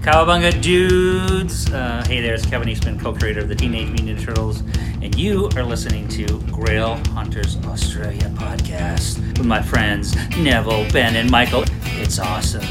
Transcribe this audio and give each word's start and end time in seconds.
Cowabunga 0.00 0.62
dudes! 0.62 1.70
Uh, 1.70 2.02
hey 2.06 2.22
there, 2.22 2.32
it's 2.32 2.46
Kevin 2.46 2.70
Eastman, 2.70 2.98
co 2.98 3.12
creator 3.12 3.40
of 3.40 3.48
the 3.48 3.54
Teenage 3.54 3.88
Mutant 3.88 4.18
Ninja 4.18 4.24
Turtles, 4.24 4.60
and 5.02 5.14
you 5.14 5.50
are 5.56 5.62
listening 5.62 6.08
to 6.08 6.40
Grail 6.50 6.94
Hunters 7.08 7.58
Australia 7.66 8.30
podcast 8.34 9.18
with 9.36 9.44
my 9.44 9.60
friends 9.60 10.16
Neville, 10.38 10.90
Ben, 10.90 11.16
and 11.16 11.30
Michael. 11.30 11.64
It's 12.00 12.18
awesome. 12.18 12.64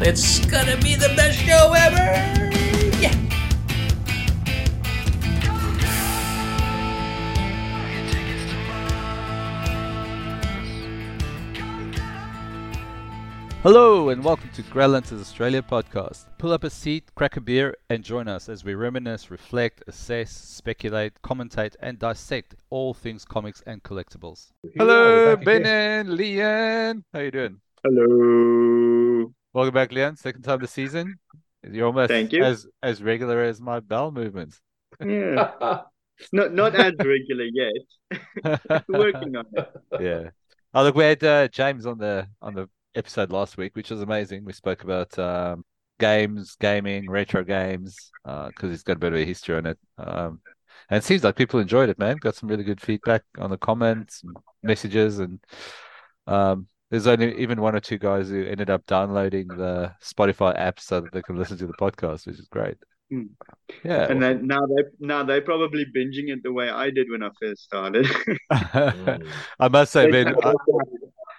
It's 0.00 0.44
gonna 0.46 0.76
be 0.78 0.96
the 0.96 1.14
best 1.16 1.38
show 1.38 1.72
ever! 1.76 2.47
Hello 13.64 14.10
and 14.10 14.22
welcome 14.22 14.48
to 14.50 14.62
Grail 14.62 14.92
Hunters 14.92 15.20
Australia 15.20 15.62
podcast. 15.62 16.26
Pull 16.38 16.52
up 16.52 16.62
a 16.62 16.70
seat, 16.70 17.10
crack 17.16 17.36
a 17.36 17.40
beer, 17.40 17.76
and 17.90 18.04
join 18.04 18.28
us 18.28 18.48
as 18.48 18.64
we 18.64 18.74
reminisce, 18.74 19.32
reflect, 19.32 19.82
assess, 19.88 20.30
speculate, 20.30 21.20
commentate, 21.22 21.74
and 21.80 21.98
dissect 21.98 22.54
all 22.70 22.94
things 22.94 23.24
comics 23.24 23.60
and 23.66 23.82
collectibles. 23.82 24.52
Hello, 24.76 25.36
Ben 25.36 25.66
and 25.66 26.10
Lean. 26.10 27.04
How 27.12 27.18
you 27.18 27.32
doing? 27.32 27.60
Hello. 27.82 29.32
Welcome 29.52 29.74
back, 29.74 29.90
Lean. 29.90 30.14
Second 30.14 30.42
time 30.42 30.60
this 30.60 30.70
season. 30.70 31.18
You're 31.68 31.86
almost 31.86 32.10
Thank 32.10 32.32
you. 32.32 32.44
as 32.44 32.64
as 32.84 33.02
regular 33.02 33.42
as 33.42 33.60
my 33.60 33.80
bowel 33.80 34.12
movements. 34.12 34.60
Yeah. 35.04 35.50
not 36.32 36.54
not 36.54 36.76
as 36.76 36.92
regular 36.98 37.46
yet. 37.52 38.82
Working 38.88 39.34
on 39.36 39.46
it. 39.52 39.68
yeah. 40.00 40.30
Oh, 40.74 40.84
look, 40.84 40.94
we 40.94 41.02
had 41.04 41.24
uh, 41.24 41.48
James 41.48 41.86
on 41.86 41.98
the 41.98 42.28
on 42.40 42.54
the 42.54 42.68
episode 42.98 43.30
last 43.30 43.56
week, 43.56 43.74
which 43.76 43.90
was 43.90 44.02
amazing. 44.02 44.44
We 44.44 44.52
spoke 44.52 44.84
about 44.84 45.18
um, 45.18 45.64
games, 45.98 46.56
gaming, 46.60 47.08
retro 47.08 47.44
games, 47.44 48.10
because 48.24 48.72
it's 48.72 48.82
got 48.82 48.96
a 48.96 49.00
bit 49.00 49.12
of 49.12 49.18
a 49.18 49.24
history 49.24 49.56
on 49.56 49.66
it. 49.66 49.78
Um, 49.96 50.40
and 50.90 50.98
it 50.98 51.04
seems 51.04 51.24
like 51.24 51.36
people 51.36 51.60
enjoyed 51.60 51.88
it, 51.88 51.98
man. 51.98 52.16
Got 52.16 52.34
some 52.34 52.48
really 52.48 52.64
good 52.64 52.80
feedback 52.80 53.22
on 53.38 53.50
the 53.50 53.58
comments, 53.58 54.22
and 54.22 54.36
messages, 54.62 55.18
and 55.18 55.38
um, 56.26 56.66
there's 56.90 57.06
only 57.06 57.36
even 57.38 57.60
one 57.60 57.74
or 57.74 57.80
two 57.80 57.98
guys 57.98 58.28
who 58.28 58.44
ended 58.44 58.70
up 58.70 58.86
downloading 58.86 59.48
the 59.48 59.92
Spotify 60.02 60.58
app 60.58 60.80
so 60.80 61.00
that 61.00 61.12
they 61.12 61.22
can 61.22 61.36
listen 61.36 61.58
to 61.58 61.66
the 61.66 61.74
podcast, 61.74 62.26
which 62.26 62.38
is 62.38 62.48
great. 62.48 62.76
Hmm. 63.10 63.22
Yeah. 63.84 64.06
And 64.10 64.22
then 64.22 64.46
now 64.46 64.60
they 64.66 64.82
now 65.00 65.22
they're 65.22 65.40
probably 65.42 65.84
binging 65.84 66.28
it 66.28 66.42
the 66.42 66.52
way 66.52 66.68
I 66.68 66.90
did 66.90 67.08
when 67.10 67.22
I 67.22 67.30
first 67.40 67.62
started. 67.62 68.06
I 68.50 69.68
must 69.70 69.92
say, 69.92 70.10
Ben, 70.10 70.34
I- 70.42 70.54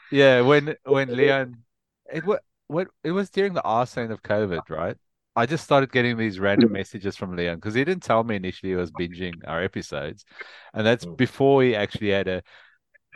Yeah, 0.10 0.42
when 0.42 0.76
when 0.86 1.16
Lean, 1.16 1.64
it 2.12 2.26
was 2.26 2.40
when 2.68 2.88
it 3.04 3.12
was 3.12 3.30
during 3.30 3.54
the 3.54 3.64
arsenal 3.64 4.12
of 4.14 4.24
COVID, 4.24 4.70
right? 4.70 4.98
I 5.36 5.46
just 5.46 5.64
started 5.64 5.92
getting 5.92 6.18
these 6.18 6.40
random 6.40 6.72
messages 6.72 7.16
from 7.16 7.36
Lean 7.36 7.56
because 7.56 7.74
he 7.74 7.84
didn't 7.86 8.04
tell 8.04 8.24
me 8.24 8.36
initially 8.36 8.72
he 8.72 8.76
was 8.76 8.92
binging 8.92 9.42
our 9.48 9.62
episodes, 9.62 10.26
and 10.74 10.86
that's 10.86 11.06
Mm. 11.06 11.16
before 11.18 11.64
he 11.64 11.76
actually 11.76 12.10
had 12.10 12.28
a 12.28 12.44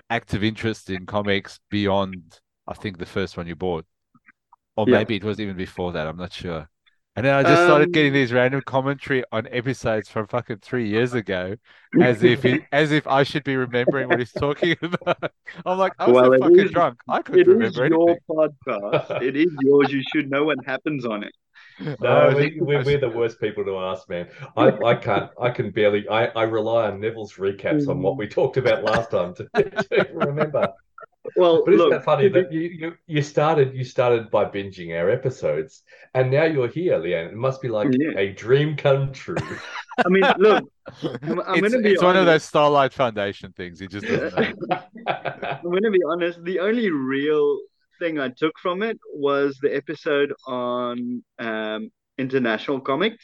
active 0.10 0.44
interest 0.44 0.90
in 0.92 1.06
comics 1.08 1.60
beyond, 1.70 2.42
I 2.68 2.74
think, 2.76 2.98
the 3.00 3.06
first 3.08 3.38
one 3.38 3.48
you 3.48 3.56
bought, 3.58 3.86
or 4.78 4.86
Yeah. 4.86 4.88
maybe 4.88 5.16
it 5.18 5.24
was 5.26 5.40
even 5.42 5.58
before 5.58 5.94
that. 5.94 6.08
I'm 6.08 6.18
not 6.18 6.34
sure. 6.34 6.70
And 7.16 7.26
then 7.28 7.36
I 7.36 7.44
just 7.44 7.64
started 7.64 7.92
getting 7.94 8.12
Um, 8.12 8.16
these 8.16 8.34
random 8.34 8.62
commentary 8.66 9.24
on 9.32 9.48
episodes 9.52 10.10
from 10.10 10.26
fucking 10.28 10.58
three 10.64 10.88
years 10.90 11.14
ago, 11.14 11.56
as 12.02 12.24
if 12.24 12.42
he, 12.42 12.62
as 12.72 12.92
if 12.92 13.06
I 13.06 13.22
should 13.24 13.44
be 13.44 13.56
remembering 13.56 14.10
what 14.10 14.18
he's 14.20 14.32
talking 14.32 14.76
about. 14.82 15.32
I'm 15.66 15.78
like, 15.78 15.94
I 16.00 16.08
was 16.10 16.14
Well, 16.16 16.32
so 16.34 16.40
fucking 16.40 16.60
is- 16.60 16.72
drunk. 16.72 17.00
I 17.08 17.22
couldn't 17.22 17.48
remember 17.48 17.86
it. 17.86 17.94
it 17.94 17.96
is 17.96 17.96
remember 17.96 17.96
your 17.96 18.10
anything. 18.10 18.58
podcast. 18.68 19.22
It 19.22 19.36
is 19.36 19.52
yours. 19.62 19.92
You 19.92 20.02
should 20.14 20.32
know 20.32 20.44
what 20.46 20.58
happens 20.66 21.06
on 21.06 21.24
it. 21.24 21.34
Oh, 21.82 21.96
No, 22.02 22.10
I 22.10 22.34
we, 22.34 22.42
think 22.42 22.62
we, 22.64 22.76
I 22.78 22.82
we're 22.84 23.00
the 23.00 23.10
worst 23.10 23.40
people 23.40 23.64
to 23.66 23.78
ask, 23.80 24.10
man. 24.10 24.28
I, 24.58 24.70
I 24.70 24.96
can't, 24.96 25.30
I 25.40 25.50
can 25.52 25.72
barely, 25.72 26.08
I, 26.10 26.28
I 26.28 26.44
rely 26.44 26.88
on 26.90 27.00
Neville's 27.00 27.34
recaps 27.34 27.88
on 27.88 28.02
what 28.02 28.18
we 28.18 28.28
talked 28.28 28.58
about 28.58 28.84
last 28.84 29.12
time 29.12 29.34
to, 29.36 29.46
to 29.56 30.08
remember. 30.14 30.68
Well, 31.36 31.64
But 31.66 31.74
isn't 31.76 31.80
look, 31.86 31.92
that 31.92 32.04
funny 32.04 32.28
that 32.30 32.52
you, 32.52 32.62
you 32.62 32.94
you 33.08 33.22
started 33.22 33.74
you 33.74 33.84
started 33.84 34.30
by 34.30 34.46
binging 34.46 34.92
our 35.00 35.10
episodes, 35.10 35.84
and 36.14 36.30
now 36.30 36.44
you're 36.44 36.68
here, 36.68 36.98
Lean. 36.98 37.28
It 37.28 37.34
must 37.34 37.62
be 37.62 37.70
like 37.70 37.88
Yeah. 37.92 38.20
a 38.20 38.34
dream 38.34 38.76
come 38.76 39.14
true. 39.14 39.36
I 40.06 40.10
mean, 40.10 40.24
look, 40.38 40.66
I'm 41.48 41.60
it's, 41.60 41.72
gonna 41.72 41.80
be 41.82 41.92
it's 41.94 42.02
one 42.02 42.18
of 42.18 42.26
those. 42.26 42.44
Starlight 42.44 42.94
Foundation 42.94 43.54
things. 43.54 43.80
He 43.80 43.88
just 43.88 44.06
doesn't 44.06 44.34
know. 44.34 44.46
I'm 45.08 45.70
going 45.72 45.84
to 45.84 45.92
be 45.92 46.02
honest. 46.10 46.44
The 46.44 46.60
only 46.60 46.90
real 46.92 47.60
thing 48.00 48.20
I 48.20 48.30
took 48.30 48.54
from 48.62 48.84
it 48.84 48.98
was 49.14 49.58
the 49.62 49.74
episode 49.76 50.34
on 50.48 51.24
um, 51.40 51.90
international 52.18 52.82
comics. 52.82 53.24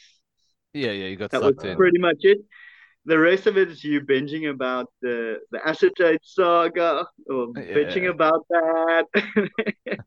Yeah, 0.72 0.92
yeah, 0.92 1.06
you 1.06 1.16
got 1.16 1.30
That 1.32 1.42
was 1.42 1.64
in. 1.64 1.76
pretty 1.76 1.98
much 1.98 2.18
it. 2.20 2.38
The 3.06 3.18
rest 3.18 3.46
of 3.46 3.56
it 3.56 3.68
is 3.70 3.82
you 3.82 4.00
binging 4.02 4.50
about 4.50 4.86
the 5.02 5.38
the 5.50 5.66
acetate 5.66 6.20
saga 6.22 7.06
or 7.28 7.48
bitching 7.54 8.08
about 8.10 8.46
that. 8.50 9.04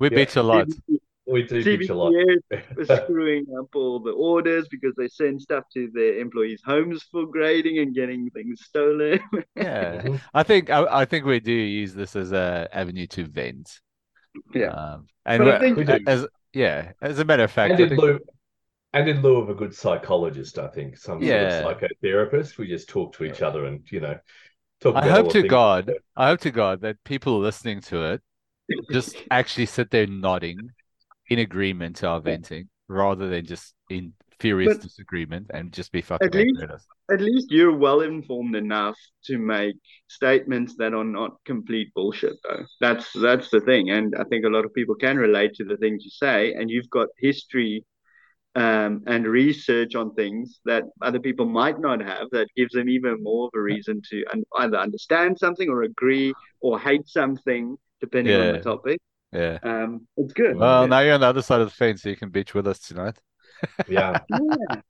We 0.00 0.10
Yeah. 0.10 0.18
bitch 0.18 0.36
a 0.36 0.42
lot. 0.42 0.66
we 1.26 1.42
do 1.44 1.62
bitch 1.64 1.88
a 1.90 1.94
lot. 1.94 2.12
CBS 2.12 2.76
was 2.76 2.88
screwing 3.02 3.46
up 3.58 3.68
all 3.74 3.98
the 4.00 4.10
orders 4.10 4.66
because 4.68 4.94
they 4.96 5.08
send 5.08 5.40
stuff 5.40 5.64
to 5.74 5.88
their 5.94 6.18
employees' 6.18 6.62
homes 6.64 7.02
for 7.10 7.26
grading 7.26 7.78
and 7.78 7.94
getting 7.94 8.30
things 8.30 8.62
stolen. 8.64 9.20
Yeah, 9.56 10.02
Mhm. 10.02 10.20
I 10.34 10.42
think 10.42 10.70
I, 10.70 10.80
I 11.02 11.04
think 11.04 11.24
we 11.24 11.40
do 11.40 11.52
use 11.52 11.94
this 11.94 12.16
as 12.16 12.32
a 12.32 12.68
avenue 12.72 13.06
to 13.08 13.24
vent. 13.24 13.80
Yeah. 14.52 14.70
Um, 14.70 15.06
and 15.24 15.42
I 15.42 15.46
we're- 15.46 15.58
think- 15.60 15.76
We 15.78 15.84
do. 15.84 15.98
as 16.06 16.26
yeah, 16.52 16.92
as 17.00 17.18
a 17.20 17.24
matter 17.24 17.44
of 17.44 17.50
fact, 17.50 17.78
And 18.94 19.08
in 19.08 19.16
lieu, 19.16 19.18
and 19.18 19.18
in 19.18 19.22
lieu 19.22 19.36
of 19.42 19.48
a 19.50 19.54
good 19.54 19.74
psychologist, 19.74 20.58
I 20.58 20.68
think 20.68 20.96
some 20.96 21.20
Yeah. 21.22 21.62
sort 21.62 21.82
of 21.82 21.90
psychotherapist, 21.90 22.58
we 22.58 22.68
just 22.68 22.88
talk 22.88 23.12
to 23.16 23.24
each 23.24 23.42
other 23.42 23.64
and 23.66 23.80
you 23.90 24.00
know 24.00 24.18
talk. 24.80 24.94
I 24.96 25.08
hope 25.08 25.28
to 25.30 25.38
the 25.38 25.40
things- 25.42 25.50
God, 25.50 25.92
I 26.16 26.28
hope 26.28 26.40
to 26.40 26.50
God 26.50 26.80
that 26.82 27.02
people 27.04 27.38
listening 27.40 27.80
to 27.82 28.04
it 28.12 28.22
just 28.90 29.16
actually 29.30 29.66
sit 29.66 29.90
there 29.90 30.06
nodding 30.06 30.70
in 31.28 31.38
agreement 31.40 31.96
to 31.96 32.06
our 32.06 32.20
venting 32.20 32.68
rather 32.88 33.28
than 33.28 33.44
just 33.44 33.74
in 33.90 34.12
furious 34.40 34.74
But- 34.74 34.82
disagreement 34.82 35.50
and 35.52 35.72
just 35.72 35.90
be 35.92 36.00
fucking 36.00 36.26
At 36.26 36.34
least- 36.34 36.48
angry 36.60 36.64
at 36.64 36.70
us. 36.70 36.86
At 37.10 37.20
least 37.20 37.50
you're 37.50 37.76
well 37.76 38.00
informed 38.00 38.56
enough 38.56 38.96
to 39.24 39.38
make 39.38 39.76
statements 40.08 40.76
that 40.76 40.94
are 40.94 41.04
not 41.04 41.36
complete 41.44 41.92
bullshit, 41.94 42.36
though. 42.44 42.64
That's 42.80 43.12
that's 43.14 43.50
the 43.50 43.60
thing, 43.60 43.90
and 43.90 44.14
I 44.16 44.24
think 44.24 44.44
a 44.44 44.48
lot 44.48 44.64
of 44.64 44.72
people 44.72 44.94
can 44.94 45.18
relate 45.18 45.54
to 45.54 45.64
the 45.64 45.76
things 45.76 46.04
you 46.04 46.10
say, 46.10 46.54
and 46.54 46.70
you've 46.70 46.88
got 46.90 47.08
history 47.18 47.84
um, 48.54 49.02
and 49.06 49.26
research 49.26 49.94
on 49.94 50.14
things 50.14 50.60
that 50.64 50.84
other 51.02 51.18
people 51.20 51.46
might 51.46 51.78
not 51.80 52.00
have. 52.00 52.28
That 52.30 52.48
gives 52.56 52.72
them 52.74 52.88
even 52.88 53.22
more 53.22 53.46
of 53.46 53.50
a 53.54 53.60
reason 53.60 54.00
to 54.10 54.24
un- 54.32 54.44
either 54.58 54.76
understand 54.78 55.38
something 55.38 55.68
or 55.68 55.82
agree 55.82 56.32
or 56.60 56.78
hate 56.78 57.08
something, 57.08 57.76
depending 58.00 58.40
on 58.40 58.52
the 58.52 58.60
topic. 58.60 59.00
Yeah. 59.32 59.58
Um, 59.62 60.06
it's 60.16 60.32
good. 60.32 60.56
Well, 60.56 60.82
Yeah. 60.82 60.86
now 60.86 61.00
you're 61.00 61.14
on 61.14 61.20
the 61.20 61.26
other 61.26 61.42
side 61.42 61.60
of 61.60 61.68
the 61.68 61.74
fence, 61.74 62.02
so 62.02 62.08
you 62.08 62.16
can 62.16 62.30
bitch 62.30 62.54
with 62.54 62.66
us 62.66 62.78
tonight. 62.78 63.18
Yeah. 63.88 64.20
Yeah. 64.30 64.80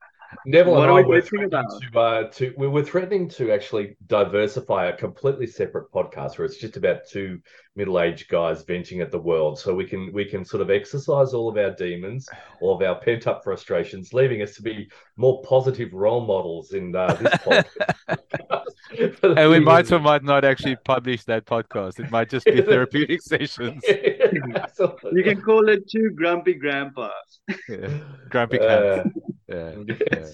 Neville 0.46 0.74
What 0.74 0.82
and 0.82 0.90
are 0.92 0.98
I 0.98 1.02
we 1.02 1.08
were 1.08 1.20
bitching 1.22 1.28
threatening 1.50 1.80
to, 1.92 1.98
uh, 1.98 2.28
to 2.30 2.54
we 2.56 2.68
were 2.68 2.82
threatening 2.82 3.28
to 3.30 3.52
actually 3.52 3.96
diversify 4.06 4.86
a 4.86 4.96
completely 4.96 5.46
separate 5.46 5.90
podcast 5.92 6.38
where 6.38 6.44
it's 6.44 6.58
just 6.58 6.76
about 6.76 7.06
two 7.08 7.40
middle-aged 7.76 8.28
guys 8.28 8.62
venting 8.62 9.00
at 9.00 9.10
the 9.10 9.18
world, 9.18 9.58
so 9.58 9.74
we 9.74 9.84
can 9.84 10.12
we 10.12 10.24
can 10.24 10.44
sort 10.44 10.62
of 10.62 10.70
exercise 10.70 11.34
all 11.34 11.48
of 11.48 11.56
our 11.56 11.70
demons, 11.74 12.28
all 12.60 12.76
of 12.76 12.82
our 12.82 13.00
pent-up 13.00 13.42
frustrations, 13.42 14.12
leaving 14.12 14.42
us 14.42 14.54
to 14.54 14.62
be 14.62 14.88
more 15.16 15.42
positive 15.42 15.92
role 15.92 16.26
models 16.26 16.72
in 16.72 16.94
uh, 16.94 17.12
this 17.14 17.32
podcast. 17.44 17.64
And 19.22 19.50
we 19.50 19.58
might 19.72 19.90
or 19.90 19.98
might 19.98 20.22
not 20.22 20.44
actually 20.44 20.76
publish 20.84 21.24
that 21.24 21.46
podcast. 21.46 21.98
It 21.98 22.10
might 22.10 22.28
just 22.28 22.46
be 22.46 22.60
therapeutic 22.62 23.22
sessions. 23.22 23.82
Absolutely. 24.54 25.12
You 25.14 25.24
can 25.24 25.40
call 25.40 25.68
it 25.68 25.88
two 25.88 26.10
grumpy 26.10 26.54
grandpas. 26.54 27.10
Yeah. 27.68 27.88
Grumpy 28.28 28.60
Uh, 28.60 29.02
cat. 29.02 29.06
Yeah. 29.54 30.26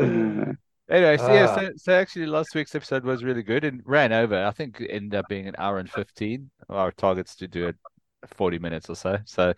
yeah. 0.00 0.52
Anyway, 0.90 1.16
so 1.16 1.32
yeah, 1.32 1.46
Ah. 1.48 1.54
so, 1.56 1.70
so 1.76 1.92
actually 1.94 2.26
last 2.26 2.54
week's 2.54 2.74
episode 2.74 3.04
was 3.04 3.24
really 3.24 3.42
good 3.42 3.64
and 3.64 3.80
ran 3.86 4.12
over. 4.12 4.44
I 4.44 4.50
think 4.50 4.82
it 4.82 4.90
ended 4.90 5.14
up 5.14 5.26
being 5.30 5.48
an 5.48 5.54
hour 5.56 5.78
and 5.78 5.90
15. 5.90 6.50
Our 6.68 6.92
target's 6.92 7.36
to 7.36 7.48
do 7.48 7.68
it 7.68 7.76
40 8.34 8.58
minutes 8.58 8.90
or 8.90 8.94
so. 8.94 9.18
So 9.24 9.54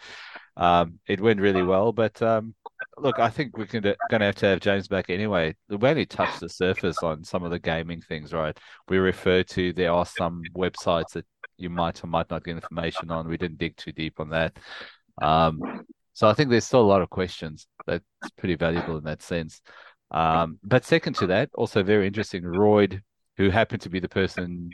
um, 0.56 1.00
it 1.08 1.20
went 1.20 1.40
really 1.40 1.64
well. 1.64 1.92
But 1.92 2.22
um, 2.22 2.54
look, 2.96 3.18
I 3.18 3.28
think 3.28 3.58
we're 3.58 3.64
gonna, 3.66 3.96
gonna 4.08 4.26
have 4.26 4.36
to 4.36 4.46
have 4.46 4.60
James 4.60 4.86
back 4.86 5.10
anyway. 5.10 5.56
We 5.68 5.76
only 5.88 6.06
touched 6.06 6.38
the 6.38 6.48
surface 6.48 7.02
on 7.02 7.24
some 7.24 7.42
of 7.42 7.50
the 7.50 7.58
gaming 7.58 8.02
things, 8.02 8.32
right? 8.32 8.56
We 8.88 8.98
refer 8.98 9.42
to 9.42 9.72
there 9.72 9.92
are 9.92 10.06
some 10.06 10.42
websites 10.56 11.10
that 11.14 11.26
you 11.56 11.70
might 11.70 12.04
or 12.04 12.06
might 12.06 12.30
not 12.30 12.44
get 12.44 12.54
information 12.54 13.10
on. 13.10 13.26
We 13.26 13.36
didn't 13.36 13.58
dig 13.58 13.76
too 13.76 13.90
deep 13.90 14.20
on 14.20 14.30
that. 14.30 14.56
Um, 15.20 15.60
so 16.12 16.28
I 16.28 16.34
think 16.34 16.50
there's 16.50 16.64
still 16.64 16.82
a 16.82 16.82
lot 16.82 17.02
of 17.02 17.10
questions 17.10 17.66
that's 17.86 18.04
pretty 18.36 18.56
valuable 18.56 18.98
in 18.98 19.04
that 19.04 19.22
sense. 19.22 19.60
Um, 20.10 20.58
but 20.62 20.84
second 20.84 21.14
to 21.16 21.26
that, 21.28 21.50
also 21.54 21.82
very 21.82 22.06
interesting, 22.06 22.44
Royd, 22.44 23.02
who 23.36 23.50
happened 23.50 23.82
to 23.82 23.90
be 23.90 24.00
the 24.00 24.08
person 24.08 24.70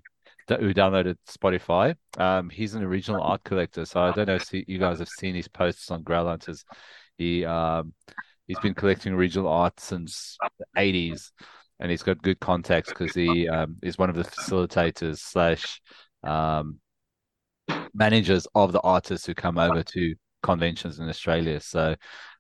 who 0.49 0.75
downloaded 0.75 1.17
Spotify. 1.29 1.95
Um, 2.19 2.51
he's 2.51 2.75
an 2.75 2.83
original 2.83 3.23
art 3.23 3.43
collector, 3.45 3.85
so 3.85 4.01
I 4.01 4.13
don't 4.13 4.27
know 4.27 4.35
if 4.35 4.53
you 4.53 4.79
guys 4.79 4.99
have 4.99 5.09
seen 5.09 5.35
his 5.35 5.49
posts 5.49 5.91
on 5.91 6.03
Grail 6.03 6.27
Hunters. 6.27 6.65
He 7.17 7.45
um, 7.45 7.95
he's 8.47 8.59
been 8.59 8.75
collecting 8.75 9.13
original 9.13 9.49
art 9.49 9.79
since 9.81 10.37
the 10.59 10.67
eighties, 10.77 11.33
and 11.81 11.91
he's 11.91 12.03
got 12.03 12.23
good 12.23 12.41
contacts 12.41 12.91
because 12.91 13.15
he 13.15 13.49
um, 13.49 13.77
is 13.83 13.99
one 13.99 14.11
of 14.11 14.17
the 14.17 14.25
facilitators 14.25 15.19
slash 15.19 15.81
um, 16.25 16.79
managers 17.95 18.47
of 18.55 18.73
the 18.73 18.81
artists 18.81 19.27
who 19.27 19.35
come 19.35 19.59
over 19.59 19.83
to 19.83 20.15
conventions 20.43 20.99
in 20.99 21.09
Australia. 21.09 21.61
So 21.61 21.95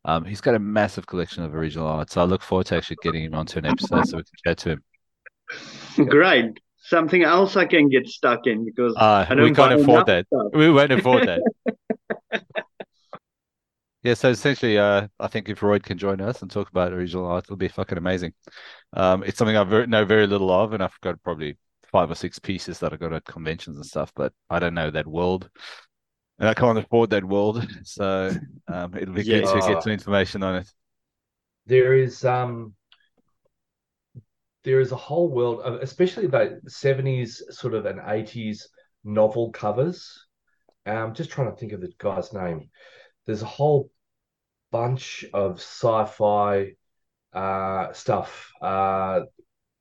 um, 0.04 0.24
he's 0.24 0.40
got 0.40 0.54
a 0.54 0.58
massive 0.58 1.06
collection 1.06 1.42
of 1.42 1.54
original 1.54 1.86
art. 1.86 2.10
So 2.10 2.20
I 2.20 2.24
look 2.24 2.42
forward 2.42 2.66
to 2.66 2.76
actually 2.76 2.96
getting 3.02 3.24
him 3.24 3.34
onto 3.34 3.58
an 3.58 3.66
episode 3.66 4.08
so 4.08 4.16
we 4.16 4.24
can 4.24 4.32
chat 4.44 4.58
to 4.58 4.70
him. 4.70 6.08
Great. 6.08 6.58
Something 6.78 7.22
else 7.22 7.56
I 7.56 7.64
can 7.66 7.88
get 7.88 8.08
stuck 8.08 8.46
in 8.46 8.64
because 8.64 8.94
uh, 8.96 9.24
we 9.30 9.52
can't 9.52 9.80
afford 9.80 10.06
that. 10.06 10.26
Stuff. 10.26 10.48
We 10.52 10.70
won't 10.70 10.90
afford 10.90 11.28
that. 11.28 11.40
yeah, 14.02 14.14
so 14.14 14.30
essentially, 14.30 14.78
uh, 14.78 15.06
I 15.20 15.28
think 15.28 15.48
if 15.48 15.62
Royd 15.62 15.84
can 15.84 15.96
join 15.96 16.20
us 16.20 16.42
and 16.42 16.50
talk 16.50 16.68
about 16.70 16.92
original 16.92 17.26
art, 17.26 17.44
it'll 17.44 17.56
be 17.56 17.68
fucking 17.68 17.98
amazing. 17.98 18.32
Um, 18.94 19.22
it's 19.22 19.38
something 19.38 19.56
I 19.56 19.62
very, 19.62 19.86
know 19.86 20.04
very 20.04 20.26
little 20.26 20.50
of, 20.50 20.72
and 20.72 20.82
I've 20.82 20.98
got 21.02 21.22
probably 21.22 21.56
five 21.92 22.10
or 22.10 22.16
six 22.16 22.40
pieces 22.40 22.80
that 22.80 22.92
I 22.92 22.96
got 22.96 23.12
at 23.12 23.24
conventions 23.26 23.76
and 23.76 23.86
stuff, 23.86 24.10
but 24.16 24.32
I 24.50 24.58
don't 24.58 24.74
know 24.74 24.90
that 24.90 25.06
world 25.06 25.48
and 26.38 26.48
I 26.48 26.54
can't 26.54 26.78
afford 26.78 27.10
that 27.10 27.24
world. 27.24 27.66
So 27.84 28.30
um, 28.68 28.94
it'll 28.96 29.14
be 29.14 29.22
yeah. 29.22 29.40
good 29.40 29.60
to 29.60 29.68
get 29.68 29.82
some 29.82 29.92
information 29.92 30.42
on 30.42 30.56
it. 30.56 30.72
There 31.66 31.94
is 31.94 32.24
um, 32.24 32.74
there 34.64 34.80
is 34.80 34.92
a 34.92 34.96
whole 34.96 35.28
world, 35.28 35.60
of, 35.60 35.80
especially 35.80 36.26
the 36.26 36.60
seventies 36.68 37.42
sort 37.50 37.74
of 37.74 37.86
and 37.86 38.00
eighties 38.08 38.68
novel 39.04 39.50
covers. 39.50 40.26
I'm 40.84 40.96
um, 40.96 41.14
just 41.14 41.30
trying 41.30 41.50
to 41.50 41.56
think 41.56 41.72
of 41.72 41.80
the 41.80 41.92
guy's 41.98 42.32
name. 42.32 42.70
There's 43.24 43.42
a 43.42 43.46
whole 43.46 43.90
bunch 44.72 45.24
of 45.32 45.60
sci-fi 45.60 46.72
uh, 47.32 47.92
stuff, 47.92 48.50
uh, 48.60 49.20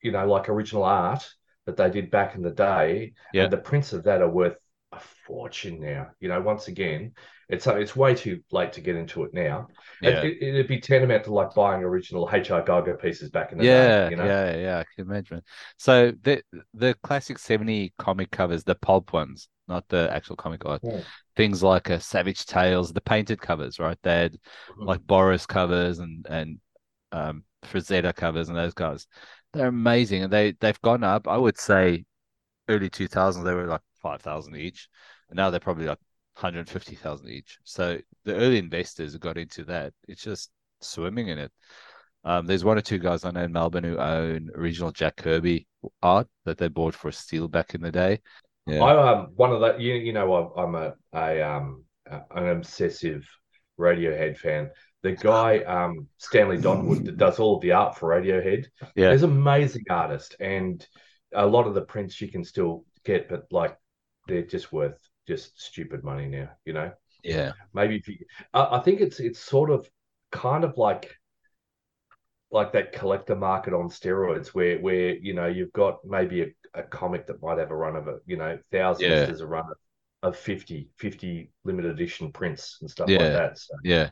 you 0.03 0.11
know, 0.11 0.27
like 0.27 0.47
original 0.47 0.83
art 0.83 1.27
that 1.65 1.77
they 1.77 1.89
did 1.89 2.11
back 2.11 2.35
in 2.35 2.43
the 2.43 2.51
day. 2.51 3.13
Yeah. 3.33 3.45
And 3.45 3.53
the 3.53 3.57
prints 3.57 3.93
of 3.93 4.03
that 4.03 4.21
are 4.21 4.29
worth 4.29 4.57
a 4.91 4.99
fortune 4.99 5.79
now. 5.79 6.07
You 6.19 6.29
know, 6.29 6.41
once 6.41 6.67
again, 6.67 7.13
it's 7.49 7.67
it's 7.67 7.95
way 7.95 8.15
too 8.15 8.41
late 8.51 8.73
to 8.73 8.81
get 8.81 8.95
into 8.95 9.23
it 9.23 9.33
now. 9.33 9.67
Yeah. 10.01 10.21
It, 10.23 10.53
would 10.53 10.67
be 10.67 10.79
tantamount 10.79 11.25
to 11.25 11.33
like 11.33 11.53
buying 11.53 11.83
original 11.83 12.29
H.R. 12.31 12.63
Giger 12.63 12.99
pieces 12.99 13.29
back 13.29 13.51
in 13.51 13.57
the 13.57 13.65
yeah, 13.65 14.05
day. 14.05 14.09
You 14.11 14.15
know? 14.17 14.25
Yeah, 14.25 14.57
yeah, 14.57 14.77
I 14.79 14.85
can 14.95 15.09
imagine. 15.09 15.41
So 15.77 16.13
the 16.21 16.41
the 16.73 16.95
classic 17.03 17.39
70 17.39 17.93
comic 17.97 18.31
covers, 18.31 18.63
the 18.63 18.75
pulp 18.75 19.13
ones, 19.13 19.49
not 19.67 19.87
the 19.89 20.09
actual 20.11 20.35
comic 20.35 20.65
art. 20.65 20.81
Yeah. 20.83 21.01
Things 21.35 21.63
like 21.63 21.89
a 21.89 21.95
uh, 21.95 21.99
Savage 21.99 22.45
Tales, 22.45 22.93
the 22.93 23.01
painted 23.01 23.41
covers, 23.41 23.79
right? 23.79 23.97
They 24.03 24.13
had 24.13 24.33
mm-hmm. 24.33 24.83
like 24.83 25.05
Boris 25.05 25.45
covers 25.45 25.99
and 25.99 26.25
and 26.29 26.59
um 27.11 27.43
Frazetta 27.65 28.15
covers 28.15 28.49
and 28.49 28.57
those 28.57 28.73
guys. 28.73 29.07
They're 29.53 29.67
amazing 29.67 30.23
and 30.23 30.33
they 30.33 30.53
they've 30.59 30.81
gone 30.81 31.03
up. 31.03 31.27
I 31.27 31.37
would 31.37 31.57
say 31.57 32.05
early 32.69 32.89
2000s 32.89 33.43
they 33.43 33.53
were 33.53 33.67
like 33.67 33.81
5,000 34.01 34.55
each. 34.55 34.89
And 35.29 35.37
now 35.37 35.49
they're 35.49 35.59
probably 35.59 35.85
like 35.85 35.99
150,000 36.35 37.29
each. 37.29 37.57
So 37.63 37.99
the 38.25 38.35
early 38.35 38.57
investors 38.57 39.15
got 39.17 39.37
into 39.37 39.63
that. 39.65 39.93
It's 40.07 40.23
just 40.23 40.51
swimming 40.81 41.27
in 41.29 41.37
it. 41.37 41.51
Um, 42.23 42.45
there's 42.45 42.63
one 42.63 42.77
or 42.77 42.81
two 42.81 42.99
guys 42.99 43.25
I 43.25 43.31
know 43.31 43.43
in 43.43 43.51
Melbourne 43.51 43.83
who 43.83 43.97
own 43.97 44.49
original 44.55 44.91
Jack 44.91 45.17
Kirby 45.17 45.67
art 46.03 46.27
that 46.45 46.57
they 46.57 46.67
bought 46.67 46.93
for 46.93 47.07
a 47.07 47.13
steal 47.13 47.47
back 47.47 47.73
in 47.73 47.81
the 47.81 47.91
day. 47.91 48.19
Yeah. 48.67 48.83
I 48.83 49.11
um 49.11 49.27
one 49.35 49.51
of 49.51 49.59
the 49.59 49.77
you 49.79 49.95
you 49.95 50.13
know 50.13 50.53
I'm 50.55 50.75
a 50.75 50.93
a 51.13 51.41
um 51.41 51.83
an 52.05 52.47
obsessive 52.47 53.27
Radiohead 53.79 54.37
fan. 54.37 54.69
The 55.01 55.13
guy 55.13 55.59
um 55.63 56.07
Stanley 56.17 56.59
Donwood 56.59 57.05
that 57.05 57.17
does 57.17 57.39
all 57.39 57.55
of 57.55 57.61
the 57.61 57.71
art 57.71 57.97
for 57.97 58.09
Radiohead. 58.09 58.67
Yeah, 58.95 59.11
he's 59.11 59.23
an 59.23 59.31
amazing 59.31 59.85
artist, 59.89 60.35
and 60.39 60.85
a 61.33 61.45
lot 61.45 61.65
of 61.65 61.73
the 61.73 61.81
prints 61.81 62.21
you 62.21 62.27
can 62.27 62.43
still 62.43 62.85
get, 63.03 63.29
but 63.29 63.45
like 63.51 63.75
they're 64.31 64.43
just 64.43 64.71
worth 64.71 64.97
just 65.27 65.61
stupid 65.61 66.03
money 66.03 66.27
now, 66.27 66.49
you 66.65 66.73
know? 66.73 66.91
Yeah. 67.23 67.51
Maybe 67.73 67.97
if 67.97 68.07
you, 68.07 68.17
I, 68.53 68.77
I 68.77 68.79
think 68.79 69.01
it's, 69.01 69.19
it's 69.19 69.39
sort 69.39 69.69
of 69.69 69.89
kind 70.31 70.63
of 70.63 70.77
like, 70.77 71.15
like 72.49 72.71
that 72.73 72.93
collector 72.93 73.35
market 73.35 73.73
on 73.73 73.89
steroids 73.89 74.47
where, 74.47 74.79
where, 74.79 75.15
you 75.15 75.33
know, 75.33 75.47
you've 75.47 75.73
got 75.73 75.99
maybe 76.05 76.41
a, 76.41 76.47
a 76.73 76.83
comic 76.83 77.27
that 77.27 77.41
might 77.41 77.57
have 77.57 77.71
a 77.71 77.75
run 77.75 77.95
of 77.95 78.07
it, 78.07 78.21
you 78.25 78.37
know, 78.37 78.57
thousands, 78.71 79.09
yeah. 79.09 79.25
there's 79.25 79.41
a 79.41 79.47
run 79.47 79.65
of, 79.69 80.29
of 80.33 80.37
50, 80.37 80.89
50 80.97 81.51
limited 81.65 81.91
edition 81.91 82.31
prints 82.31 82.77
and 82.81 82.89
stuff 82.89 83.09
yeah. 83.09 83.19
like 83.19 83.33
that. 83.33 83.57
So. 83.57 83.73
Yeah. 83.83 84.09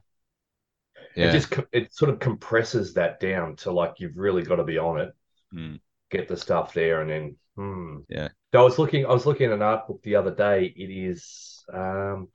Yeah. 1.16 1.30
It 1.30 1.32
just 1.32 1.54
it 1.72 1.94
sort 1.94 2.12
of 2.12 2.20
compresses 2.20 2.94
that 2.94 3.20
down 3.20 3.56
to 3.58 3.72
like 3.72 3.96
you've 4.00 4.18
really 4.18 4.44
got 4.44 4.58
to 4.58 4.64
be 4.64 4.78
on 4.78 5.00
it, 5.00 5.14
mm. 5.54 5.80
Get 6.10 6.28
the 6.28 6.38
stuff 6.38 6.74
there, 6.74 7.02
and 7.02 7.10
then 7.10 7.36
hmm. 7.56 7.98
yeah, 8.10 8.30
I 8.54 8.62
was 8.62 8.80
looking. 8.80 9.06
I 9.06 9.10
was 9.14 9.26
looking 9.26 9.48
at 9.48 9.54
an 9.54 9.62
art 9.62 9.88
book 9.88 10.02
the 10.04 10.16
other 10.16 10.34
day. 10.34 10.74
It 10.76 10.92
is 10.92 11.64
um, 11.74 12.30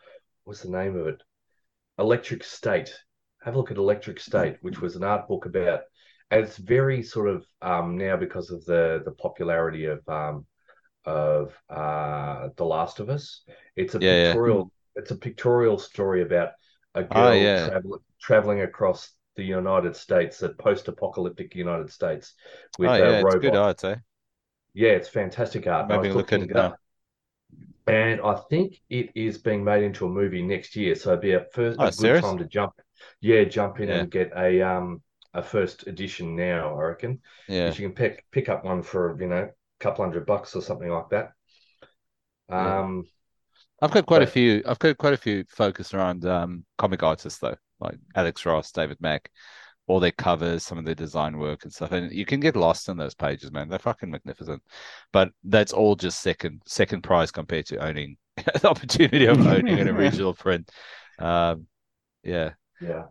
what's 0.44 0.62
the 0.62 0.70
name 0.70 0.96
of 0.96 1.06
it? 1.06 1.22
Electric 1.98 2.44
State. 2.44 2.94
Have 3.44 3.54
a 3.54 3.58
look 3.58 3.70
at 3.70 3.76
Electric 3.76 4.20
State, 4.20 4.56
which 4.62 4.80
was 4.80 4.96
an 4.96 5.04
art 5.04 5.28
book 5.28 5.46
about. 5.46 5.80
And 6.30 6.42
it's 6.42 6.56
very 6.56 7.02
sort 7.02 7.28
of 7.28 7.44
um, 7.60 7.96
now 7.98 8.16
because 8.16 8.50
of 8.50 8.64
the 8.64 9.02
the 9.04 9.12
popularity 9.12 9.86
of 9.86 10.08
um, 10.08 10.46
of 11.04 11.54
uh, 11.68 12.48
The 12.56 12.64
Last 12.64 13.00
of 13.00 13.10
Us. 13.10 13.42
It's 13.76 13.94
a 13.94 13.98
yeah, 14.00 14.28
pictorial. 14.28 14.58
Yeah. 14.96 15.02
It's 15.02 15.10
a 15.10 15.16
pictorial 15.16 15.78
story 15.78 16.22
about 16.22 16.50
a 16.94 17.00
oh, 17.00 17.02
girl 17.02 17.26
oh, 17.26 17.32
yeah. 17.32 17.68
traveling 17.68 18.00
traveling 18.20 18.60
across 18.62 19.10
the 19.36 19.44
United 19.44 19.96
States, 19.96 20.38
the 20.38 20.50
post-apocalyptic 20.50 21.54
United 21.54 21.90
States, 21.90 22.34
with 22.78 22.90
oh, 22.90 22.94
yeah, 22.94 23.20
robots. 23.20 23.36
good 23.36 23.56
art, 23.56 23.84
eh? 23.84 23.96
Yeah, 24.74 24.90
it's 24.90 25.08
fantastic 25.08 25.66
art. 25.66 25.88
Maybe 25.88 26.12
look 26.12 26.32
at 26.32 26.42
it 26.42 26.50
now. 26.50 26.74
And 27.86 28.20
I 28.22 28.40
think 28.48 28.80
it 28.88 29.10
is 29.14 29.38
being 29.38 29.62
made 29.62 29.84
into 29.84 30.06
a 30.06 30.08
movie 30.08 30.42
next 30.42 30.74
year. 30.74 30.94
So 30.94 31.10
it'd 31.10 31.20
be 31.20 31.32
a 31.32 31.44
first 31.52 31.78
oh, 31.78 31.84
a 31.84 31.86
good 31.86 31.94
serious? 31.94 32.24
time 32.24 32.38
to 32.38 32.46
jump. 32.46 32.72
Yeah, 33.20 33.44
jump 33.44 33.80
in 33.80 33.88
yeah. 33.88 33.96
and 33.96 34.10
get 34.10 34.32
a 34.34 34.62
um 34.62 35.02
a 35.34 35.42
first 35.42 35.86
edition 35.86 36.34
now. 36.34 36.78
I 36.78 36.82
reckon. 36.82 37.20
Yeah, 37.46 37.68
you 37.68 37.74
can 37.74 37.92
pick 37.92 38.24
pick 38.30 38.48
up 38.48 38.64
one 38.64 38.82
for 38.82 39.20
you 39.20 39.28
know 39.28 39.42
a 39.44 39.50
couple 39.80 40.04
hundred 40.04 40.24
bucks 40.24 40.56
or 40.56 40.62
something 40.62 40.88
like 40.88 41.10
that. 41.10 41.32
Um, 42.48 43.04
I've 43.82 43.90
got 43.90 44.06
quite 44.06 44.20
but, 44.20 44.28
a 44.28 44.30
few. 44.30 44.62
I've 44.66 44.78
got 44.78 44.96
quite 44.96 45.12
a 45.14 45.18
few 45.18 45.44
focused 45.48 45.92
around 45.92 46.24
um 46.24 46.64
comic 46.78 47.02
artists 47.02 47.38
though, 47.38 47.56
like 47.84 47.98
Alex 48.14 48.44
Ross, 48.46 48.72
David 48.72 48.98
Mack 49.00 49.30
all 49.86 50.00
their 50.00 50.12
covers, 50.12 50.64
some 50.64 50.78
of 50.78 50.84
their 50.84 50.94
design 50.94 51.38
work 51.38 51.64
and 51.64 51.72
stuff. 51.72 51.92
And 51.92 52.10
you 52.10 52.24
can 52.24 52.40
get 52.40 52.56
lost 52.56 52.88
in 52.88 52.96
those 52.96 53.14
pages, 53.14 53.52
man. 53.52 53.68
They're 53.68 53.78
fucking 53.78 54.10
magnificent. 54.10 54.62
But 55.12 55.30
that's 55.44 55.72
all 55.72 55.94
just 55.94 56.22
second 56.22 56.62
second 56.66 57.02
prize 57.02 57.30
compared 57.30 57.66
to 57.66 57.78
owning 57.78 58.16
the 58.36 58.68
opportunity 58.68 59.26
of 59.26 59.46
owning 59.46 59.78
an 59.78 59.88
original 59.96 60.34
print. 60.34 60.70
Um, 61.18 61.66
yeah. 62.22 62.52
Yeah. 62.80 63.04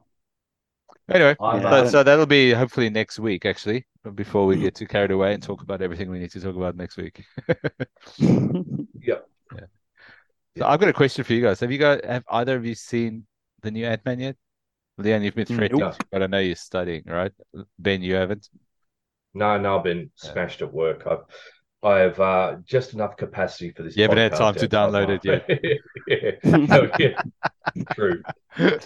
Anyway, 1.10 1.36
so, 1.38 1.88
so, 1.90 2.04
that'll 2.04 2.26
be 2.26 2.52
hopefully 2.52 2.90
next 2.90 3.20
week, 3.20 3.46
actually, 3.46 3.86
before 4.16 4.46
we 4.46 4.56
get 4.56 4.74
too 4.74 4.88
carried 4.88 5.12
away 5.12 5.34
and 5.34 5.44
talk 5.44 5.62
about 5.62 5.82
everything 5.82 6.10
we 6.10 6.18
need 6.18 6.32
to 6.32 6.40
talk 6.40 6.56
about 6.56 6.78
next 6.78 6.96
week. 6.96 7.26
yep. 8.18 9.28
Yeah. 9.54 9.66
So 10.58 10.66
I've 10.66 10.80
got 10.80 10.88
a 10.88 10.94
question 10.94 11.26
for 11.26 11.34
you 11.34 11.42
guys. 11.42 11.60
Have 11.60 11.74
you 11.74 11.78
guys 11.78 12.00
have 12.06 12.24
either 12.30 12.56
of 12.56 12.66
you 12.66 12.74
seen 12.74 13.26
the 13.62 13.72
new 13.72 13.86
Ant 13.86 14.06
Man 14.06 14.20
yet? 14.22 14.38
Lean, 14.98 15.24
you've 15.24 15.36
been 15.36 15.48
nope. 15.72 15.96
but 16.12 16.22
I 16.22 16.28
know 16.28 16.40
you're 16.40 16.56
studying, 16.56 17.04
right? 17.06 17.32
Ben, 17.80 18.02
you 18.04 18.14
haven't. 18.16 18.50
No, 19.34 19.58
no, 19.58 19.78
I've 19.78 19.84
been 19.84 20.12
smashed 20.16 20.62
at 20.62 20.72
work. 20.72 21.08
I've 21.08 21.26
I 21.84 22.00
have 22.00 22.20
uh, 22.20 22.56
just 22.64 22.94
enough 22.94 23.18
capacity 23.18 23.72
for 23.72 23.84
this. 23.84 23.98
You 23.98 24.04
haven't 24.04 24.18
had 24.18 24.34
time 24.34 24.56
to 24.56 24.68
download 24.70 25.10
it 25.10 25.26
yet. 25.26 25.46
yeah. 26.46 26.68
Oh, 26.72 26.90
yeah. 26.98 27.84
True. 27.94 28.24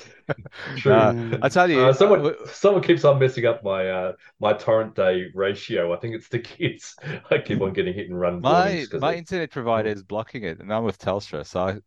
True. 0.78 0.94
Uh, 0.94 1.38
I 1.44 1.50
tell 1.50 1.70
you, 1.70 1.82
uh, 1.82 1.94
someone 1.94 2.34
someone 2.48 2.82
keeps 2.82 3.06
on 3.06 3.20
messing 3.20 3.46
up 3.46 3.64
my 3.64 3.88
uh, 3.88 4.14
my 4.40 4.54
torrent 4.54 4.96
day 4.96 5.26
ratio. 5.36 5.94
I 5.94 5.98
think 5.98 6.16
it's 6.16 6.30
the 6.30 6.40
kids. 6.40 6.96
I 7.32 7.38
keep 7.38 7.62
on 7.62 7.74
getting 7.74 7.94
hit 7.94 8.10
and 8.10 8.20
run. 8.20 8.42
My 8.42 8.86
my 8.94 9.14
internet 9.14 9.52
provider 9.52 9.90
is 9.90 10.04
blocking 10.04 10.44
it, 10.44 10.60
and 10.60 10.74
I'm 10.74 10.84
with 10.84 10.98
Telstra, 10.98 11.46
so 11.46 11.60
I 11.60 11.78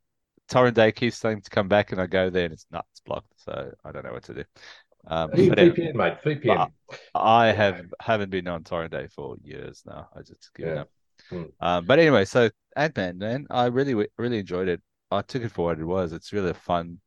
Torrent 0.50 0.74
Day 0.76 0.92
keeps 0.92 1.16
saying 1.16 1.42
to 1.42 1.50
come 1.50 1.68
back, 1.68 1.92
and 1.92 2.00
I 2.00 2.06
go 2.06 2.28
there 2.28 2.44
and 2.44 2.52
it's 2.52 2.66
not 2.70 2.84
it's 2.90 3.00
blocked. 3.00 3.32
So 3.36 3.72
I 3.84 3.92
don't 3.92 4.04
know 4.04 4.12
what 4.12 4.24
to 4.24 4.34
do. 4.34 4.44
Um, 5.06 5.30
VPN, 5.30 5.94
mate. 5.94 6.14
VPN. 6.22 6.70
I 7.14 7.46
have 7.46 7.86
haven't 8.00 8.30
been 8.30 8.48
on 8.48 8.64
Torrent 8.64 8.92
Day 8.92 9.06
for 9.06 9.36
years 9.42 9.82
now. 9.86 10.08
I 10.14 10.20
just 10.20 10.52
given 10.54 10.74
yeah. 10.74 10.80
up. 10.82 10.90
Hmm. 11.30 11.42
Um, 11.60 11.86
but 11.86 11.98
anyway, 11.98 12.24
so 12.24 12.50
Ant 12.76 12.96
Man, 12.96 13.18
man, 13.18 13.46
I 13.48 13.66
really 13.66 14.08
really 14.18 14.38
enjoyed 14.38 14.68
it. 14.68 14.82
I 15.10 15.22
took 15.22 15.42
it 15.42 15.52
for 15.52 15.66
what 15.66 15.78
it 15.78 15.84
was. 15.84 16.12
It's 16.12 16.32
really 16.32 16.50
a 16.50 16.54
fun 16.54 16.98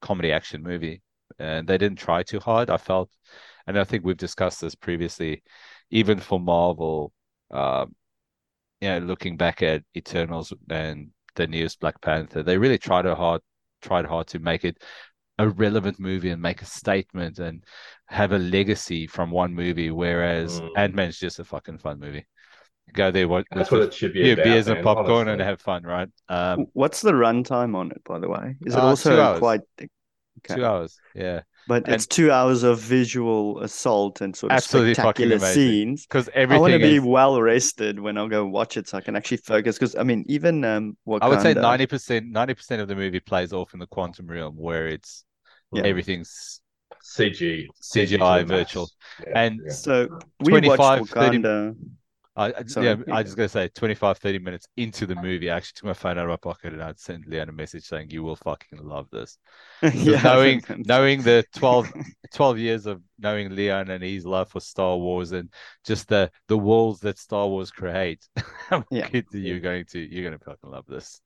comedy 0.00 0.32
action 0.32 0.62
movie, 0.62 1.02
and 1.38 1.66
they 1.66 1.78
didn't 1.78 1.98
try 1.98 2.22
too 2.22 2.40
hard. 2.40 2.68
I 2.68 2.76
felt, 2.76 3.10
and 3.66 3.78
I 3.78 3.84
think 3.84 4.04
we've 4.04 4.16
discussed 4.16 4.60
this 4.60 4.74
previously. 4.74 5.42
Even 5.90 6.18
for 6.18 6.40
Marvel, 6.40 7.12
um, 7.50 7.94
you 8.80 8.88
know, 8.88 8.98
looking 8.98 9.36
back 9.36 9.62
at 9.62 9.82
Eternals 9.96 10.52
and 10.70 11.10
the 11.36 11.46
newest 11.46 11.80
Black 11.80 12.00
Panther, 12.00 12.42
they 12.42 12.58
really 12.58 12.78
tried 12.78 13.04
hard 13.06 13.40
tried 13.80 14.06
hard 14.06 14.28
to 14.28 14.38
make 14.38 14.64
it 14.64 14.82
a 15.38 15.48
relevant 15.48 15.98
movie 15.98 16.30
and 16.30 16.40
make 16.40 16.62
a 16.62 16.66
statement 16.66 17.38
and 17.38 17.64
have 18.06 18.32
a 18.32 18.38
legacy 18.38 19.06
from 19.06 19.30
one 19.30 19.54
movie, 19.54 19.90
whereas 19.90 20.60
mm. 20.60 20.70
Ant 20.76 20.94
Man's 20.94 21.18
just 21.18 21.38
a 21.38 21.44
fucking 21.44 21.78
fun 21.78 21.98
movie. 21.98 22.26
Go 22.92 23.10
there, 23.10 23.28
what 23.28 23.46
that's 23.50 23.70
what 23.70 23.82
it 23.82 23.94
should 23.94 24.12
be. 24.12 24.20
Yeah, 24.20 24.34
beers 24.34 24.66
man, 24.66 24.76
and 24.76 24.84
popcorn 24.84 25.28
honestly. 25.28 25.32
and 25.32 25.42
have 25.42 25.60
fun, 25.60 25.82
right? 25.84 26.08
Um, 26.28 26.66
What's 26.74 27.00
the 27.00 27.12
runtime 27.12 27.74
on 27.74 27.90
it, 27.90 28.02
by 28.04 28.18
the 28.18 28.28
way? 28.28 28.56
Is 28.66 28.74
it 28.74 28.78
uh, 28.78 28.82
also 28.82 29.38
quite 29.38 29.60
okay. 29.78 29.88
two 30.54 30.64
hours? 30.64 30.98
Yeah, 31.14 31.42
but 31.68 31.84
and 31.84 31.94
it's 31.94 32.06
two 32.06 32.30
hours 32.30 32.62
of 32.62 32.80
visual 32.80 33.60
assault 33.60 34.20
and 34.20 34.34
sort 34.34 34.52
of 34.52 34.62
spectacular 34.62 35.38
scenes. 35.38 36.06
Because 36.06 36.28
everything 36.34 36.58
I 36.58 36.60
want 36.60 36.72
to 36.72 36.80
is... 36.80 36.90
be 36.90 36.98
well 36.98 37.40
rested 37.40 38.00
when 38.00 38.18
I 38.18 38.26
go 38.26 38.46
watch 38.46 38.76
it, 38.76 38.88
so 38.88 38.98
I 38.98 39.00
can 39.00 39.16
actually 39.16 39.38
focus. 39.38 39.78
Because 39.78 39.96
I 39.96 40.02
mean, 40.02 40.24
even 40.28 40.64
um, 40.64 40.96
Wakanda... 41.06 41.22
I 41.22 41.28
would 41.28 41.40
say 41.40 41.54
ninety 41.54 41.86
percent, 41.86 42.26
ninety 42.30 42.54
percent 42.54 42.82
of 42.82 42.88
the 42.88 42.96
movie 42.96 43.20
plays 43.20 43.52
off 43.52 43.74
in 43.74 43.80
the 43.80 43.86
quantum 43.86 44.26
realm, 44.26 44.56
where 44.56 44.88
it's 44.88 45.24
yeah. 45.72 45.82
everything's 45.84 46.60
CG, 47.02 47.66
CGI, 47.80 48.46
virtual, 48.46 48.88
yeah, 49.26 49.32
and 49.38 49.60
yeah. 49.64 49.72
so 49.72 50.08
we 50.40 50.52
watched 50.52 51.12
Wakanda. 51.12 51.74
30 51.74 51.76
I, 52.34 52.48
yeah, 52.48 52.82
yeah, 52.82 52.96
I 53.14 53.22
was 53.22 53.34
going 53.34 53.46
to 53.46 53.52
say 53.52 53.68
25, 53.68 54.16
30 54.16 54.38
minutes 54.38 54.66
into 54.78 55.04
the 55.04 55.14
movie, 55.14 55.50
I 55.50 55.56
actually 55.56 55.74
took 55.76 55.84
my 55.84 55.92
phone 55.92 56.16
out 56.16 56.24
of 56.24 56.30
my 56.30 56.36
pocket 56.36 56.72
and 56.72 56.82
I'd 56.82 56.98
send 56.98 57.26
Lean 57.26 57.50
a 57.50 57.52
message 57.52 57.84
saying, 57.84 58.10
You 58.10 58.22
will 58.22 58.36
fucking 58.36 58.78
love 58.82 59.08
this. 59.12 59.36
yeah, 59.94 60.22
knowing 60.22 60.62
knowing 60.86 61.22
the 61.22 61.44
12, 61.56 61.92
12 62.34 62.58
years 62.58 62.86
of 62.86 63.02
knowing 63.18 63.54
Lean 63.54 63.90
and 63.90 64.02
his 64.02 64.24
love 64.24 64.48
for 64.48 64.60
Star 64.60 64.96
Wars 64.96 65.32
and 65.32 65.52
just 65.84 66.08
the 66.08 66.30
the 66.48 66.56
worlds 66.56 67.00
that 67.00 67.18
Star 67.18 67.46
Wars 67.48 67.70
create, 67.70 68.26
yeah. 68.90 69.08
you're 69.32 69.60
going 69.60 69.84
to 69.90 69.98
you're 69.98 70.24
going 70.24 70.38
to 70.38 70.44
fucking 70.44 70.70
love 70.70 70.86
this. 70.88 71.20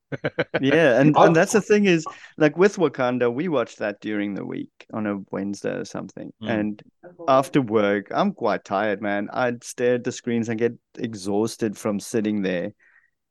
Yeah, 0.61 1.01
and, 1.01 1.17
and 1.19 1.35
that's 1.35 1.53
the 1.53 1.61
thing 1.61 1.85
is 1.85 2.07
like 2.39 2.57
with 2.57 2.77
Wakanda, 2.77 3.33
we 3.33 3.49
watched 3.49 3.79
that 3.79 4.01
during 4.01 4.35
the 4.35 4.45
week 4.45 4.71
on 4.93 5.07
a 5.07 5.19
Wednesday 5.31 5.77
or 5.77 5.85
something. 5.85 6.33
Mm. 6.43 6.51
And 6.51 6.83
after 7.29 7.61
work, 7.61 8.09
I'm 8.11 8.33
quite 8.33 8.65
tired, 8.65 9.03
man. 9.03 9.29
I'd 9.33 9.65
stare 9.65 9.97
at 9.97 10.05
the 10.05 10.13
screens 10.13 10.49
and 10.49 10.59
get 10.59 10.75
exhausted 10.99 11.77
from 11.77 12.01
sitting 12.01 12.43
there 12.43 12.73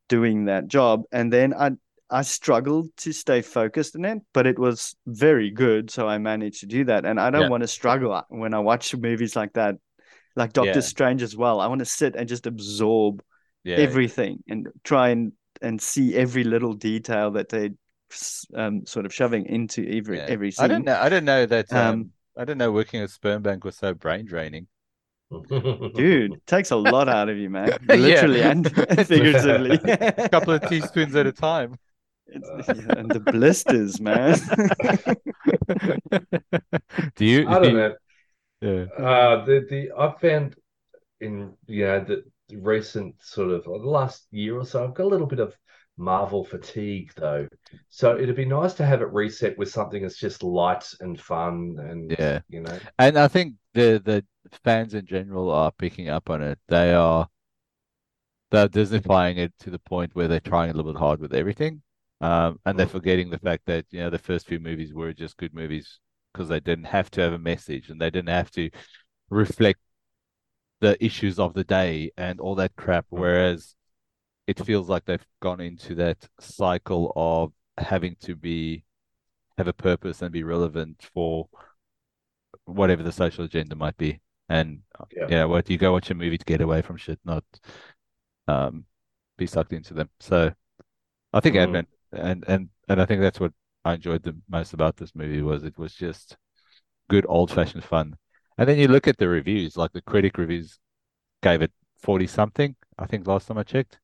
doing 0.10 0.46
that 0.46 0.68
job. 0.68 1.04
And 1.12 1.32
then 1.32 1.54
I 1.54 1.72
I 2.10 2.22
struggled 2.22 2.96
to 2.98 3.12
stay 3.12 3.42
focused 3.42 3.96
in 3.96 4.06
it, 4.06 4.20
but 4.34 4.46
it 4.46 4.60
was 4.60 4.96
very 5.08 5.50
good. 5.50 5.90
So 5.90 6.08
I 6.08 6.20
managed 6.20 6.60
to 6.60 6.68
do 6.68 6.86
that. 6.86 7.06
And 7.06 7.20
I 7.20 7.32
don't 7.32 7.44
yeah. 7.44 7.50
want 7.50 7.62
to 7.62 7.68
struggle 7.68 8.22
when 8.30 8.54
I 8.54 8.60
watch 8.60 8.96
movies 8.96 9.36
like 9.36 9.54
that, 9.54 9.76
like 10.36 10.54
Doctor 10.54 10.74
yeah. 10.76 10.80
Strange 10.82 11.24
as 11.24 11.36
well. 11.36 11.60
I 11.60 11.68
want 11.68 11.80
to 11.80 11.86
sit 11.86 12.16
and 12.16 12.30
just 12.30 12.46
absorb 12.46 13.24
yeah. 13.64 13.78
everything 13.78 14.44
and 14.48 14.68
try 14.84 15.10
and 15.10 15.34
and 15.62 15.82
see 15.82 16.16
every 16.16 16.44
little 16.44 16.74
detail 16.74 17.32
that 17.32 17.50
they 17.50 17.72
um, 18.54 18.86
sort 18.86 19.06
of 19.06 19.14
shoving 19.14 19.46
into 19.46 19.86
every 19.98 20.20
every 20.20 20.52
scene. 20.52 20.66
I 20.66 20.68
don't 20.68 20.86
know. 20.86 21.00
I 21.00 21.10
don't 21.10 21.26
know 21.26 21.46
that. 21.46 21.72
Um, 21.74 21.88
um, 21.88 22.12
I 22.38 22.46
don't 22.46 22.58
know. 22.58 22.72
Working 22.72 23.02
at 23.02 23.10
sperm 23.10 23.42
bank 23.42 23.64
was 23.64 23.78
so 23.78 23.94
brain 23.94 24.26
draining. 24.26 24.68
Dude, 25.96 26.46
takes 26.46 26.72
a 26.72 26.76
lot 26.76 27.10
out 27.10 27.30
of 27.30 27.38
you, 27.38 27.50
man. 27.50 27.78
Literally 27.88 28.42
and 28.42 28.72
figuratively. 29.08 29.80
a 29.84 30.30
couple 30.30 30.54
of 30.54 30.68
teaspoons 30.70 31.16
at 31.16 31.26
a 31.26 31.32
time. 31.32 31.78
Yeah, 32.28 32.40
and 32.98 33.10
the 33.12 33.20
blisters, 33.20 34.00
man. 34.02 34.36
do 37.16 37.26
you? 37.26 37.48
I 37.48 37.60
don't 37.60 37.76
know. 37.76 37.96
Yeah. 38.62 38.86
Uh, 38.98 39.46
the 39.46 39.66
the 39.70 39.92
I've 39.98 40.20
found 40.20 40.56
in 41.22 41.54
you 41.68 41.86
know 41.86 42.00
the, 42.00 42.16
the 42.16 42.24
recent 42.52 43.16
sort 43.22 43.50
of 43.50 43.64
the 43.64 43.72
last 43.72 44.28
year 44.32 44.58
or 44.58 44.66
so, 44.66 44.84
I've 44.84 44.94
got 44.94 45.06
a 45.06 45.08
little 45.08 45.28
bit 45.28 45.40
of 45.40 45.56
Marvel 45.98 46.44
fatigue 46.44 47.12
though. 47.16 47.48
So 47.90 48.18
it'd 48.18 48.36
be 48.36 48.46
nice 48.46 48.74
to 48.76 48.86
have 48.86 49.02
it 49.02 49.12
reset 49.14 49.58
with 49.58 49.70
something 49.70 50.02
that's 50.02 50.20
just 50.20 50.44
light 50.44 50.86
and 51.00 51.20
fun 51.20 51.78
and 51.80 52.16
yeah, 52.18 52.42
you 52.50 52.62
know. 52.62 52.78
And 53.00 53.18
I 53.18 53.28
think 53.28 53.56
the 53.74 54.02
the 54.04 54.26
fans 54.64 54.94
in 54.94 55.06
general 55.06 55.50
are 55.52 55.72
picking 55.72 56.10
up 56.10 56.30
on 56.30 56.42
it. 56.42 56.60
They 56.68 56.94
are 56.94 57.28
they're 58.52 58.68
Disneyfying 58.68 59.38
it 59.38 59.54
to 59.60 59.70
the 59.70 59.80
point 59.80 60.16
where 60.16 60.28
they're 60.28 60.40
trying 60.40 60.70
a 60.70 60.74
little 60.74 60.92
bit 60.92 61.00
hard 61.00 61.20
with 61.20 61.34
everything. 61.34 61.82
Um, 62.22 62.60
and 62.66 62.80
they're 62.80 62.86
mm. 62.86 62.92
forgetting 62.92 63.30
the 63.30 63.40
fact 63.40 63.64
that 63.66 63.86
you 63.92 64.00
know 64.00 64.10
the 64.10 64.18
first 64.18 64.48
few 64.48 64.60
movies 64.60 64.94
were 64.94 65.14
just 65.14 65.38
good 65.38 65.54
movies 65.54 66.00
because 66.32 66.50
they 66.50 66.60
didn't 66.60 66.86
have 66.86 67.10
to 67.12 67.22
have 67.22 67.34
a 67.34 67.40
message 67.40 67.90
and 67.90 68.00
they 68.00 68.10
didn't 68.10 68.30
have 68.30 68.52
to 68.52 68.70
reflect 69.30 69.80
the 70.82 71.04
issues 71.04 71.40
of 71.40 71.54
the 71.54 71.64
day 71.64 72.12
and 72.18 72.40
all 72.40 72.56
that 72.56 72.76
crap. 72.76 73.06
Mm. 73.06 73.20
Whereas 73.20 73.76
it 74.48 74.64
feels 74.66 74.90
like 74.90 75.06
they've 75.06 75.26
gone 75.42 75.60
into 75.60 75.96
that 75.96 76.18
cycle 76.40 77.12
of 77.16 77.52
having 77.78 78.16
to 78.22 78.36
be 78.36 78.84
have 79.58 79.68
a 79.68 79.74
purpose 79.74 80.22
and 80.22 80.32
be 80.32 80.44
relevant 80.44 81.10
for 81.14 81.48
whatever 82.66 83.04
the 83.04 83.12
social 83.12 83.46
agenda 83.46 83.76
might 83.76 83.98
be. 83.98 84.20
And 84.50 84.82
yeah, 85.16 85.28
know, 85.28 85.48
what 85.48 85.70
you 85.70 85.78
go 85.78 85.94
watch 85.94 86.12
a 86.12 86.14
movie 86.14 86.38
to 86.38 86.46
get 86.46 86.62
away 86.62 86.82
from 86.82 86.98
shit, 86.98 87.20
not 87.26 87.44
um 88.48 88.86
be 89.38 89.48
sucked 89.48 89.74
into 89.74 89.94
them. 89.94 90.10
So 90.20 90.52
I 91.34 91.40
think 91.40 91.56
mm. 91.56 91.62
Ant-Man 91.62 91.88
and 92.12 92.44
and 92.48 92.70
and 92.88 93.02
I 93.02 93.06
think 93.06 93.22
that's 93.22 93.40
what 93.40 93.54
I 93.84 93.94
enjoyed 93.94 94.24
the 94.24 94.36
most 94.50 94.74
about 94.74 94.98
this 94.98 95.16
movie 95.16 95.42
was 95.42 95.64
it 95.64 95.78
was 95.78 95.94
just 95.94 96.38
good 97.10 97.26
old 97.28 97.52
fashioned 97.52 97.84
fun. 97.84 98.16
And 98.58 98.70
then 98.70 98.78
you 98.78 98.88
look 98.88 99.08
at 99.08 99.18
the 99.18 99.28
reviews, 99.28 99.76
like 99.76 99.92
the 99.92 100.02
critic 100.02 100.38
reviews 100.38 100.80
gave 101.42 101.62
it 101.62 101.72
forty 102.02 102.28
something, 102.28 102.76
I 102.98 103.06
think 103.06 103.28
last 103.28 103.48
time 103.48 103.58
I 103.58 103.64
checked, 103.64 104.00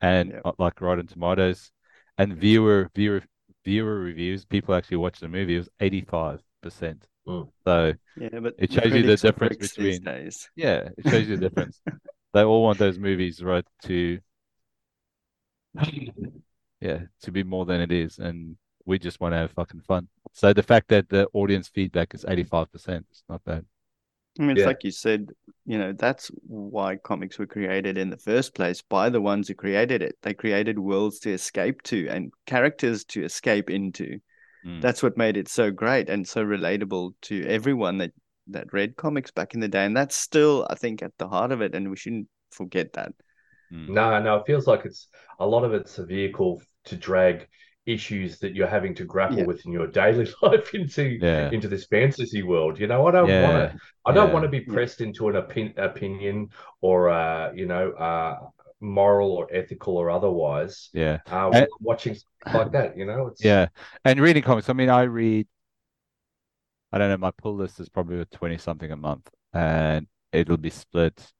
and 0.00 0.30
yep. 0.30 0.42
Uh, 0.44 0.52
like 0.58 0.80
Rotten 0.80 1.06
Tomatoes, 1.06 1.70
and 2.18 2.36
viewer 2.36 2.90
viewer 2.94 3.22
viewer 3.64 3.98
reviews, 3.98 4.44
people 4.44 4.74
actually 4.74 4.98
watch 4.98 5.20
the 5.20 5.28
movie 5.28 5.56
was 5.56 5.68
eighty 5.80 6.02
five 6.02 6.40
percent. 6.62 7.06
Mm. 7.26 7.48
So 7.64 7.94
yeah, 8.16 8.40
but 8.40 8.54
it 8.58 8.72
shows 8.72 8.92
you 8.92 9.02
the 9.02 9.16
difference 9.16 9.56
between 9.56 10.02
yeah, 10.56 10.88
it 10.98 11.08
shows 11.08 11.28
you 11.28 11.36
the 11.36 11.48
difference. 11.48 11.80
they 12.34 12.42
all 12.42 12.62
want 12.62 12.78
those 12.78 12.98
movies 12.98 13.42
right 13.42 13.64
to 13.84 14.18
yeah 16.80 17.00
to 17.22 17.32
be 17.32 17.42
more 17.42 17.64
than 17.64 17.80
it 17.80 17.92
is, 17.92 18.18
and 18.18 18.56
we 18.84 18.98
just 18.98 19.20
want 19.20 19.32
to 19.32 19.38
have 19.38 19.52
fucking 19.52 19.80
fun. 19.80 20.08
So 20.32 20.52
the 20.52 20.62
fact 20.62 20.88
that 20.88 21.08
the 21.08 21.28
audience 21.32 21.68
feedback 21.68 22.14
is 22.14 22.24
eighty 22.28 22.44
five 22.44 22.70
percent 22.72 23.06
is 23.12 23.22
not 23.28 23.44
bad. 23.44 23.64
I 24.38 24.42
mean, 24.42 24.50
it's 24.52 24.60
yeah. 24.60 24.66
like 24.66 24.84
you 24.84 24.90
said, 24.90 25.30
you 25.64 25.78
know, 25.78 25.92
that's 25.92 26.28
why 26.46 26.96
comics 26.96 27.38
were 27.38 27.46
created 27.46 27.96
in 27.96 28.10
the 28.10 28.16
first 28.16 28.54
place 28.54 28.82
by 28.82 29.08
the 29.08 29.20
ones 29.20 29.48
who 29.48 29.54
created 29.54 30.02
it. 30.02 30.16
They 30.22 30.34
created 30.34 30.78
worlds 30.78 31.20
to 31.20 31.32
escape 31.32 31.82
to 31.84 32.08
and 32.08 32.32
characters 32.46 33.04
to 33.06 33.24
escape 33.24 33.70
into. 33.70 34.18
Mm. 34.66 34.82
That's 34.82 35.02
what 35.02 35.16
made 35.16 35.36
it 35.36 35.48
so 35.48 35.70
great 35.70 36.08
and 36.08 36.26
so 36.26 36.44
relatable 36.44 37.14
to 37.22 37.46
everyone 37.46 37.98
that 37.98 38.12
that 38.48 38.72
read 38.72 38.96
comics 38.96 39.30
back 39.30 39.54
in 39.54 39.60
the 39.60 39.68
day. 39.68 39.84
And 39.84 39.96
that's 39.96 40.16
still, 40.16 40.66
I 40.68 40.74
think, 40.74 41.02
at 41.02 41.12
the 41.18 41.28
heart 41.28 41.52
of 41.52 41.62
it. 41.62 41.74
And 41.74 41.88
we 41.88 41.96
shouldn't 41.96 42.28
forget 42.50 42.92
that. 42.94 43.12
Mm. 43.72 43.90
No, 43.90 44.20
no, 44.20 44.36
it 44.36 44.46
feels 44.46 44.66
like 44.66 44.84
it's 44.84 45.08
a 45.38 45.46
lot 45.46 45.64
of 45.64 45.72
it's 45.72 45.98
a 45.98 46.04
vehicle 46.04 46.60
to 46.86 46.96
drag 46.96 47.48
issues 47.86 48.38
that 48.38 48.54
you're 48.54 48.66
having 48.66 48.94
to 48.94 49.04
grapple 49.04 49.38
yeah. 49.38 49.44
with 49.44 49.64
in 49.66 49.72
your 49.72 49.86
daily 49.86 50.28
life 50.42 50.74
into 50.74 51.18
yeah. 51.20 51.50
into 51.50 51.68
this 51.68 51.86
fantasy 51.86 52.42
world. 52.42 52.78
You 52.78 52.86
know, 52.86 53.06
I 53.06 53.10
don't 53.10 53.28
yeah. 53.28 53.48
want 53.48 53.72
to. 53.72 53.78
I 54.06 54.12
don't 54.12 54.32
want 54.32 54.44
to 54.44 54.48
be 54.48 54.60
pressed 54.60 55.00
into 55.00 55.28
an 55.28 55.36
opin- 55.36 55.74
opinion 55.76 56.50
or 56.80 57.10
uh, 57.10 57.52
you 57.52 57.66
know, 57.66 57.92
uh, 57.92 58.38
moral 58.80 59.32
or 59.32 59.48
ethical 59.52 59.96
or 59.96 60.10
otherwise. 60.10 60.90
Yeah, 60.92 61.18
uh, 61.30 61.50
and, 61.52 61.66
watching 61.80 62.16
like 62.52 62.72
that, 62.72 62.96
you 62.96 63.06
know. 63.06 63.28
It's... 63.28 63.44
Yeah, 63.44 63.68
and 64.04 64.20
reading 64.20 64.42
comics. 64.42 64.68
I 64.68 64.72
mean, 64.72 64.90
I 64.90 65.02
read. 65.02 65.46
I 66.92 66.98
don't 66.98 67.08
know. 67.08 67.16
My 67.16 67.32
pull 67.32 67.56
list 67.56 67.80
is 67.80 67.88
probably 67.88 68.24
twenty 68.26 68.58
something 68.58 68.90
a 68.90 68.96
month, 68.96 69.28
and 69.52 70.06
it'll 70.32 70.56
be 70.56 70.70
split 70.70 71.32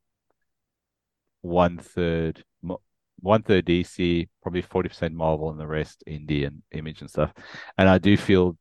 one 1.43 1.77
third 1.79 2.43
one 3.25 3.43
third 3.43 3.67
DC, 3.67 4.29
probably 4.43 4.63
forty 4.63 4.89
percent 4.89 5.15
Marvel, 5.15 5.51
and 5.51 5.59
the 5.59 5.67
rest 5.67 6.05
indie 6.09 6.47
and 6.47 6.63
image 6.73 7.01
and 7.01 7.11
stuff. 7.11 7.33
And 7.77 7.89
I 7.89 7.99
do 7.99 8.17
feel 8.17 8.57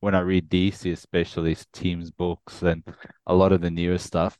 when 0.00 0.14
I 0.14 0.20
read 0.20 0.48
DC, 0.48 0.92
especially 0.92 1.56
teams 1.72 2.10
books 2.10 2.62
and 2.62 2.82
a 3.26 3.34
lot 3.34 3.52
of 3.52 3.60
the 3.60 3.70
newer 3.70 3.98
stuff, 3.98 4.38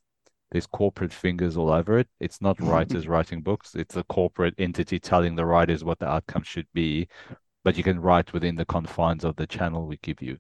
there's 0.50 0.66
corporate 0.66 1.12
fingers 1.12 1.56
all 1.56 1.70
over 1.70 1.98
it. 1.98 2.08
It's 2.18 2.42
not 2.42 2.60
writers 2.60 3.08
writing 3.08 3.42
books; 3.42 3.74
it's 3.74 3.96
a 3.96 4.04
corporate 4.04 4.54
entity 4.58 4.98
telling 4.98 5.36
the 5.36 5.46
writers 5.46 5.84
what 5.84 5.98
the 5.98 6.08
outcome 6.08 6.42
should 6.42 6.66
be. 6.74 7.08
But 7.62 7.76
you 7.76 7.84
can 7.84 8.00
write 8.00 8.32
within 8.32 8.56
the 8.56 8.64
confines 8.64 9.24
of 9.24 9.36
the 9.36 9.46
channel 9.46 9.86
we 9.86 9.98
give 9.98 10.22
you. 10.22 10.38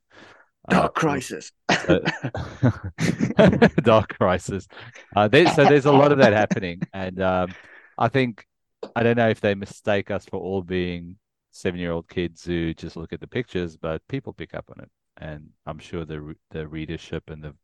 Dark 0.68 0.84
uh, 0.84 1.00
Crisis. 1.00 1.52
Dark 3.82 4.18
Crisis. 4.18 4.66
Uh, 5.14 5.28
there, 5.28 5.46
so 5.48 5.64
there's 5.64 5.86
a 5.86 5.92
lot 5.92 6.12
of 6.12 6.18
that 6.18 6.32
happening, 6.32 6.82
and 6.92 7.20
um, 7.20 7.54
I 7.98 8.08
think 8.08 8.46
I 8.94 9.02
don't 9.02 9.16
know 9.16 9.28
if 9.28 9.40
they 9.40 9.54
mistake 9.54 10.10
us 10.10 10.24
for 10.24 10.40
all 10.40 10.62
being 10.62 11.16
seven 11.50 11.80
year 11.80 11.92
old 11.92 12.08
kids 12.08 12.44
who 12.44 12.74
just 12.74 12.96
look 12.96 13.12
at 13.12 13.20
the 13.20 13.26
pictures, 13.26 13.76
but 13.76 14.06
people 14.08 14.32
pick 14.32 14.54
up 14.54 14.70
on 14.70 14.82
it, 14.82 14.90
and 15.18 15.48
I'm 15.66 15.78
sure 15.78 16.04
the 16.04 16.34
the 16.50 16.66
readership 16.66 17.24
and 17.28 17.42
the 17.42 17.54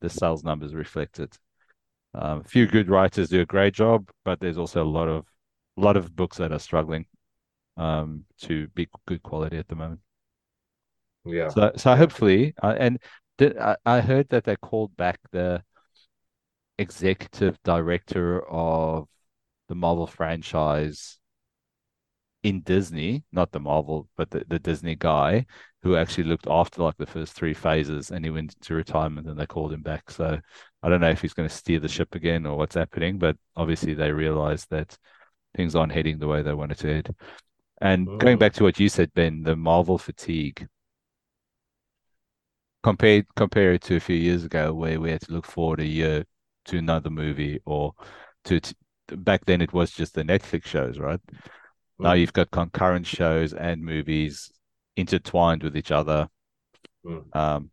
the 0.00 0.10
sales 0.10 0.44
numbers 0.44 0.74
reflect 0.74 1.20
it. 1.20 1.36
Um, 2.14 2.40
a 2.40 2.44
few 2.44 2.66
good 2.66 2.88
writers 2.88 3.28
do 3.28 3.40
a 3.40 3.46
great 3.46 3.74
job, 3.74 4.08
but 4.24 4.40
there's 4.40 4.58
also 4.58 4.82
a 4.82 4.84
lot 4.84 5.08
of 5.08 5.26
a 5.76 5.80
lot 5.80 5.96
of 5.96 6.14
books 6.14 6.38
that 6.38 6.52
are 6.52 6.58
struggling 6.58 7.06
um, 7.76 8.24
to 8.42 8.68
be 8.68 8.88
good 9.06 9.22
quality 9.22 9.58
at 9.58 9.68
the 9.68 9.74
moment. 9.74 10.00
Yeah. 11.24 11.48
So, 11.48 11.72
so 11.76 11.96
hopefully, 11.96 12.54
uh, 12.62 12.74
and 12.78 12.98
did, 13.36 13.58
I, 13.58 13.76
I 13.84 14.00
heard 14.00 14.28
that 14.30 14.44
they 14.44 14.56
called 14.56 14.96
back 14.96 15.18
the 15.32 15.62
executive 16.78 17.58
director 17.64 18.46
of 18.48 19.08
the 19.68 19.74
Marvel 19.74 20.06
franchise 20.06 21.18
in 22.42 22.60
Disney, 22.60 23.24
not 23.32 23.50
the 23.50 23.60
Marvel, 23.60 24.08
but 24.16 24.30
the, 24.30 24.44
the 24.46 24.58
Disney 24.58 24.94
guy 24.94 25.46
who 25.82 25.96
actually 25.96 26.24
looked 26.24 26.46
after 26.48 26.82
like 26.82 26.96
the 26.96 27.06
first 27.06 27.32
three 27.32 27.54
phases 27.54 28.10
and 28.10 28.24
he 28.24 28.30
went 28.30 28.54
into 28.54 28.74
retirement 28.74 29.26
and 29.26 29.38
they 29.38 29.46
called 29.46 29.72
him 29.72 29.82
back. 29.82 30.10
So 30.10 30.38
I 30.82 30.88
don't 30.88 31.00
know 31.00 31.10
if 31.10 31.20
he's 31.20 31.34
going 31.34 31.48
to 31.48 31.54
steer 31.54 31.80
the 31.80 31.88
ship 31.88 32.14
again 32.14 32.46
or 32.46 32.56
what's 32.56 32.76
happening, 32.76 33.18
but 33.18 33.36
obviously 33.56 33.94
they 33.94 34.12
realized 34.12 34.70
that 34.70 34.96
things 35.56 35.74
aren't 35.74 35.92
heading 35.92 36.18
the 36.18 36.28
way 36.28 36.42
they 36.42 36.54
wanted 36.54 36.78
to 36.78 36.94
head. 36.94 37.14
And 37.80 38.20
going 38.20 38.38
back 38.38 38.52
to 38.54 38.62
what 38.62 38.78
you 38.78 38.88
said, 38.88 39.12
Ben, 39.14 39.42
the 39.42 39.56
Marvel 39.56 39.98
fatigue. 39.98 40.66
Compared 42.82 43.26
compare 43.34 43.72
it 43.72 43.82
to 43.82 43.96
a 43.96 44.00
few 44.00 44.14
years 44.14 44.44
ago 44.44 44.72
where 44.72 45.00
we 45.00 45.10
had 45.10 45.20
to 45.22 45.32
look 45.32 45.46
forward 45.46 45.80
a 45.80 45.84
year 45.84 46.24
to 46.66 46.78
another 46.78 47.10
movie 47.10 47.58
or 47.64 47.92
to 48.44 48.60
back 49.08 49.44
then 49.44 49.60
it 49.60 49.72
was 49.72 49.90
just 49.90 50.14
the 50.14 50.24
Netflix 50.24 50.66
shows, 50.66 50.98
right? 50.98 51.20
Now 51.98 52.12
Mm. 52.12 52.20
you've 52.20 52.32
got 52.32 52.50
concurrent 52.50 53.06
shows 53.06 53.52
and 53.54 53.82
movies 53.82 54.50
intertwined 54.96 55.62
with 55.62 55.76
each 55.76 55.90
other. 55.92 56.28
Mm. 57.04 57.24
Um, 57.32 57.70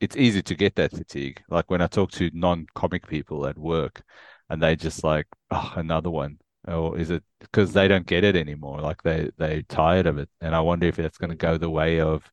it's 0.00 0.16
easy 0.16 0.42
to 0.42 0.54
get 0.54 0.76
that 0.76 0.92
fatigue. 0.92 1.42
Like 1.50 1.70
when 1.70 1.82
I 1.82 1.86
talk 1.86 2.10
to 2.12 2.30
non-comic 2.32 3.06
people 3.06 3.46
at 3.46 3.58
work, 3.58 4.02
and 4.48 4.62
they 4.62 4.76
just 4.76 5.04
like, 5.04 5.26
oh, 5.50 5.72
another 5.76 6.10
one. 6.10 6.38
Or 6.66 6.98
is 6.98 7.10
it 7.10 7.22
because 7.40 7.72
they 7.72 7.88
don't 7.88 8.06
get 8.06 8.24
it 8.24 8.36
anymore? 8.36 8.80
Like 8.80 9.02
they 9.02 9.30
they're 9.38 9.62
tired 9.62 10.06
of 10.06 10.18
it, 10.18 10.28
and 10.40 10.54
I 10.54 10.60
wonder 10.60 10.86
if 10.86 10.96
that's 10.96 11.18
going 11.18 11.30
to 11.30 11.36
go 11.36 11.56
the 11.58 11.70
way 11.70 12.00
of, 12.00 12.30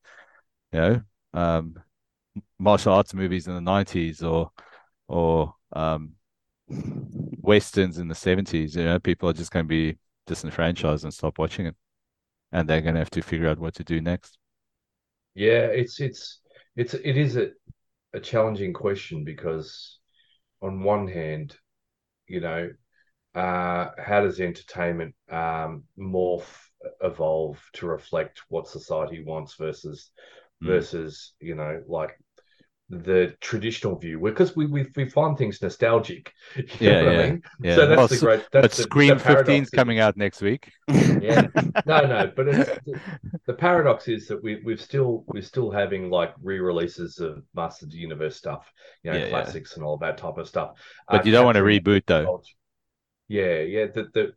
you 0.73 0.79
know, 0.79 1.01
um, 1.33 1.75
martial 2.59 2.93
arts 2.93 3.13
movies 3.13 3.47
in 3.47 3.55
the 3.55 3.61
nineties 3.61 4.23
or 4.23 4.51
or 5.07 5.55
um, 5.73 6.13
westerns 7.41 7.97
in 7.97 8.07
the 8.07 8.15
seventies. 8.15 8.75
You 8.75 8.85
know, 8.85 8.99
people 8.99 9.29
are 9.29 9.33
just 9.33 9.51
going 9.51 9.65
to 9.65 9.69
be 9.69 9.97
disenfranchised 10.27 11.03
and 11.03 11.13
stop 11.13 11.39
watching 11.39 11.65
it, 11.67 11.75
and 12.51 12.67
they're 12.69 12.81
going 12.81 12.95
to 12.95 13.01
have 13.01 13.11
to 13.11 13.21
figure 13.21 13.49
out 13.49 13.59
what 13.59 13.75
to 13.75 13.83
do 13.83 14.01
next. 14.01 14.37
Yeah, 15.35 15.67
it's 15.67 15.99
it's 15.99 16.39
it's 16.75 16.93
it 16.93 17.17
is 17.17 17.37
a 17.37 17.51
a 18.13 18.19
challenging 18.19 18.73
question 18.73 19.23
because 19.23 19.99
on 20.61 20.83
one 20.83 21.07
hand, 21.07 21.55
you 22.27 22.41
know, 22.41 22.71
uh, 23.35 23.89
how 23.99 24.21
does 24.21 24.39
entertainment 24.41 25.15
um, 25.31 25.83
morph, 25.99 26.49
evolve 27.01 27.61
to 27.73 27.87
reflect 27.87 28.41
what 28.49 28.67
society 28.67 29.23
wants 29.23 29.55
versus 29.55 30.11
Mm. 30.63 30.67
versus 30.67 31.33
you 31.39 31.55
know 31.55 31.83
like 31.87 32.19
the 32.89 33.35
traditional 33.41 33.97
view 33.97 34.17
because 34.23 34.55
we, 34.55 34.65
we 34.65 34.87
we 34.95 35.09
find 35.09 35.37
things 35.37 35.61
nostalgic. 35.61 36.31
You 36.55 36.63
Yeah, 36.79 37.01
know 37.01 37.05
what 37.05 37.13
yeah, 37.13 37.19
I 37.19 37.29
mean? 37.31 37.41
Yeah. 37.61 37.75
So 37.75 37.87
that's 37.87 37.97
Well, 37.97 38.07
the 38.07 38.15
so- 38.15 38.25
great. 38.25 38.47
but 38.51 38.61
That's 38.61 38.77
the, 38.77 38.83
Scream 38.83 39.09
the 39.17 39.19
15 39.19 39.55
is 39.63 39.67
is- 39.67 39.69
coming 39.71 39.99
out 39.99 40.15
next 40.15 40.41
week. 40.41 40.71
Yeah. 40.87 41.47
No, 41.85 42.01
no, 42.01 42.31
but 42.35 42.47
it's, 42.47 42.69
the, 42.85 42.99
the 43.45 43.53
paradox 43.53 44.07
is 44.07 44.27
that 44.29 44.41
we 44.43 44.61
we've 44.65 44.81
still 44.81 45.23
we're 45.27 45.41
still 45.43 45.69
having 45.71 46.09
like 46.09 46.33
re-releases 46.41 47.19
of 47.19 47.43
Masters 47.53 47.83
of 47.87 47.91
the 47.91 47.97
Universe 47.97 48.35
stuff, 48.35 48.71
you 49.03 49.11
know, 49.11 49.17
Yeah, 49.17 49.23
yeah. 49.25 49.29
classics 49.29 49.75
and 49.75 49.85
all 49.85 49.97
that 49.99 50.17
type 50.17 50.37
of 50.37 50.47
stuff. 50.47 50.71
But 51.09 51.21
Uh, 51.21 51.23
you 51.25 51.31
don't 51.31 51.45
want 51.45 51.55
to 51.57 51.63
reboot 51.63 52.03
though. 52.07 52.19
nostalgia. 52.23 52.53
Yeah, 53.27 53.59
yeah. 53.59 53.85
The 53.93 54.03
the 54.13 54.31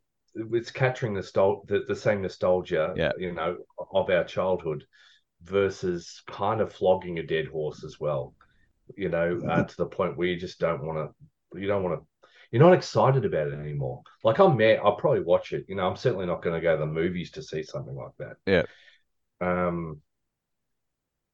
it's 0.56 0.70
capturing 0.70 1.14
the 1.14 1.20
nostal- 1.22 1.66
the, 1.66 1.84
the 1.88 1.96
same 1.96 2.22
nostalgia, 2.22 2.94
Yeah. 2.96 3.12
you 3.18 3.32
know, 3.32 3.58
of 3.92 4.10
our 4.10 4.24
childhood 4.24 4.84
versus 5.42 6.22
kind 6.28 6.60
of 6.60 6.72
flogging 6.72 7.18
a 7.18 7.22
dead 7.26 7.46
horse 7.46 7.84
as 7.84 7.98
well. 7.98 8.34
You 8.96 9.08
know, 9.08 9.40
uh, 9.48 9.64
to 9.64 9.76
the 9.76 9.86
point 9.86 10.16
where 10.16 10.28
you 10.28 10.38
just 10.38 10.58
don't 10.60 10.84
want 10.84 10.98
to, 11.52 11.60
you 11.60 11.66
don't 11.66 11.82
want 11.82 12.00
to, 12.00 12.06
you're 12.50 12.62
not 12.62 12.72
excited 12.74 13.24
about 13.24 13.48
it 13.48 13.54
anymore. 13.58 14.02
Like 14.24 14.38
I'm 14.38 14.56
mad, 14.56 14.80
I'll 14.84 14.96
probably 14.96 15.22
watch 15.22 15.52
it. 15.52 15.64
You 15.68 15.76
know, 15.76 15.86
I'm 15.88 15.96
certainly 15.96 16.26
not 16.26 16.42
going 16.42 16.54
to 16.54 16.60
go 16.60 16.76
to 16.76 16.80
the 16.80 16.86
movies 16.86 17.30
to 17.32 17.42
see 17.42 17.62
something 17.62 17.94
like 17.94 18.12
that. 18.18 18.36
Yeah. 18.46 18.62
Um. 19.40 20.00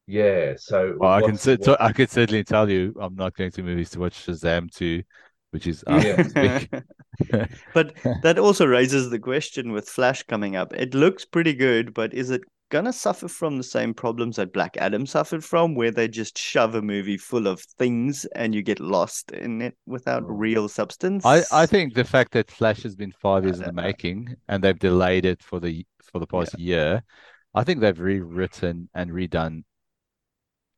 Yeah. 0.05 0.53
So 0.57 0.95
Well, 0.97 1.11
I 1.11 1.21
can 1.21 1.31
what's- 1.31 1.67
what- 1.67 1.81
I 1.81 1.91
could 1.91 2.09
certainly 2.09 2.43
tell 2.43 2.69
you 2.69 2.95
I'm 2.99 3.15
not 3.15 3.35
going 3.35 3.51
to 3.51 3.63
movies 3.63 3.89
to 3.91 3.99
watch 3.99 4.25
Shazam 4.25 4.71
2, 4.71 5.03
which 5.51 5.67
is 5.67 5.83
Yeah. 5.87 6.63
but 7.73 7.95
that 8.21 8.37
also 8.39 8.65
raises 8.65 9.09
the 9.09 9.19
question 9.19 9.71
with 9.71 9.89
Flash 9.89 10.23
coming 10.23 10.55
up. 10.55 10.73
It 10.73 10.93
looks 10.93 11.25
pretty 11.25 11.53
good, 11.53 11.93
but 11.93 12.13
is 12.13 12.29
it 12.29 12.41
gonna 12.69 12.93
suffer 12.93 13.27
from 13.27 13.57
the 13.57 13.63
same 13.63 13.93
problems 13.93 14.35
that 14.37 14.53
Black 14.53 14.77
Adam 14.77 15.05
suffered 15.05 15.43
from, 15.43 15.75
where 15.75 15.91
they 15.91 16.07
just 16.07 16.37
shove 16.37 16.75
a 16.75 16.81
movie 16.81 17.17
full 17.17 17.47
of 17.47 17.61
things 17.61 18.25
and 18.35 18.53
you 18.55 18.61
get 18.63 18.79
lost 18.79 19.31
in 19.31 19.61
it 19.61 19.77
without 19.85 20.23
Mm. 20.23 20.39
real 20.39 20.67
substance? 20.69 21.25
I, 21.25 21.43
I 21.51 21.65
think 21.65 21.93
the 21.93 22.03
fact 22.03 22.31
that 22.33 22.51
Flash 22.51 22.83
has 22.83 22.95
been 22.95 23.11
five 23.11 23.43
years 23.45 23.59
in 23.59 23.65
the 23.65 23.71
know. 23.71 23.83
making 23.83 24.35
and 24.47 24.63
they've 24.63 24.77
delayed 24.77 25.25
it 25.25 25.43
for 25.43 25.59
the 25.59 25.85
for 26.03 26.19
the 26.19 26.27
past 26.27 26.57
year, 26.57 27.03
I 27.53 27.63
think 27.63 27.79
they've 27.81 27.99
rewritten 27.99 28.89
and 28.93 29.11
redone 29.11 29.63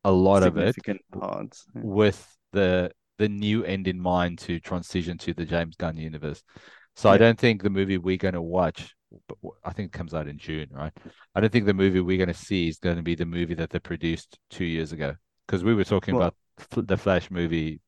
a 0.04 0.10
lot 0.12 0.42
of 0.42 0.56
it 0.56 0.74
significant 0.74 1.00
parts. 1.12 1.66
with 1.74 2.36
the 2.52 2.90
the 3.18 3.28
new 3.28 3.64
end 3.64 3.86
in 3.86 4.00
mind 4.00 4.38
to 4.38 4.58
transition 4.60 5.18
to 5.18 5.34
the 5.34 5.44
James 5.44 5.76
Gunn 5.76 5.96
universe. 5.98 6.42
So 6.96 7.10
I 7.10 7.18
don't 7.18 7.38
think 7.38 7.62
the 7.62 7.70
movie 7.70 7.98
we're 7.98 8.16
going 8.16 8.34
to 8.34 8.42
watch, 8.42 8.94
but 9.28 9.36
w- 9.42 9.58
I 9.64 9.72
think 9.72 9.86
it 9.86 9.98
comes 9.98 10.14
out 10.14 10.28
in 10.28 10.38
June, 10.38 10.68
right? 10.72 10.92
I 11.34 11.40
don't 11.40 11.52
think 11.52 11.66
the 11.66 11.74
movie 11.74 12.00
we're 12.00 12.16
going 12.18 12.28
to 12.28 12.34
see 12.34 12.68
is 12.68 12.78
going 12.78 12.96
to 12.96 13.02
be 13.02 13.14
the 13.14 13.26
movie 13.26 13.54
that 13.54 13.70
they 13.70 13.78
produced 13.78 14.38
two 14.50 14.64
years 14.64 14.92
ago 14.92 15.14
because 15.46 15.64
we 15.64 15.74
were 15.74 15.84
talking 15.84 16.14
Well- 16.16 16.32
about 16.68 16.86
the 16.86 16.96
Flash 16.96 17.30
movie, 17.30 17.80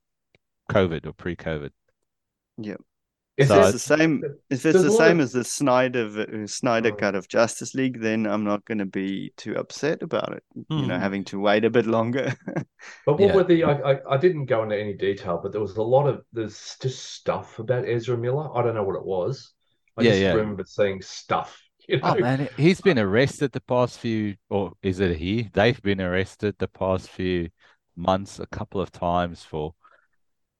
COVID 0.70 1.06
or 1.06 1.12
pre-COVID. 1.12 1.70
is 2.58 2.76
If 3.38 3.48
So 3.48 3.60
it's 3.62 3.72
the 3.72 3.78
same, 3.78 4.22
if 4.50 4.66
it's 4.66 4.82
the 4.82 4.90
same 4.90 5.18
of- 5.18 5.24
as 5.24 5.32
the 5.32 5.44
Snyder 5.44 6.06
v- 6.08 6.46
Snyder 6.46 6.90
Mm. 6.92 6.98
cut 6.98 7.14
of 7.14 7.28
Justice 7.28 7.74
League, 7.74 8.00
then 8.00 8.26
I'm 8.26 8.44
not 8.44 8.64
going 8.66 8.78
to 8.78 8.86
be 8.86 9.32
too 9.36 9.54
upset 9.56 10.02
about 10.02 10.32
it. 10.34 10.42
You 10.68 10.86
know, 10.86 10.96
Mhm. 10.96 11.00
having 11.00 11.24
to 11.24 11.40
wait 11.40 11.64
a 11.64 11.70
bit 11.70 11.86
longer. 11.86 12.34
But 13.06 13.14
what 13.18 13.28
Yeah. 13.28 13.34
were 13.36 13.44
the? 13.44 13.64
I, 13.64 13.92
I 13.92 14.14
I 14.14 14.16
didn't 14.16 14.46
go 14.46 14.62
into 14.64 14.76
any 14.78 14.92
detail, 14.94 15.38
but 15.42 15.52
there 15.52 15.60
was 15.60 15.76
a 15.76 15.82
lot 15.82 16.08
of 16.08 16.24
there's 16.32 16.76
just 16.82 17.00
stuff 17.14 17.58
about 17.60 17.88
Ezra 17.88 18.18
Miller. 18.18 18.48
I 18.56 18.62
don't 18.62 18.74
know 18.74 18.82
what 18.82 18.96
it 18.96 19.04
was. 19.04 19.52
I 19.96 20.02
Yeah, 20.02 20.14
just 20.14 20.26
yeah. 20.26 20.32
remember 20.32 20.64
seeing 20.64 21.02
stuff. 21.02 21.60
You 21.88 22.00
know? 22.00 22.02
Oh 22.02 22.16
man, 22.16 22.48
he's 22.56 22.80
been 22.80 22.98
arrested 22.98 23.52
the 23.52 23.60
past 23.60 23.98
few, 23.98 24.36
or 24.50 24.72
is 24.82 25.00
it 25.00 25.16
he? 25.18 25.44
They've 25.52 25.80
been 25.82 26.00
arrested 26.00 26.56
the 26.58 26.68
past 26.68 27.08
few 27.08 27.50
months 27.96 28.38
a 28.38 28.46
couple 28.46 28.80
of 28.80 28.90
times 28.92 29.42
for 29.44 29.74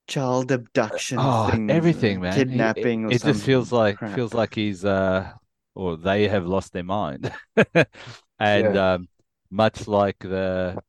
Child 0.06 0.52
abduction 0.52 1.32
oh 1.32 1.50
things, 1.50 1.66
everything, 1.68 2.20
man. 2.20 2.48
He- 2.48 2.70
it- 2.74 2.90
kidnapping. 2.90 3.04
or 3.04 3.12
it, 3.12 3.22
just 3.22 3.44
feels 3.44 3.72
like 3.72 3.98
crap. 3.98 4.06
feels 4.06 4.34
like 4.34 4.54
he's 4.54 4.84
uh, 4.84 5.32
or 5.74 5.96
they 5.96 6.28
have 6.28 6.46
lost 6.46 6.72
their 6.72 6.82
mind, 6.84 7.32
and 8.38 8.76
um, 8.76 9.08
much 9.50 9.86
like 9.88 10.18
the 10.20 10.82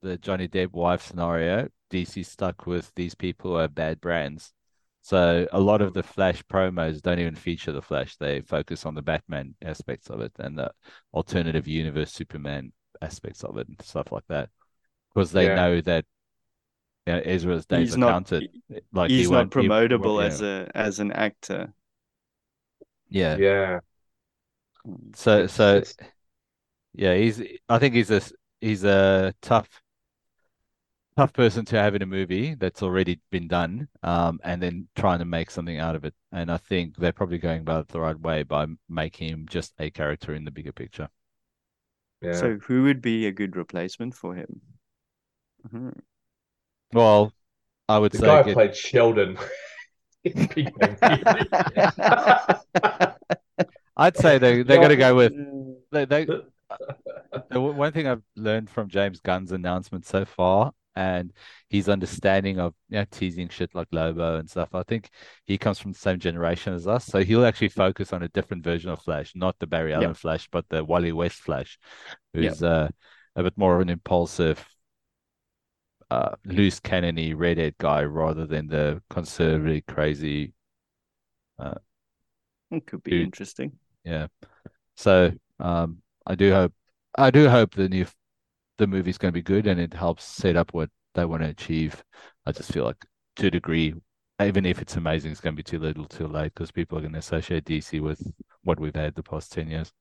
the 0.00 0.18
Johnny 0.18 0.48
Depp 0.48 0.72
wife 0.72 1.02
scenario, 1.02 1.68
DC 1.90 2.22
stuck 2.24 2.66
with 2.66 2.92
these 2.96 3.14
people 3.14 3.52
who 3.52 3.56
are 3.58 3.68
bad 3.68 4.00
brands. 4.00 4.52
So 5.08 5.46
a 5.52 5.58
lot 5.58 5.80
of 5.80 5.94
the 5.94 6.02
Flash 6.02 6.42
promos 6.52 7.00
don't 7.00 7.18
even 7.18 7.34
feature 7.34 7.72
the 7.72 7.80
Flash. 7.80 8.16
They 8.16 8.42
focus 8.42 8.84
on 8.84 8.94
the 8.94 9.00
Batman 9.00 9.54
aspects 9.64 10.10
of 10.10 10.20
it 10.20 10.32
and 10.38 10.58
the 10.58 10.70
alternative 11.14 11.66
universe 11.66 12.12
Superman 12.12 12.72
aspects 13.00 13.42
of 13.42 13.56
it 13.56 13.68
and 13.68 13.80
stuff 13.80 14.12
like 14.12 14.26
that. 14.28 14.50
Because 15.14 15.32
they 15.32 15.46
Yeah. 15.46 15.54
know 15.54 15.80
that 15.80 16.04
you 17.06 17.14
know, 17.14 17.20
Ezra's 17.20 17.64
days 17.64 17.88
He's 17.88 17.94
are 17.94 18.00
not- 18.00 18.10
counted. 18.12 18.50
Like 18.92 19.08
he 19.08 19.16
He's 19.20 19.30
not 19.30 19.54
won't- 19.54 19.54
he- 19.54 19.60
promotable 19.70 20.20
yeah. 20.20 20.26
as 20.26 20.42
a 20.42 20.70
as 20.74 21.00
an 21.00 21.10
actor. 21.12 21.72
yeah. 23.08 23.36
yeah. 23.38 23.80
So 25.14 25.46
so 25.46 25.82
yeah, 26.92 27.14
he's 27.14 27.40
I 27.66 27.78
think 27.78 27.94
he's 27.94 28.10
a 28.10 28.16
s- 28.16 28.34
he's 28.60 28.84
a 28.84 29.32
tough 29.40 29.70
tough 31.18 31.32
person 31.32 31.64
to 31.64 31.76
have 31.76 31.96
in 31.96 32.02
a 32.02 32.06
movie 32.06 32.54
that's 32.54 32.80
already 32.82 33.18
been 33.32 33.48
done, 33.48 33.88
um, 34.04 34.38
and 34.44 34.62
then 34.62 34.86
trying 34.94 35.18
to 35.18 35.24
make 35.24 35.50
something 35.50 35.78
out 35.78 35.96
of 35.96 36.04
it. 36.04 36.14
And 36.30 36.48
I 36.50 36.58
think 36.58 36.96
they're 36.96 37.12
probably 37.12 37.38
going 37.38 37.60
about 37.62 37.80
it 37.82 37.88
the 37.88 37.98
right 38.00 38.18
way 38.18 38.44
by 38.44 38.66
making 38.88 39.28
him 39.30 39.46
just 39.50 39.74
a 39.80 39.90
character 39.90 40.32
in 40.34 40.44
the 40.44 40.52
bigger 40.52 40.70
picture. 40.72 41.08
yeah. 42.22 42.34
So 42.34 42.58
who 42.66 42.84
would 42.84 43.02
be 43.02 43.26
a 43.26 43.32
good 43.32 43.56
replacement 43.56 44.14
for 44.14 44.34
him? 44.36 44.60
Mhm. 45.68 45.98
Well, 46.92 47.32
I 47.88 47.98
would 47.98 48.12
the 48.12 48.18
say 48.18 48.26
guy 48.26 48.42
get- 48.44 48.54
played 48.54 48.76
Sheldon. 48.76 49.36
in 50.24 50.46
Big 50.54 50.72
Bang 50.78 50.96
Theory. 50.96 51.48
I'd 53.96 54.16
say 54.16 54.38
they 54.38 54.62
they're 54.62 54.76
going 54.78 54.88
to 54.90 54.96
go 54.96 55.14
with 55.16 55.32
they, 55.90 56.04
they 56.04 56.24
The- 56.26 56.44
the 57.50 57.60
one 57.60 57.92
thing 57.92 58.06
I've 58.06 58.22
learned 58.36 58.70
from 58.70 58.88
James 58.88 59.20
Gunn's 59.20 59.52
announcement 59.52 60.04
so 60.06 60.24
far, 60.24 60.72
and 60.98 61.32
his 61.70 61.88
understanding 61.88 62.58
of 62.58 62.74
you 62.88 62.98
know, 62.98 63.04
teasing 63.08 63.48
shit 63.48 63.72
like 63.72 63.86
Lobo 63.92 64.38
and 64.38 64.50
stuff. 64.50 64.74
I 64.74 64.82
think 64.82 65.10
he 65.44 65.56
comes 65.56 65.78
from 65.78 65.92
the 65.92 65.98
same 65.98 66.18
generation 66.18 66.74
as 66.74 66.88
us, 66.88 67.06
so 67.06 67.22
he'll 67.22 67.46
actually 67.46 67.68
focus 67.68 68.12
on 68.12 68.24
a 68.24 68.28
different 68.28 68.64
version 68.64 68.90
of 68.90 69.00
Flash, 69.00 69.32
not 69.36 69.56
the 69.60 69.68
Barry 69.68 69.94
Allen 69.94 70.08
yep. 70.08 70.16
Flash, 70.16 70.48
but 70.50 70.68
the 70.68 70.84
Wally 70.84 71.12
West 71.12 71.36
Flash, 71.36 71.78
who's 72.34 72.60
yep. 72.60 72.62
uh, 72.62 72.88
a 73.36 73.44
bit 73.44 73.56
more 73.56 73.76
of 73.76 73.80
an 73.80 73.90
impulsive, 73.90 74.66
uh, 76.10 76.34
loose 76.44 76.80
cannony 76.80 77.32
redhead 77.32 77.76
guy 77.78 78.02
rather 78.02 78.44
than 78.44 78.66
the 78.66 79.00
conservative 79.08 79.86
crazy. 79.86 80.52
Uh, 81.60 81.74
it 82.72 82.86
could 82.86 83.04
be 83.04 83.12
dude. 83.12 83.22
interesting. 83.22 83.72
Yeah. 84.04 84.26
So 84.96 85.30
um, 85.60 85.98
I 86.26 86.34
do 86.34 86.52
hope 86.52 86.72
I 87.16 87.30
do 87.30 87.48
hope 87.48 87.74
the 87.74 87.88
new 87.88 88.06
the 88.78 88.86
movie's 88.86 89.18
going 89.18 89.30
to 89.30 89.38
be 89.38 89.42
good 89.42 89.66
and 89.66 89.80
it 89.80 89.92
helps 89.92 90.24
set 90.24 90.56
up 90.56 90.72
what 90.72 90.90
they 91.14 91.24
want 91.24 91.42
to 91.42 91.48
achieve. 91.50 92.02
I 92.46 92.52
just 92.52 92.72
feel 92.72 92.84
like 92.84 93.04
to 93.36 93.48
a 93.48 93.50
degree, 93.50 93.94
even 94.40 94.64
if 94.64 94.80
it's 94.80 94.96
amazing, 94.96 95.32
it's 95.32 95.40
going 95.40 95.54
to 95.54 95.62
be 95.62 95.62
too 95.62 95.78
little, 95.78 96.06
too 96.06 96.26
late 96.26 96.54
because 96.54 96.70
people 96.70 96.98
are 96.98 97.02
going 97.02 97.12
to 97.12 97.18
associate 97.18 97.64
DC 97.64 98.00
with 98.00 98.22
what 98.62 98.80
we've 98.80 98.94
had 98.94 99.14
the 99.14 99.22
past 99.22 99.52
ten 99.52 99.68
years. 99.68 99.92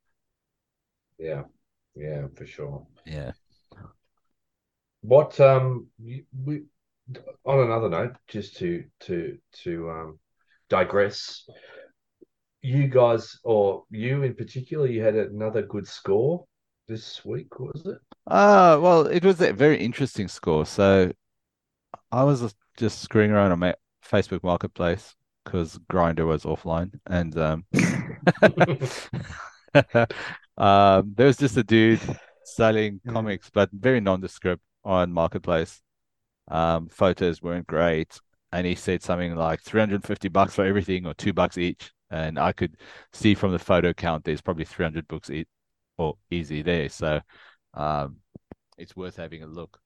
Yeah, 1.17 1.43
yeah, 1.95 2.27
for 2.35 2.45
sure. 2.45 2.85
Yeah. 3.05 3.31
What 5.01 5.39
um 5.39 5.87
we 6.01 6.25
on 7.45 7.59
another 7.59 7.89
note, 7.89 8.15
just 8.27 8.57
to 8.57 8.83
to 9.01 9.37
to 9.63 9.89
um 9.89 10.19
digress, 10.69 11.47
you 12.61 12.87
guys 12.87 13.39
or 13.43 13.85
you 13.89 14.23
in 14.23 14.35
particular, 14.35 14.87
you 14.87 15.01
had 15.01 15.15
another 15.15 15.61
good 15.61 15.87
score 15.87 16.45
this 16.87 17.23
week, 17.25 17.59
was 17.59 17.85
it? 17.85 17.99
Uh 18.29 18.77
well, 18.81 19.07
it 19.07 19.23
was 19.23 19.39
a 19.41 19.53
very 19.53 19.77
interesting 19.83 20.27
score. 20.27 20.65
So 20.65 21.11
I 22.11 22.23
was 22.23 22.55
just 22.77 23.01
screwing 23.01 23.31
around 23.31 23.51
on 23.51 23.59
my 23.59 23.75
Facebook 24.05 24.43
Marketplace 24.43 25.15
because 25.43 25.77
Grindr 25.91 26.27
was 26.27 26.43
offline, 26.43 26.99
and 27.05 27.37
um, 27.37 27.65
um, 30.57 31.13
there 31.15 31.27
was 31.27 31.37
just 31.37 31.57
a 31.57 31.63
dude 31.63 32.01
selling 32.43 32.99
comics, 33.07 33.49
but 33.49 33.69
very 33.71 33.99
nondescript 33.99 34.63
on 34.83 35.11
Marketplace. 35.13 35.81
Um, 36.49 36.89
photos 36.89 37.41
weren't 37.41 37.67
great, 37.67 38.19
and 38.51 38.65
he 38.67 38.75
said 38.75 39.01
something 39.03 39.35
like 39.35 39.61
350 39.63 40.27
bucks 40.29 40.55
for 40.55 40.65
everything 40.65 41.05
or 41.07 41.13
two 41.13 41.33
bucks 41.33 41.57
each. 41.57 41.91
And 42.11 42.37
I 42.39 42.51
could 42.53 42.77
see 43.13 43.35
from 43.35 43.51
the 43.51 43.59
photo 43.59 43.93
count 43.93 44.23
there's 44.25 44.41
probably 44.41 44.65
300 44.65 45.07
books 45.07 45.29
each 45.29 45.47
or 45.97 46.17
easy 46.31 46.61
there. 46.61 46.89
So 46.89 47.21
um, 47.73 48.17
it's 48.77 48.95
worth 48.95 49.15
having 49.15 49.43
a 49.43 49.47
look. 49.47 49.79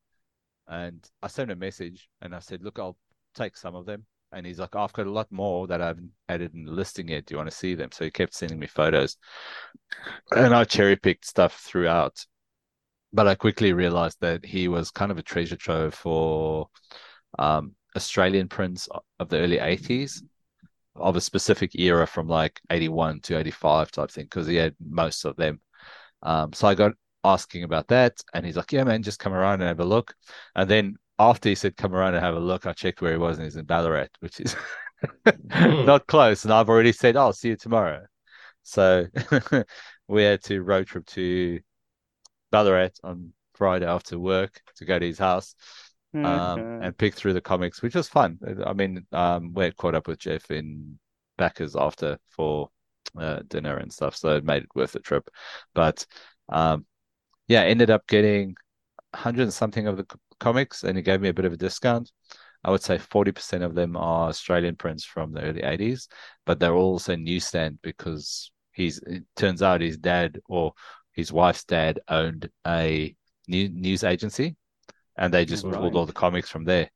And 0.67 1.07
I 1.21 1.27
sent 1.27 1.51
a 1.51 1.55
message 1.55 2.09
and 2.21 2.35
I 2.35 2.39
said, 2.39 2.63
look, 2.63 2.79
I'll 2.79 2.97
take 3.35 3.57
some 3.57 3.75
of 3.75 3.85
them. 3.85 4.05
And 4.33 4.45
he's 4.45 4.59
like, 4.59 4.75
oh, 4.75 4.81
I've 4.81 4.93
got 4.93 5.07
a 5.07 5.11
lot 5.11 5.29
more 5.31 5.67
that 5.67 5.81
I 5.81 5.87
haven't 5.87 6.11
added 6.29 6.53
in 6.53 6.63
the 6.63 6.71
listing 6.71 7.09
yet. 7.09 7.25
Do 7.25 7.33
you 7.33 7.37
want 7.37 7.49
to 7.49 7.55
see 7.55 7.75
them? 7.75 7.91
So 7.91 8.05
he 8.05 8.11
kept 8.11 8.33
sending 8.33 8.59
me 8.59 8.67
photos. 8.67 9.17
And 10.31 10.55
I 10.55 10.63
cherry 10.63 10.95
picked 10.95 11.25
stuff 11.25 11.59
throughout. 11.59 12.25
But 13.11 13.27
I 13.27 13.35
quickly 13.35 13.73
realized 13.73 14.17
that 14.21 14.45
he 14.45 14.69
was 14.69 14.89
kind 14.89 15.11
of 15.11 15.17
a 15.17 15.23
treasure 15.23 15.57
trove 15.57 15.93
for 15.93 16.69
um, 17.37 17.75
Australian 17.95 18.47
prints 18.47 18.87
of 19.19 19.27
the 19.27 19.39
early 19.39 19.57
80s 19.57 20.21
of 20.95 21.15
a 21.15 21.21
specific 21.21 21.75
era 21.75 22.05
from 22.05 22.27
like 22.27 22.59
81 22.69 23.21
to 23.21 23.37
85 23.37 23.91
type 23.91 24.11
thing 24.11 24.25
because 24.25 24.47
he 24.47 24.55
had 24.55 24.75
most 24.79 25.25
of 25.25 25.35
them 25.37 25.59
um, 26.23 26.53
so 26.53 26.67
I 26.67 26.75
got 26.75 26.93
asking 27.23 27.63
about 27.63 27.87
that, 27.89 28.21
and 28.33 28.45
he's 28.45 28.57
like, 28.57 28.71
"Yeah, 28.71 28.83
man, 28.83 29.03
just 29.03 29.19
come 29.19 29.33
around 29.33 29.61
and 29.61 29.63
have 29.63 29.79
a 29.79 29.85
look." 29.85 30.13
And 30.55 30.69
then 30.69 30.95
after 31.19 31.49
he 31.49 31.55
said, 31.55 31.77
"Come 31.77 31.93
around 31.95 32.15
and 32.15 32.23
have 32.23 32.35
a 32.35 32.39
look," 32.39 32.65
I 32.65 32.73
checked 32.73 33.01
where 33.01 33.11
he 33.11 33.17
was, 33.17 33.37
and 33.37 33.45
he's 33.45 33.55
in 33.55 33.65
Ballarat, 33.65 34.07
which 34.19 34.39
is 34.39 34.55
hmm. 35.27 35.85
not 35.85 36.07
close. 36.07 36.43
And 36.43 36.53
I've 36.53 36.69
already 36.69 36.91
said, 36.91 37.17
"I'll 37.17 37.33
see 37.33 37.49
you 37.49 37.57
tomorrow." 37.57 38.05
So 38.63 39.07
we 40.07 40.23
had 40.23 40.43
to 40.43 40.61
road 40.61 40.87
trip 40.87 41.05
to 41.07 41.59
Ballarat 42.51 42.91
on 43.03 43.33
Friday 43.55 43.85
after 43.85 44.19
work 44.19 44.61
to 44.77 44.85
go 44.85 44.99
to 44.99 45.05
his 45.05 45.19
house. 45.19 45.55
Um, 46.13 46.81
and 46.81 46.97
pick 46.97 47.13
through 47.13 47.31
the 47.31 47.39
comics, 47.39 47.81
which 47.81 47.95
was 47.95 48.09
fun. 48.09 48.37
I 48.65 48.73
mean, 48.73 49.05
um, 49.13 49.53
we 49.53 49.63
had 49.63 49.77
caught 49.77 49.95
up 49.95 50.09
with 50.09 50.19
Jeff 50.19 50.51
in 50.51 50.99
Bacchus 51.37 51.73
after 51.73 52.17
for 52.27 52.69
uh, 53.17 53.39
dinner 53.47 53.77
and 53.77 53.91
stuff, 53.91 54.15
so 54.15 54.35
it 54.35 54.43
made 54.43 54.63
it 54.63 54.75
worth 54.75 54.91
the 54.91 54.99
trip. 54.99 55.29
But 55.73 56.05
um, 56.49 56.85
yeah, 57.51 57.63
ended 57.63 57.89
up 57.89 58.07
getting 58.07 58.55
hundred 59.13 59.43
and 59.43 59.53
something 59.53 59.85
of 59.85 59.97
the 59.97 60.05
comics, 60.39 60.85
and 60.85 60.97
it 60.97 61.01
gave 61.01 61.19
me 61.19 61.27
a 61.27 61.33
bit 61.33 61.43
of 61.43 61.51
a 61.51 61.57
discount. 61.57 62.09
I 62.63 62.71
would 62.71 62.81
say 62.81 62.97
40% 62.97 63.61
of 63.61 63.75
them 63.75 63.97
are 63.97 64.29
Australian 64.29 64.77
prints 64.77 65.03
from 65.03 65.33
the 65.33 65.41
early 65.41 65.61
80s, 65.61 66.07
but 66.45 66.59
they're 66.59 66.75
all 66.75 66.93
also 66.93 67.15
newsstand 67.15 67.79
because 67.81 68.51
he's 68.71 68.99
it 68.99 69.23
turns 69.35 69.61
out 69.61 69.81
his 69.81 69.97
dad 69.97 70.39
or 70.47 70.73
his 71.11 71.33
wife's 71.33 71.65
dad 71.65 71.99
owned 72.07 72.49
a 72.65 73.13
new, 73.49 73.67
news 73.67 74.05
agency 74.05 74.55
and 75.17 75.33
they 75.33 75.43
just 75.43 75.65
right. 75.65 75.73
pulled 75.73 75.95
all 75.95 76.05
the 76.05 76.13
comics 76.13 76.49
from 76.49 76.63
there 76.63 76.89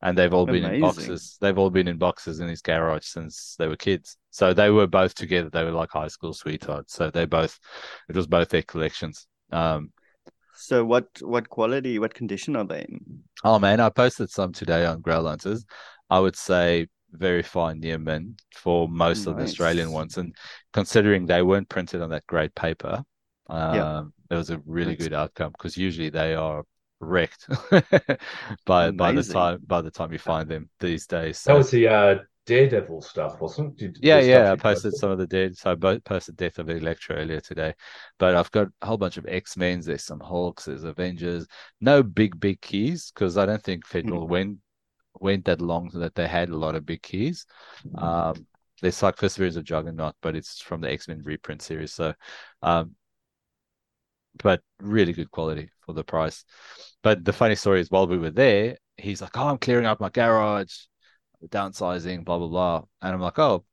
and 0.00 0.16
they've 0.16 0.32
all 0.32 0.48
Amazing. 0.48 0.62
been 0.62 0.74
in 0.74 0.80
boxes. 0.80 1.36
They've 1.40 1.58
all 1.58 1.70
been 1.70 1.88
in 1.88 1.98
boxes 1.98 2.40
in 2.40 2.48
his 2.48 2.62
garage 2.62 3.04
since 3.04 3.56
they 3.58 3.66
were 3.66 3.76
kids. 3.76 4.16
So 4.30 4.54
they 4.54 4.70
were 4.70 4.86
both 4.86 5.14
together. 5.14 5.50
They 5.50 5.64
were 5.64 5.72
like 5.72 5.90
high 5.90 6.08
school 6.08 6.32
sweethearts. 6.32 6.94
So 6.94 7.10
they 7.10 7.26
both, 7.26 7.58
it 8.08 8.16
was 8.16 8.28
both 8.28 8.48
their 8.48 8.62
collections. 8.62 9.26
Um, 9.50 9.90
so 10.58 10.84
what 10.84 11.06
what 11.22 11.48
quality, 11.48 11.98
what 11.98 12.14
condition 12.14 12.56
are 12.56 12.64
they 12.64 12.80
in? 12.80 13.22
Oh 13.44 13.58
man, 13.58 13.78
I 13.80 13.90
posted 13.90 14.28
some 14.28 14.52
today 14.52 14.84
on 14.84 15.00
Grail 15.00 15.26
Hunters. 15.26 15.64
I 16.10 16.18
would 16.18 16.36
say 16.36 16.88
very 17.12 17.42
fine 17.42 17.80
near 17.80 17.98
mint 17.98 18.42
for 18.54 18.88
most 18.88 19.18
nice. 19.18 19.26
of 19.28 19.36
the 19.36 19.44
Australian 19.44 19.92
ones, 19.92 20.18
and 20.18 20.34
considering 20.72 21.26
they 21.26 21.42
weren't 21.42 21.68
printed 21.68 22.02
on 22.02 22.10
that 22.10 22.26
great 22.26 22.54
paper, 22.56 23.04
um, 23.48 23.74
yeah. 23.74 24.02
it 24.30 24.34
was 24.34 24.50
a 24.50 24.60
really 24.66 24.96
good 24.96 25.14
outcome 25.14 25.52
because 25.52 25.76
usually 25.76 26.10
they 26.10 26.34
are 26.34 26.64
wrecked 27.00 27.46
by 28.66 28.90
by 28.90 29.12
the 29.12 29.22
time 29.22 29.60
by 29.64 29.80
the 29.80 29.92
time 29.92 30.12
you 30.12 30.18
find 30.18 30.48
them 30.48 30.68
these 30.80 31.06
days. 31.06 31.38
So. 31.38 31.52
That 31.52 31.58
was 31.58 31.70
the 31.70 31.88
uh, 31.88 32.14
Daredevil 32.48 33.02
stuff, 33.02 33.42
wasn't 33.42 33.80
it? 33.82 33.98
yeah, 34.00 34.20
yeah. 34.20 34.50
I 34.50 34.56
posted 34.56 34.94
some 34.94 35.10
of 35.10 35.18
the 35.18 35.26
dead. 35.26 35.54
So 35.54 35.72
I 35.72 35.74
both 35.74 36.02
posted 36.02 36.36
Death 36.36 36.58
of 36.58 36.70
Elektra 36.70 37.16
earlier 37.16 37.40
today, 37.40 37.74
but 38.18 38.34
I've 38.34 38.50
got 38.50 38.68
a 38.80 38.86
whole 38.86 38.96
bunch 38.96 39.18
of 39.18 39.26
X 39.28 39.58
Men's. 39.58 39.84
There's 39.84 40.04
some 40.04 40.18
Hulks. 40.20 40.64
There's 40.64 40.84
Avengers. 40.84 41.46
No 41.82 42.02
big 42.02 42.40
big 42.40 42.62
keys 42.62 43.12
because 43.14 43.36
I 43.36 43.44
don't 43.44 43.62
think 43.62 43.86
Federal 43.86 44.26
mm. 44.26 44.30
went 44.30 44.58
went 45.20 45.44
that 45.44 45.60
long 45.60 45.90
that 45.92 46.14
they 46.14 46.26
had 46.26 46.48
a 46.48 46.56
lot 46.56 46.74
of 46.74 46.86
big 46.86 47.02
keys. 47.02 47.44
Um, 47.96 48.46
there's 48.80 49.02
like 49.02 49.18
first 49.18 49.36
series 49.36 49.56
of 49.56 49.64
Juggernaut, 49.64 50.14
but 50.22 50.34
it's 50.34 50.58
from 50.58 50.80
the 50.80 50.90
X 50.90 51.06
Men 51.06 51.20
reprint 51.22 51.60
series. 51.60 51.92
So 51.92 52.14
um, 52.62 52.94
but 54.42 54.62
really 54.80 55.12
good 55.12 55.30
quality 55.30 55.68
for 55.84 55.92
the 55.92 56.04
price. 56.04 56.46
But 57.02 57.26
the 57.26 57.32
funny 57.34 57.56
story 57.56 57.82
is, 57.82 57.90
while 57.90 58.06
we 58.06 58.16
were 58.16 58.30
there, 58.30 58.78
he's 58.96 59.20
like, 59.20 59.36
"Oh, 59.36 59.48
I'm 59.48 59.58
clearing 59.58 59.84
out 59.84 60.00
my 60.00 60.08
garage, 60.08 60.74
downsizing, 61.46 62.24
blah 62.24 62.38
blah 62.38 62.48
blah," 62.48 62.84
and 63.02 63.14
I'm 63.14 63.20
like, 63.20 63.38
"Oh, 63.38 63.64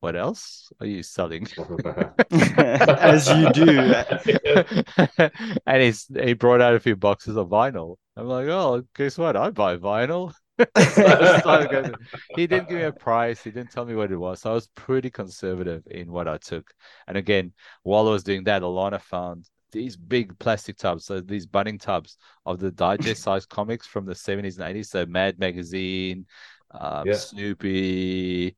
what 0.00 0.16
else 0.16 0.72
are 0.80 0.86
you 0.86 1.02
selling?" 1.02 1.46
As 2.30 3.28
you 3.28 3.52
do. 3.52 3.94
and 5.66 5.82
he's 5.82 6.06
he 6.14 6.34
brought 6.34 6.60
out 6.60 6.74
a 6.74 6.80
few 6.80 6.96
boxes 6.96 7.36
of 7.36 7.48
vinyl. 7.48 7.96
I'm 8.16 8.26
like, 8.26 8.48
"Oh, 8.48 8.82
guess 8.94 9.18
what? 9.18 9.36
I 9.36 9.50
buy 9.50 9.76
vinyl." 9.76 10.32
he 12.34 12.46
didn't 12.46 12.68
give 12.68 12.78
me 12.78 12.82
a 12.84 12.92
price. 12.92 13.42
He 13.42 13.50
didn't 13.50 13.72
tell 13.72 13.84
me 13.84 13.94
what 13.94 14.10
it 14.10 14.16
was. 14.16 14.40
So 14.40 14.50
I 14.50 14.54
was 14.54 14.68
pretty 14.68 15.10
conservative 15.10 15.82
in 15.90 16.10
what 16.10 16.28
I 16.28 16.38
took. 16.38 16.72
And 17.06 17.18
again, 17.18 17.52
while 17.82 18.08
I 18.08 18.12
was 18.12 18.22
doing 18.22 18.44
that, 18.44 18.62
Alana 18.62 19.00
found 19.00 19.50
these 19.72 19.96
big 19.96 20.38
plastic 20.38 20.78
tubs, 20.78 21.04
so 21.04 21.20
these 21.20 21.46
Bunnings 21.46 21.82
tubs 21.82 22.16
of 22.46 22.58
the 22.58 22.70
digest 22.70 23.22
size 23.22 23.44
comics 23.44 23.86
from 23.86 24.06
the 24.06 24.14
70s 24.14 24.58
and 24.58 24.74
80s. 24.74 24.86
So 24.86 25.04
Mad 25.04 25.38
Magazine, 25.38 26.26
um, 26.70 27.06
yeah. 27.06 27.14
Snoopy, 27.14 28.56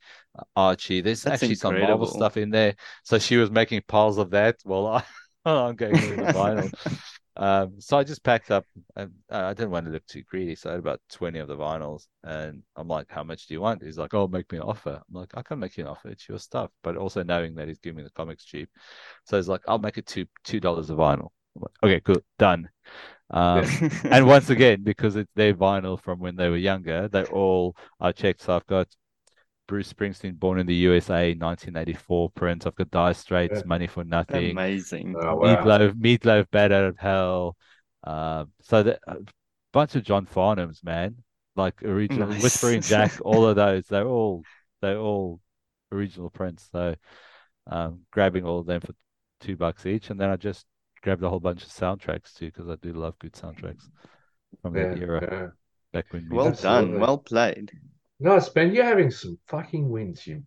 Archie. 0.56 1.00
There's 1.00 1.22
That's 1.22 1.42
actually 1.42 1.54
incredible. 1.54 1.80
some 1.80 1.90
Marvel 1.90 2.06
stuff 2.06 2.36
in 2.36 2.50
there. 2.50 2.74
So 3.04 3.18
she 3.18 3.36
was 3.36 3.50
making 3.50 3.82
piles 3.86 4.18
of 4.18 4.30
that 4.30 4.56
Well, 4.64 4.86
I, 4.86 5.04
I'm 5.44 5.76
going 5.76 5.94
through 5.96 6.16
the 6.16 6.32
vinyl. 6.32 6.72
Um, 7.36 7.80
so 7.80 7.96
I 7.96 8.02
just 8.02 8.24
packed 8.24 8.50
up, 8.50 8.66
and 8.96 9.12
uh, 9.30 9.44
I 9.44 9.54
didn't 9.54 9.70
want 9.70 9.86
to 9.86 9.92
look 9.92 10.04
too 10.06 10.24
greedy, 10.24 10.56
so 10.56 10.70
I 10.70 10.72
had 10.72 10.80
about 10.80 11.00
twenty 11.08 11.38
of 11.38 11.46
the 11.46 11.56
vinyls, 11.56 12.08
and 12.24 12.64
I'm 12.74 12.88
like, 12.88 13.06
"How 13.08 13.22
much 13.22 13.46
do 13.46 13.54
you 13.54 13.60
want?" 13.60 13.80
He's 13.80 13.96
like, 13.96 14.12
"Oh, 14.12 14.26
make 14.26 14.50
me 14.50 14.58
an 14.58 14.64
offer." 14.64 15.00
I'm 15.08 15.14
like, 15.14 15.30
"I 15.36 15.42
can 15.42 15.60
make 15.60 15.76
you 15.76 15.84
an 15.84 15.90
offer. 15.90 16.08
It's 16.08 16.28
your 16.28 16.40
stuff," 16.40 16.72
but 16.82 16.96
also 16.96 17.22
knowing 17.22 17.54
that 17.54 17.68
he's 17.68 17.78
giving 17.78 17.98
me 17.98 18.02
the 18.02 18.10
comics 18.10 18.44
cheap, 18.44 18.68
so 19.24 19.36
he's 19.36 19.48
like, 19.48 19.60
"I'll 19.68 19.78
make 19.78 19.98
it 19.98 20.06
two 20.06 20.26
two 20.42 20.58
dollars 20.58 20.90
a 20.90 20.94
vinyl." 20.94 21.28
I'm 21.58 21.62
like, 21.62 21.96
"Okay, 21.96 22.00
cool, 22.00 22.22
done." 22.38 22.68
Um, 23.30 23.64
and 24.04 24.26
once 24.26 24.50
again, 24.50 24.82
because 24.82 25.16
it's 25.16 25.32
their 25.34 25.54
vinyl 25.54 26.00
from 26.00 26.18
when 26.18 26.36
they 26.36 26.48
were 26.48 26.56
younger, 26.56 27.08
they 27.08 27.24
all 27.24 27.76
are 28.00 28.12
checked. 28.12 28.42
So 28.42 28.56
I've 28.56 28.66
got 28.66 28.88
Bruce 29.66 29.92
Springsteen, 29.92 30.38
Born 30.38 30.58
in 30.58 30.66
the 30.66 30.74
USA, 30.74 31.34
1984 31.34 32.30
print. 32.30 32.66
I've 32.66 32.74
got 32.74 32.90
Dire 32.90 33.14
Straits, 33.14 33.58
yeah. 33.58 33.66
Money 33.66 33.86
for 33.86 34.02
Nothing. 34.02 34.52
Amazing. 34.52 35.14
Oh, 35.20 35.36
wow. 35.36 35.56
Meatloaf, 35.56 35.92
Meatloaf, 35.92 36.46
Bat 36.50 36.72
Out 36.72 36.84
of 36.84 36.98
Hell. 36.98 37.56
Um, 38.04 38.52
so 38.62 38.82
that, 38.82 39.00
uh, 39.06 39.16
bunch 39.72 39.94
of 39.94 40.02
John 40.02 40.26
Farnhams, 40.26 40.82
man. 40.82 41.16
Like 41.54 41.82
original 41.82 42.28
Nice. 42.28 42.42
Whispering 42.42 42.80
Jack, 42.80 43.12
all 43.22 43.46
of 43.46 43.56
those. 43.56 43.86
They're 43.86 44.06
all 44.06 44.42
they're 44.80 44.98
all 44.98 45.40
original 45.90 46.30
prints. 46.30 46.68
So 46.72 46.94
um, 47.66 48.02
grabbing 48.12 48.44
all 48.44 48.60
of 48.60 48.66
them 48.66 48.80
for 48.80 48.94
two 49.40 49.56
bucks 49.56 49.84
each, 49.84 50.10
and 50.10 50.20
then 50.20 50.30
I 50.30 50.36
just 50.36 50.64
grabbed 51.02 51.22
a 51.22 51.28
whole 51.28 51.40
bunch 51.40 51.62
of 51.62 51.68
soundtracks 51.70 52.34
too 52.34 52.46
because 52.46 52.68
I 52.68 52.76
do 52.76 52.92
love 52.92 53.18
good 53.18 53.32
soundtracks 53.32 53.88
from 54.62 54.76
Yeah, 54.76 54.88
that 54.88 54.98
era 54.98 55.28
yeah. 55.30 55.48
back 55.92 56.06
when. 56.12 56.28
Well 56.30 56.52
done. 56.52 56.98
Well 57.00 57.18
played. 57.18 57.72
Nice, 58.20 58.48
Ben. 58.48 58.74
You're 58.74 58.84
having 58.84 59.10
some 59.10 59.38
fucking 59.46 59.88
wins, 59.88 60.26
you 60.26 60.42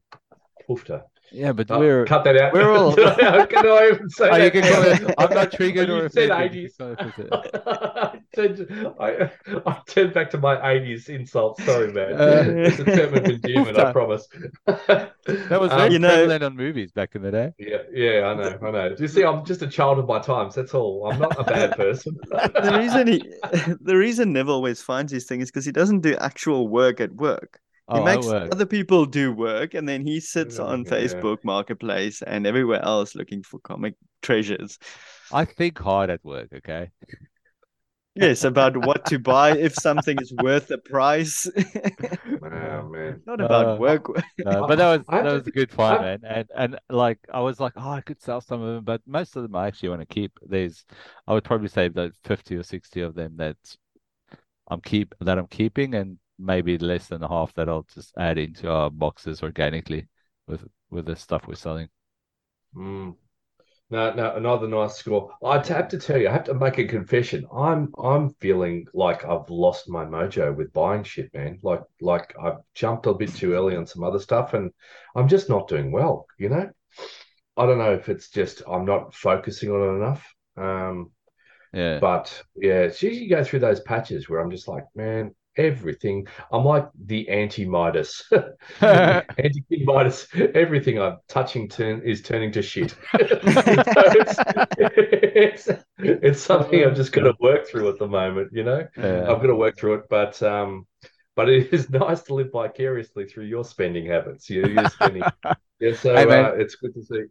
poofter. 0.68 1.04
Yeah, 1.32 1.54
but 1.54 1.72
Oh, 1.72 1.80
we're. 1.80 2.06
cut 2.06 2.24
that 2.26 2.36
out. 2.38 2.54
we're 2.54 2.70
all- 2.72 2.94
can 2.96 3.65
I 3.65 3.89
even 3.94 4.10
say 4.10 4.30
Oh, 4.30 4.36
you 4.36 4.52
can 4.52 4.63
call 4.63 4.84
it- 4.84 5.15
I'm 5.17 5.34
not 5.34 5.52
triggered 5.58 5.88
You 5.88 5.96
or 5.96 6.10
said 6.10 6.30
80s. 6.30 6.54
You 6.54 6.96
can 6.98 7.28
call 7.30 7.41
it- 7.41 7.63
I, 7.65 8.20
turned, 8.36 8.96
I, 9.00 9.32
I 9.65 9.82
turned 9.88 10.13
back 10.13 10.30
to 10.32 10.38
my 10.38 10.56
80s 10.58 11.08
insults. 11.10 11.63
Sorry, 11.63 11.91
man. 11.94 12.13
Uh, 12.13 12.44
it's 12.48 12.80
a 12.80 12.84
term 12.86 13.13
of 13.13 13.26
endearment, 13.26 13.78
I 13.78 13.91
promise. 13.94 14.28
That 14.65 15.13
promise. 15.24 15.50
was 15.50 15.72
Um, 15.72 15.91
You 15.91 16.00
know- 16.00 16.10
prevalent 16.10 16.44
on 16.44 16.56
movies 16.58 16.91
back 16.91 17.15
in 17.15 17.22
the 17.22 17.32
day. 17.32 17.54
Yeah, 17.58 17.78
yeah, 17.94 18.28
I 18.28 18.34
know, 18.34 18.58
I 18.67 18.72
know. 18.72 18.96
You 19.00 19.08
see, 19.08 19.24
I'm 19.24 19.46
just 19.46 19.62
a 19.62 19.67
child 19.67 20.00
of 20.00 20.08
my 20.08 20.20
times. 20.20 20.56
That's 20.56 20.74
all. 20.74 21.10
I'm 21.12 21.20
not 21.20 21.39
a 21.39 21.44
bad 21.44 21.78
person. 21.78 22.17
The 22.30 22.78
reason 22.78 23.08
he, 23.08 23.78
the 23.82 23.96
reason 23.96 24.34
Neville 24.34 24.56
always 24.56 24.82
finds 24.82 25.12
these 25.12 25.26
things 25.26 25.44
is 25.44 25.52
because 25.52 25.65
he 25.65 25.72
doesn't 25.72 26.02
do 26.02 26.15
actual 26.17 26.67
work 26.67 27.00
at 27.00 27.13
work. 27.15 27.60
He 27.89 28.00
Oh, 28.00 28.02
makes 28.02 28.34
other 28.52 28.65
people 28.65 29.06
do 29.06 29.34
work, 29.34 29.74
and 29.74 29.88
then 29.88 30.06
he 30.06 30.20
sits 30.22 30.60
Yeah, 30.60 30.60
on 30.60 30.86
yeah. 30.86 30.86
Facebook 30.86 31.39
Marketplace 31.44 32.22
and 32.22 32.48
everywhere 32.48 32.82
else 32.84 33.15
looking 33.15 33.44
for 33.44 33.60
comic 33.60 33.96
treasures. 34.22 34.80
I 35.32 35.46
think 35.46 35.80
hard 35.80 36.10
at 36.12 36.24
work. 36.24 36.50
Okay. 36.54 36.91
Yes, 38.15 38.44
about 38.44 38.76
what 38.78 39.06
to 39.06 39.20
buy 39.20 39.52
if 39.52 39.74
something 39.76 40.20
is 40.20 40.34
worth 40.34 40.67
the 40.67 40.78
price. 40.78 41.48
oh, 42.44 42.89
man. 42.89 43.22
Not 43.26 43.39
about 43.41 43.78
Uh, 43.78 43.78
work. 43.78 44.06
No, 44.44 44.63
but 44.63 44.78
that 44.78 44.98
was 44.98 45.08
that 45.22 45.32
was 45.34 45.48
a 45.48 45.52
good 45.52 45.72
fun, 45.72 46.00
I- 46.00 46.00
man. 46.00 46.22
And 46.26 46.48
and 46.56 46.80
like 46.89 47.20
I 47.32 47.41
was 47.41 47.60
like, 47.60 47.74
oh, 47.76 47.89
I 47.91 48.02
could 48.02 48.22
sell 48.22 48.41
some 48.41 48.62
of 48.62 48.76
them, 48.76 48.84
but 48.84 49.02
most 49.06 49.36
of 49.36 49.44
them 49.44 49.56
I 49.56 49.67
actually 49.67 49.89
want 49.89 50.02
to 50.02 50.08
keep. 50.08 50.32
There's, 50.41 50.86
I 51.28 51.34
would 51.34 51.44
probably 51.44 51.67
say 51.70 51.89
that 51.89 52.13
fifty 52.24 52.56
or 52.56 52.63
sixty 52.63 53.02
of 53.02 53.13
them 53.15 53.38
that 53.38 53.58
I'm 54.67 54.82
keep 54.82 55.13
that 55.22 55.38
I'm 55.38 55.48
keeping, 55.48 55.94
and 55.96 56.17
maybe 56.42 56.78
less 56.78 57.08
than 57.08 57.24
a 57.24 57.30
half 57.30 57.54
that 57.56 57.70
I'll 57.70 57.84
just 57.94 58.14
add 58.18 58.38
into 58.38 58.70
our 58.72 58.90
boxes 58.90 59.44
organically 59.44 60.08
with 60.48 60.68
with 60.90 61.06
the 61.06 61.16
stuff 61.16 61.48
we're 61.48 61.56
selling. 61.56 61.90
Mm. 62.76 63.16
No, 63.92 64.14
no, 64.14 64.36
another 64.36 64.68
nice 64.68 64.96
score. 64.98 65.32
I 65.44 65.66
have 65.68 65.90
to 65.90 66.00
tell 66.00 66.18
you, 66.20 66.30
I 66.30 66.34
have 66.34 66.46
to 66.46 66.54
make 66.56 66.78
a 66.80 66.88
confession. 66.88 67.46
I'm 67.56 67.94
I'm 68.02 68.32
feeling 68.36 68.88
like 68.94 69.26
I've 69.26 69.50
lost 69.50 69.90
my 69.90 70.06
mojo 70.06 70.56
with 70.56 70.74
buying 70.74 71.04
shit, 71.04 71.34
man. 71.34 71.60
Like 71.64 71.84
like 72.02 72.36
I've 72.42 72.60
jumped 72.76 73.08
a 73.08 73.14
bit 73.14 73.34
too 73.36 73.54
early 73.54 73.76
on 73.78 73.88
some 73.88 74.04
other 74.04 74.20
stuff, 74.20 74.54
and 74.56 74.72
I'm 75.16 75.28
just 75.30 75.50
not 75.50 75.68
doing 75.70 75.92
well. 75.92 76.28
You 76.40 76.50
know, 76.50 76.72
I 77.58 77.66
don't 77.68 77.80
know 77.80 77.94
if 77.94 78.10
it's 78.10 78.30
just 78.32 78.64
I'm 78.68 78.86
not 78.86 79.16
focusing 79.16 79.72
on 79.72 79.82
it 79.82 79.98
enough. 80.04 80.36
Um, 80.58 81.12
Yeah, 81.74 82.02
but 82.02 82.44
yeah, 82.56 82.82
it's 82.82 83.04
usually 83.04 83.28
go 83.28 83.44
through 83.44 83.60
those 83.60 83.80
patches 83.82 84.30
where 84.30 84.40
I'm 84.40 84.52
just 84.52 84.68
like, 84.68 84.86
man, 84.96 85.36
everything. 85.58 86.28
I'm 86.52 86.66
like 86.66 86.90
the 87.06 87.30
anti-Midas. 87.30 88.24
anti-King 88.82 89.86
Midas. 89.86 90.28
Everything 90.56 91.00
I'm 91.00 91.18
touching 91.28 91.68
turn 91.70 92.02
is 92.04 92.22
turning 92.22 92.52
to 92.54 92.62
shit. 92.62 92.92
So 92.92 92.98
it's, 93.14 94.38
it's, 94.88 95.70
it's 96.00 96.42
something 96.42 96.84
I've 96.84 96.96
just 96.96 97.12
got 97.12 97.24
to 97.24 97.34
work 97.40 97.68
through 97.68 97.90
at 97.90 98.00
the 98.00 98.08
moment, 98.08 98.50
you 98.54 98.64
know? 98.64 98.88
yeah. 98.98 99.22
I've 99.22 99.42
got 99.42 99.48
to 99.48 99.56
work 99.56 99.78
through 99.78 99.96
it, 99.96 100.04
but 100.10 100.42
um, 100.44 100.88
but 101.36 101.50
it 101.50 101.74
is 101.74 101.90
nice 101.90 102.24
to 102.24 102.34
live 102.34 102.52
vicariously 102.52 103.26
through 103.26 103.46
your 103.46 103.64
spending 103.64 104.06
habits. 104.06 104.50
You, 104.50 104.68
you're 104.68 104.90
spending. 104.90 105.24
Yeah, 105.80 105.96
so 105.96 106.16
Hey, 106.16 106.26
uh, 106.26 106.52
it's 106.52 106.76
good 106.76 106.94
to 106.94 107.04
see. 107.04 107.24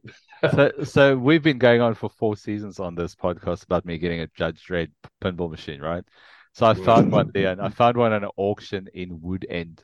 so 0.50 0.72
so 0.83 1.16
we've 1.16 1.42
been 1.42 1.59
going 1.59 1.80
on 1.80 1.94
for 1.94 2.11
four 2.11 2.37
seasons 2.37 2.80
on 2.80 2.94
this 2.94 3.14
podcast 3.14 3.64
about 3.64 3.85
me 3.85 3.98
getting 3.98 4.20
a 4.20 4.26
Judge 4.28 4.66
Dredd 4.66 4.90
pinball 5.22 5.50
machine, 5.50 5.80
right? 5.80 6.02
So 6.52 6.66
I 6.66 6.74
found 6.74 7.10
one 7.10 7.30
there, 7.32 7.52
and 7.52 7.60
I 7.60 7.68
found 7.68 7.96
one 7.96 8.12
on 8.12 8.24
an 8.24 8.30
auction 8.36 8.88
in 8.92 9.18
Woodend 9.20 9.80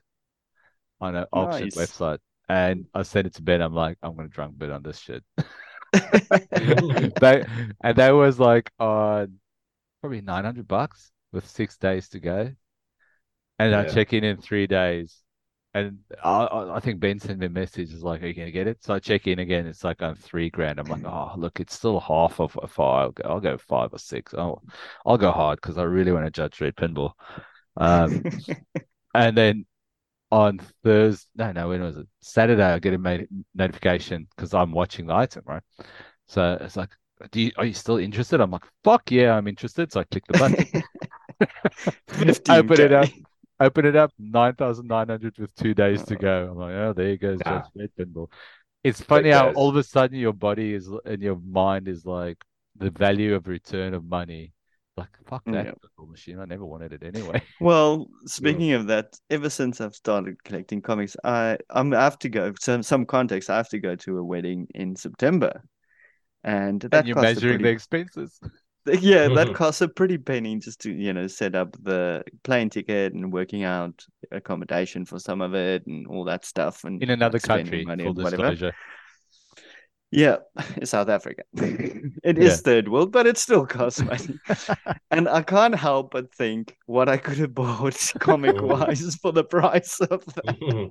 on 1.01 1.17
an 1.17 1.27
auction 1.33 1.69
Nice. 1.69 1.77
website. 1.77 2.19
And 2.49 2.87
I 2.95 3.03
sent 3.03 3.27
it 3.27 3.35
to 3.35 3.43
Ben. 3.43 3.61
I'm 3.61 3.75
like, 3.75 3.99
I'm 4.03 4.15
gonna 4.15 4.29
drunk 4.29 4.59
bid 4.59 4.71
on 4.71 4.83
this 4.83 4.99
shit. 4.99 5.25
they, 5.93 7.45
and 7.83 7.97
that 7.97 8.11
was 8.11 8.39
like 8.39 8.71
on 8.79 9.39
probably 10.01 10.21
900 10.21 10.69
bucks 10.69 11.11
with 11.33 11.49
six 11.49 11.77
days 11.77 12.09
to 12.11 12.21
go. 12.21 12.53
And 13.59 13.75
I 13.75 13.85
check 13.85 14.13
in 14.13 14.23
in 14.23 14.37
three 14.37 14.67
days. 14.67 15.23
And 15.77 15.99
I, 16.25 16.47
I 16.77 16.81
think 16.81 17.01
Ben 17.01 17.21
sent 17.21 17.39
me 17.39 17.47
a 17.47 17.51
message. 17.51 17.93
Is 17.93 18.03
like, 18.03 18.23
are 18.23 18.27
you 18.27 18.33
gonna 18.33 18.51
get 18.51 18.67
it? 18.67 18.83
So 18.83 18.95
I 18.95 18.99
check 18.99 19.27
in 19.27 19.41
again. 19.41 19.67
It's 19.67 19.85
like 19.85 20.01
on 20.01 20.15
three 20.15 20.49
grand. 20.49 20.79
I'm 20.81 20.89
like, 20.89 21.05
oh, 21.05 21.35
look, 21.37 21.61
it's 21.61 21.75
still 21.75 22.01
half 22.01 22.41
of 22.41 22.59
a 22.63 22.67
five. 22.67 23.13
I'll 23.23 23.41
go, 23.41 23.59
five 23.59 23.93
or 23.93 23.99
six. 23.99 24.33
I'll, 24.33 24.63
I'll 25.05 25.19
go 25.19 25.31
hard 25.31 25.59
because 25.61 25.77
I 25.77 25.83
really 25.83 26.13
want 26.13 26.25
to 26.25 26.31
Judge 26.31 26.57
Dredd 26.57 26.77
pinball. 26.77 27.13
Um, 27.77 28.25
and 29.15 29.37
then 29.37 29.67
on 30.31 30.61
Thursday, 30.83 31.29
no, 31.37 31.53
no, 31.53 31.69
when 31.69 31.83
was 31.83 31.99
it? 31.99 32.07
Saturday, 32.23 32.65
I 32.65 32.79
get 32.79 32.95
a 32.95 32.99
ma- 32.99 33.19
notification 33.55 34.29
because 34.35 34.55
I'm 34.55 34.73
watching 34.73 35.09
the 35.09 35.15
item, 35.15 35.43
right? 35.45 35.63
So 36.27 36.57
it's 36.59 36.77
like, 36.77 36.91
do 37.33 37.43
you, 37.43 37.53
are 37.59 37.67
you 37.67 37.75
still 37.75 37.99
interested? 37.99 38.41
I'm 38.41 38.51
like, 38.51 38.65
fuck 38.83 39.11
yeah, 39.11 39.37
I'm 39.37 39.47
interested. 39.47 39.93
So 39.93 40.01
I 40.01 40.05
click 40.05 40.25
the 40.27 40.35
button, 40.35 40.57
open 42.49 42.81
it 42.81 42.93
up, 42.93 43.11
15K. 43.11 43.26
Open 43.59 43.87
it 43.87 43.97
up, 43.97 44.13
9,900 44.19 45.39
with 45.39 45.55
two 45.55 45.75
days 45.75 46.03
to 46.05 46.15
oh. 46.15 46.19
go. 46.19 46.49
I'm 46.51 46.59
like, 46.59 46.75
oh, 46.75 46.93
there 46.93 47.17
goes 47.17 47.39
Dredd 47.41 47.89
Pinball. 47.99 48.31
It's 48.85 49.01
funny 49.01 49.31
how 49.31 49.51
all 49.53 49.71
of 49.71 49.77
a 49.77 49.83
sudden 49.83 50.19
your 50.19 50.33
body 50.33 50.75
is 50.75 50.89
and 51.05 51.21
your 51.21 51.37
mind 51.37 51.89
is 51.89 52.05
like 52.05 52.39
the 52.77 52.91
value 52.91 53.35
of 53.35 53.49
return 53.49 53.95
of 53.95 54.05
money. 54.05 54.53
Like, 54.97 55.11
fuck 55.27 55.43
that 55.47 55.67
Yeah. 55.67 55.73
machine. 56.07 56.39
I 56.39 56.45
never 56.45 56.65
wanted 56.65 56.93
it 56.93 57.03
anyway. 57.03 57.43
Well, 57.61 58.09
speaking 58.27 58.73
of 58.73 58.87
that, 58.87 59.19
ever 59.29 59.51
since 59.51 59.81
I've 59.81 59.95
started 59.95 60.43
collecting 60.45 60.81
comics, 60.81 61.17
I 61.25 61.59
I'm, 61.71 61.93
I 61.93 62.05
have 62.05 62.19
to 62.21 62.29
go. 62.29 62.53
Some 62.61 62.83
some 62.83 63.05
context. 63.05 63.51
I 63.51 63.57
have 63.57 63.69
to 63.71 63.79
go 63.79 63.97
to 63.97 64.19
a 64.19 64.25
wedding 64.25 64.69
in 64.75 64.97
September, 64.97 65.63
and 66.45 66.81
that 66.81 66.95
and 66.95 67.09
you're 67.09 67.21
measuring 67.21 67.63
the 67.63 67.69
expenses. 67.69 68.39
yeah, 69.01 69.29
that 69.29 69.49
Mhm. 69.49 69.55
costs 69.55 69.81
a 69.81 69.89
pretty 69.89 70.19
penny 70.19 70.57
just 70.59 70.81
to 70.83 70.93
you 70.93 71.13
know 71.13 71.27
set 71.27 71.55
up 71.55 71.77
the 71.83 72.23
plane 72.45 72.71
ticket 72.71 73.13
and 73.15 73.33
working 73.33 73.65
out 73.65 74.05
accommodation 74.33 75.05
for 75.05 75.19
some 75.19 75.41
of 75.41 75.55
it 75.55 75.87
and 75.87 76.07
all 76.07 76.25
that 76.25 76.45
stuff. 76.45 76.85
And 76.85 77.03
in 77.03 77.11
another 77.11 77.39
country, 77.39 77.85
money 77.85 78.05
full 78.05 78.15
disclosure. 78.15 78.73
Yeah, 80.13 80.37
South 80.85 81.09
Africa. 81.09 81.43
It 82.25 82.39
is 82.39 82.61
third 82.61 82.89
world, 82.89 83.13
but 83.13 83.27
it 83.27 83.39
still 83.39 83.67
costs 83.67 84.01
money. 84.03 84.39
and 85.11 85.29
I 85.29 85.43
can't 85.43 85.75
help 85.77 86.11
but 86.13 86.33
think 86.35 86.77
what 86.87 87.09
I 87.09 87.17
could 87.19 87.39
have 87.39 87.55
bought 87.55 88.13
comic 88.19 88.61
wise 88.61 89.15
for 89.17 89.33
the 89.33 89.45
price 89.45 90.01
of 90.01 90.25
that. 90.25 90.91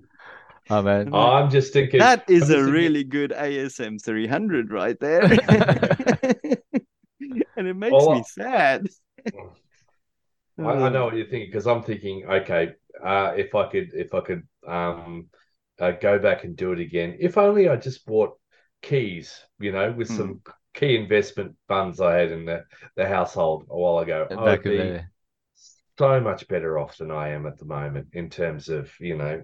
Oh 0.69 0.81
man, 0.81 1.13
I'm 1.13 1.49
just 1.51 1.73
thinking 1.73 1.99
That 1.99 2.23
is 2.29 2.49
a 2.49 2.55
thinking- 2.55 2.73
really 2.73 3.03
good 3.03 3.31
ASM 3.31 4.01
300 4.01 4.71
right 4.71 4.99
there. 4.99 5.21
And 7.65 7.71
it 7.71 7.75
makes 7.75 8.09
Well, 8.09 8.09
me 8.09 8.23
sad. 8.23 8.87
I, 10.63 10.69
I 10.87 10.89
know 10.89 11.05
what 11.05 11.15
you're 11.15 11.27
thinking 11.27 11.49
because 11.49 11.67
I'm 11.67 11.83
thinking, 11.83 12.25
okay, 12.25 12.73
uh, 13.03 13.33
if 13.35 13.55
I 13.55 13.67
could, 13.69 13.89
if 13.93 14.13
I 14.13 14.21
could 14.21 14.43
um, 14.67 15.27
uh, 15.79 15.91
go 15.91 16.19
back 16.19 16.43
and 16.43 16.55
do 16.55 16.71
it 16.71 16.79
again, 16.79 17.17
if 17.19 17.37
only 17.37 17.69
I 17.69 17.75
just 17.75 18.05
bought 18.05 18.37
keys, 18.81 19.39
you 19.59 19.71
know, 19.71 19.91
with 19.91 20.09
Hmm. 20.09 20.11
some 20.11 20.41
key 20.73 20.95
investment 20.95 21.55
funds 21.67 22.01
I 22.01 22.15
had 22.17 22.31
in 22.31 22.45
the, 22.45 22.65
the 22.95 23.07
household 23.07 23.67
a 23.69 23.77
while 23.77 23.99
ago, 23.99 24.29
I 24.35 24.45
would 24.47 24.63
back 24.63 24.65
be 24.65 24.97
so 25.97 26.19
much 26.19 26.47
better 26.47 26.77
off 26.77 26.97
than 26.97 27.11
I 27.11 27.29
am 27.29 27.45
at 27.45 27.57
the 27.57 27.65
moment 27.65 28.09
in 28.13 28.29
terms 28.29 28.69
of, 28.69 28.91
you 28.99 29.17
know, 29.17 29.43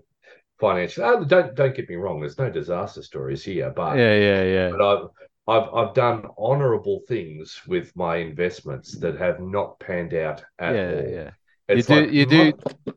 financial. 0.60 1.06
Oh, 1.06 1.26
don't 1.26 1.56
don't 1.56 1.76
get 1.76 1.90
me 1.90 1.96
wrong. 1.96 2.20
There's 2.22 2.40
no 2.40 2.50
disaster 2.52 3.04
stories 3.04 3.44
here, 3.44 3.72
but 3.72 4.04
yeah, 4.04 4.14
yeah, 4.16 4.44
yeah. 4.44 4.72
but 4.72 4.82
I've 4.82 5.08
I've 5.52 5.68
I've 5.80 5.94
done 5.94 6.26
honourable 6.38 7.00
things 7.08 7.62
with 7.68 7.88
my 7.96 8.16
investments 8.18 8.88
that 9.04 9.16
have 9.26 9.40
not 9.40 9.80
panned 9.80 10.14
out 10.14 10.44
at 10.60 10.74
yeah, 10.76 10.94
all. 10.96 11.10
yeah. 11.18 11.30
It's 11.68 11.88
do- 11.88 11.96
like, 12.02 12.12
you 12.12 12.26
do- 12.26 12.54
my- 12.88 12.94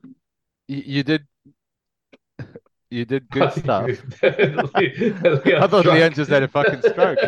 You, 0.66 0.82
you 0.94 1.02
did, 1.02 1.22
you 2.90 3.04
did 3.04 3.28
good 3.30 3.52
stuff. 3.62 3.90
I 4.22 4.80
I 5.62 5.66
thought 5.68 5.86
Lean 5.86 6.12
just 6.14 6.30
had 6.30 6.42
a 6.42 6.48
fucking 6.48 6.82
stroke. 6.90 7.18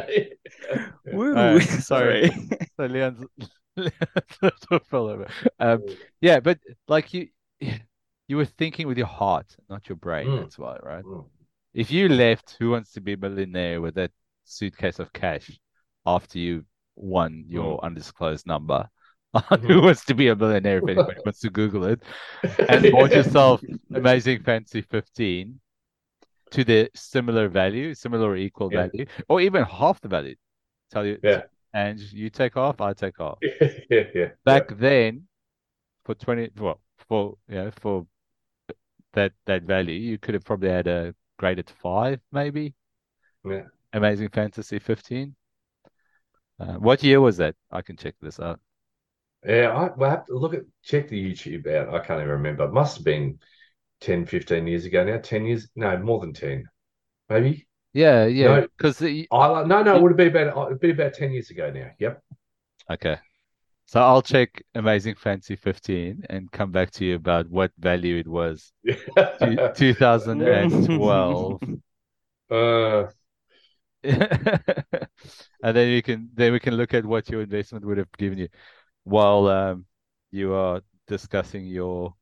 Woo, 1.12 1.36
Uh, 1.36 1.60
sorry. 1.60 2.30
So 2.76 2.86
Lean's 2.86 3.20
Lean's 3.76 4.84
fell 4.90 5.08
over. 5.08 5.26
Um, 5.60 5.84
yeah, 6.20 6.40
but 6.40 6.58
like 6.88 7.12
you, 7.14 7.28
you 8.28 8.36
were 8.40 8.46
thinking 8.60 8.86
with 8.88 8.98
your 8.98 9.06
heart, 9.20 9.54
not 9.68 9.88
your 9.88 9.96
brain. 9.96 10.28
Mm. 10.28 10.40
That's 10.40 10.58
why, 10.58 10.78
right? 10.82 11.04
Mm. 11.04 11.26
If 11.74 11.90
you 11.90 12.08
left 12.08 12.56
Who 12.58 12.70
Wants 12.70 12.92
to 12.92 13.00
Be 13.00 13.12
a 13.12 13.16
Millionaire 13.18 13.80
with 13.82 13.94
that 13.96 14.12
suitcase 14.46 14.98
of 14.98 15.12
cash 15.12 15.50
after 16.06 16.38
you 16.38 16.64
won 16.94 17.44
mm. 17.46 17.52
your 17.52 17.84
undisclosed 17.84 18.46
number, 18.46 18.88
on 19.34 19.42
Who 19.60 19.68
mm-hmm. 19.68 19.84
Wants 19.84 20.04
to 20.06 20.14
Be 20.14 20.28
a 20.28 20.36
Millionaire 20.36 20.78
if 20.78 20.88
anybody 20.88 21.20
wants 21.24 21.40
to 21.40 21.50
Google 21.50 21.84
it, 21.84 22.02
and 22.68 22.90
bought 22.92 23.10
yourself 23.10 23.62
Amazing 23.94 24.42
Fantasy 24.42 24.80
15 24.82 25.60
to 26.52 26.64
the 26.64 26.88
similar 26.94 27.48
value, 27.48 27.94
similar 27.94 28.30
or 28.30 28.36
equal 28.36 28.72
Yeah. 28.72 28.88
value, 28.88 29.06
or 29.28 29.40
even 29.40 29.64
half 29.64 30.00
the 30.00 30.08
value. 30.08 30.36
Tell 30.90 31.04
you, 31.04 31.18
Yeah. 31.22 31.42
and 31.74 31.98
you 31.98 32.30
take 32.30 32.56
off, 32.56 32.80
I 32.80 32.92
take 32.94 33.20
off. 33.20 33.38
yeah, 33.90 34.04
yeah. 34.14 34.28
Back 34.44 34.76
then, 34.78 35.26
for 36.04 36.14
20, 36.14 36.50
well, 36.56 36.80
for 37.08 37.36
yeah, 37.48 37.70
for 37.80 38.06
that 39.12 39.32
that 39.46 39.62
value, 39.62 39.94
you 39.94 40.18
could 40.18 40.34
have 40.34 40.44
probably 40.44 40.70
had 40.70 40.86
a 40.86 41.14
graded 41.38 41.68
five, 41.68 42.20
maybe. 42.32 42.74
Yeah. 43.44 43.64
Amazing 43.96 44.28
Fantasy 44.28 44.78
15. 44.78 45.34
Uh, 46.60 46.74
what 46.74 47.02
year 47.02 47.20
was 47.20 47.38
that? 47.38 47.54
I 47.70 47.82
can 47.82 47.96
check 47.96 48.14
this 48.20 48.38
out. 48.38 48.60
Yeah, 49.46 49.70
I 49.72 49.90
will 49.96 50.10
have 50.10 50.26
to 50.26 50.36
look 50.36 50.54
at 50.54 50.62
check 50.82 51.08
the 51.08 51.32
YouTube 51.32 51.66
out. 51.66 51.94
I 51.94 51.98
can't 52.00 52.20
even 52.20 52.30
remember. 52.32 52.64
It 52.64 52.72
must 52.72 52.96
have 52.98 53.04
been 53.04 53.38
10, 54.00 54.26
15 54.26 54.66
years 54.66 54.84
ago 54.84 55.04
now. 55.04 55.18
10 55.18 55.46
years? 55.46 55.68
No, 55.76 55.96
more 55.98 56.20
than 56.20 56.32
10. 56.32 56.64
Maybe. 57.30 57.66
Yeah, 57.94 58.26
yeah. 58.26 58.46
No. 58.46 58.68
Because 58.76 59.02
I 59.02 59.26
no, 59.30 59.82
no, 59.82 59.96
it 59.96 60.02
would 60.02 60.10
have 60.18 60.32
been 60.32 60.48
about 60.48 60.66
it'd 60.66 60.80
be 60.80 60.90
about 60.90 61.14
10 61.14 61.32
years 61.32 61.50
ago 61.50 61.70
now. 61.70 61.90
Yep. 61.98 62.22
okay. 62.90 63.16
So 63.86 64.00
I'll 64.00 64.20
check 64.22 64.62
Amazing 64.74 65.14
Fantasy 65.14 65.56
15 65.56 66.24
and 66.28 66.50
come 66.50 66.72
back 66.72 66.90
to 66.92 67.04
you 67.04 67.14
about 67.14 67.48
what 67.48 67.70
value 67.78 68.16
it 68.16 68.26
was. 68.26 68.72
Two- 68.86 69.70
2012. 69.74 71.62
uh, 72.50 73.04
and 75.62 75.76
then 75.76 75.88
you 75.88 76.02
can 76.02 76.30
then 76.34 76.52
we 76.52 76.60
can 76.60 76.74
look 76.74 76.94
at 76.94 77.04
what 77.04 77.28
your 77.28 77.42
investment 77.42 77.84
would 77.84 77.98
have 77.98 78.12
given 78.18 78.38
you 78.38 78.48
while 79.04 79.46
um, 79.48 79.86
you 80.30 80.52
are 80.52 80.80
discussing 81.06 81.64
your 81.64 82.14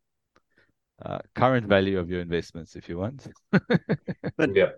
uh, 1.04 1.18
current 1.34 1.66
value 1.66 1.98
of 1.98 2.08
your 2.08 2.20
investments 2.20 2.76
if 2.76 2.88
you 2.88 2.98
want. 2.98 3.26
yeah. 4.38 4.70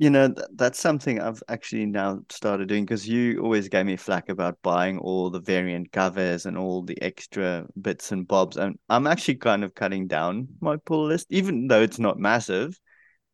You 0.00 0.10
know, 0.10 0.32
th- 0.32 0.46
that's 0.54 0.78
something 0.78 1.20
I've 1.20 1.42
actually 1.48 1.86
now 1.86 2.20
started 2.30 2.68
doing 2.68 2.84
because 2.84 3.08
you 3.08 3.40
always 3.42 3.68
gave 3.68 3.84
me 3.84 3.96
flack 3.96 4.28
about 4.28 4.56
buying 4.62 4.98
all 4.98 5.28
the 5.28 5.40
variant 5.40 5.90
covers 5.90 6.46
and 6.46 6.56
all 6.56 6.82
the 6.82 7.00
extra 7.02 7.66
bits 7.80 8.12
and 8.12 8.26
bobs. 8.26 8.56
And 8.56 8.78
I'm 8.88 9.08
actually 9.08 9.36
kind 9.36 9.64
of 9.64 9.74
cutting 9.74 10.06
down 10.06 10.48
my 10.60 10.76
pull 10.76 11.06
list, 11.06 11.26
even 11.30 11.66
though 11.66 11.82
it's 11.82 11.98
not 11.98 12.18
massive. 12.18 12.78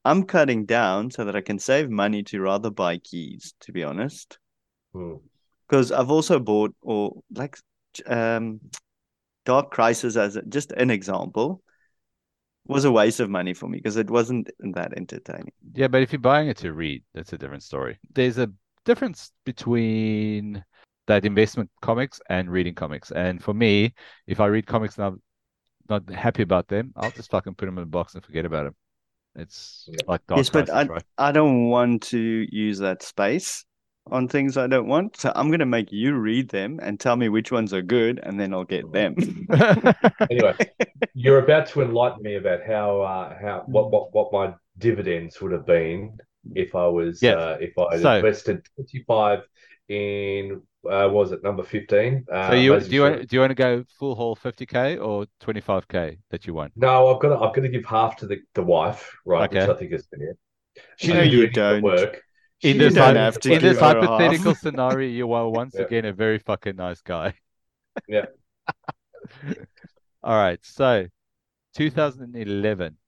I'm 0.05 0.25
cutting 0.25 0.67
down 0.67 1.11
so 1.11 1.25
that 1.25 1.37
I 1.37 1.41
can 1.41 1.59
save 1.59 1.91
money 1.91 2.23
to 2.25 2.41
rather 2.41 2.71
buy 2.71 2.99
keys, 2.99 3.55
to 3.61 3.73
be 3.73 3.83
honest. 3.83 4.39
Hmm. 4.93 5.15
Because 5.67 5.93
I've 5.93 6.11
also 6.11 6.39
bought, 6.39 6.75
or 6.83 7.23
like, 7.35 7.57
um, 8.07 8.61
Dark 9.45 9.71
Crisis 9.71 10.17
as 10.17 10.37
a, 10.37 10.43
just 10.43 10.73
an 10.73 10.91
example, 10.91 11.63
was 12.67 12.85
a 12.85 12.93
waste 12.93 13.21
of 13.21 13.29
money 13.31 13.55
for 13.55 13.69
me 13.69 13.79
because 13.79 13.97
it 13.97 14.11
wasn't 14.11 14.51
that 14.59 14.95
entertaining. 14.97 15.53
Yeah, 15.75 15.89
but 15.89 16.03
if 16.03 16.13
you're 16.13 16.21
buying 16.21 16.49
it 16.49 16.57
to 16.59 16.73
read, 16.73 17.03
that's 17.15 17.33
a 17.33 17.39
different 17.39 17.63
story. 17.63 17.99
There's 18.13 18.39
a 18.39 18.51
difference 18.85 19.33
between 19.45 20.65
that 21.07 21.25
investment 21.25 21.71
comics 21.83 22.21
and 22.29 22.51
reading 22.51 22.75
comics. 22.75 23.11
And 23.11 23.43
for 23.43 23.53
me, 23.53 23.95
if 24.27 24.41
I 24.41 24.47
read 24.47 24.67
comics 24.67 24.97
and 24.97 25.07
I'm 25.07 25.23
not 25.89 26.09
happy 26.11 26.43
about 26.43 26.69
them, 26.69 26.93
I'll 26.97 27.11
just 27.11 27.31
fucking 27.31 27.55
put 27.55 27.67
them 27.67 27.77
in 27.79 27.85
a 27.85 27.87
box 27.87 28.15
and 28.15 28.25
forget 28.25 28.47
about 28.47 28.65
them. 28.65 28.75
It's 29.37 29.89
Yeah. 29.91 29.97
like 30.07 30.27
Dark 30.27 30.39
yes, 30.39 30.51
but 30.51 30.71
I, 30.71 30.85
right? 30.85 31.03
I 31.19 31.33
don't 31.33 31.69
want 31.69 32.03
to 32.05 32.19
use 32.51 32.79
that 32.79 33.03
space 33.03 33.65
on 34.11 34.29
things 34.29 34.57
I 34.57 34.67
don't 34.67 34.87
want. 34.87 35.17
So 35.17 35.33
I'm 35.35 35.49
going 35.49 35.61
to 35.61 35.67
make 35.67 35.91
you 35.91 36.15
read 36.15 36.51
them 36.51 36.79
and 36.83 37.01
tell 37.01 37.17
me 37.17 37.29
which 37.29 37.51
ones 37.51 37.73
are 37.73 37.83
good, 37.83 38.21
and 38.23 38.39
then 38.39 38.53
I'll 38.55 38.65
get 38.65 38.93
them. 38.93 39.17
Anyway, 40.31 40.55
you're 41.15 41.39
about 41.39 41.67
to 41.69 41.83
enlighten 41.83 42.23
me 42.23 42.37
about 42.37 42.61
how 42.67 43.01
uh, 43.01 43.37
how 43.41 43.65
what, 43.67 43.91
what 43.91 44.15
what 44.15 44.33
my 44.33 44.55
dividends 44.79 45.41
would 45.41 45.53
have 45.53 45.67
been 45.67 46.17
if 46.55 46.75
I 46.75 46.87
was 46.87 47.23
Yeah. 47.23 47.35
uh, 47.35 47.57
if 47.61 47.77
I 47.79 47.95
had 47.95 48.03
So- 48.03 48.15
invested 48.17 48.67
25 48.77 49.41
in 49.89 50.63
uh, 50.91 51.09
was 51.11 51.33
it 51.33 51.43
number 51.43 51.63
15? 51.63 52.27
Uh, 52.31 52.37
so 52.41 52.55
you 52.55 52.85
do 52.85 52.95
you 52.97 53.03
want 53.03 53.29
do 53.29 53.37
you 53.37 53.41
want 53.41 53.51
to 53.51 53.55
go 53.55 53.85
full 53.99 54.15
haul 54.15 54.37
50k 54.37 54.97
or 54.99 55.27
25k 55.41 56.19
that 56.31 56.47
you 56.47 56.55
want? 56.55 56.75
No, 56.77 57.09
I've 57.15 57.21
got 57.21 57.29
to, 57.29 57.35
I've 57.37 57.55
got 57.55 57.63
to 57.63 57.69
give 57.69 57.85
half 57.85 58.17
to 58.17 58.27
the, 58.27 58.39
the 58.55 58.63
wife, 58.63 59.17
right? 59.25 59.51
Okay. 59.51 59.51
Which 59.51 59.69
I 59.69 59.75
think 59.75 59.93
is 59.93 60.07
fair. 60.07 60.37
She 60.97 61.13
No, 61.13 61.15
didn't 61.15 61.31
do 61.31 61.43
you 61.43 61.47
any 61.47 61.55
of 61.57 61.69
the 61.69 61.77
don't. 61.77 61.85
work. 61.85 62.23
In 62.63 62.77
She 62.77 62.79
this, 62.79 62.97
do 62.97 63.01
don't 63.01 63.17
have 63.17 63.39
to 63.41 63.55
in 63.55 63.63
this 63.63 63.79
give 63.79 63.79
half. 63.79 63.97
hypothetical 63.99 64.55
scenario, 64.57 65.09
you 65.09 65.33
are 65.33 65.49
once 65.49 65.79
Yeah. 65.79 65.81
again 65.81 66.05
a 66.05 66.13
very 66.13 66.39
fucking 66.39 66.77
nice 66.77 67.03
guy. 67.03 67.35
Yeah. 68.07 68.27
All 70.23 70.37
right. 70.37 70.59
So 70.65 71.07
2011, 71.75 72.99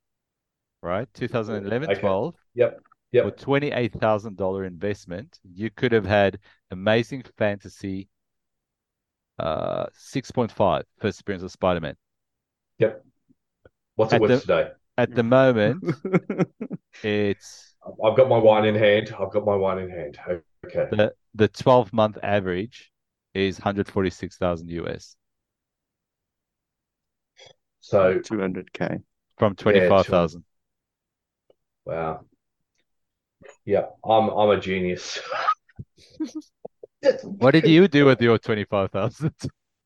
right? 0.82 1.08
2011, 1.14 1.90
Okay. 1.90 1.92
12. 1.92 2.36
Yep. 2.54 2.80
For 3.22 3.30
Yep. 3.30 3.32
$28,000 3.32 4.66
investment, 4.66 5.40
you 5.44 5.70
could 5.70 5.92
have 5.92 6.06
had 6.06 6.40
Amazing 6.70 7.24
Fantasy 7.38 8.08
uh 9.38 9.86
6.5 9.94 10.82
first 10.98 11.20
appearance 11.20 11.42
of 11.42 11.50
Spider-Man. 11.52 11.94
Yep. 12.78 13.04
What's 13.96 14.12
At 14.12 14.16
it 14.16 14.20
worth 14.22 14.30
the- 14.30 14.40
today? 14.40 14.70
At 14.98 15.14
the 15.14 15.22
moment, 15.22 15.84
it's 17.02 17.74
I've 18.02 18.16
got 18.16 18.28
my 18.30 18.38
wine 18.38 18.64
in 18.64 18.74
hand. 18.74 19.14
I've 19.18 19.30
got 19.30 19.44
my 19.44 19.54
wine 19.54 19.78
in 19.78 19.90
hand. 19.90 20.18
Okay. 20.64 20.86
the 20.90 21.12
the 21.34 21.48
12 21.48 21.92
month 21.92 22.18
average 22.22 22.90
is 23.34 23.58
146,000 23.58 24.70
US 24.70 25.16
So 27.80 28.18
200k. 28.20 29.02
from 29.36 29.54
25,000. 29.54 30.44
wow. 31.84 32.24
Yeah, 33.66 33.86
I'm 34.04 34.30
I'm 34.30 34.50
a 34.50 34.60
genius. 34.60 35.18
What 37.38 37.52
did 37.52 37.66
you 37.66 37.88
do 37.88 38.06
with 38.06 38.20
your 38.20 38.38
25,000? 38.38 39.34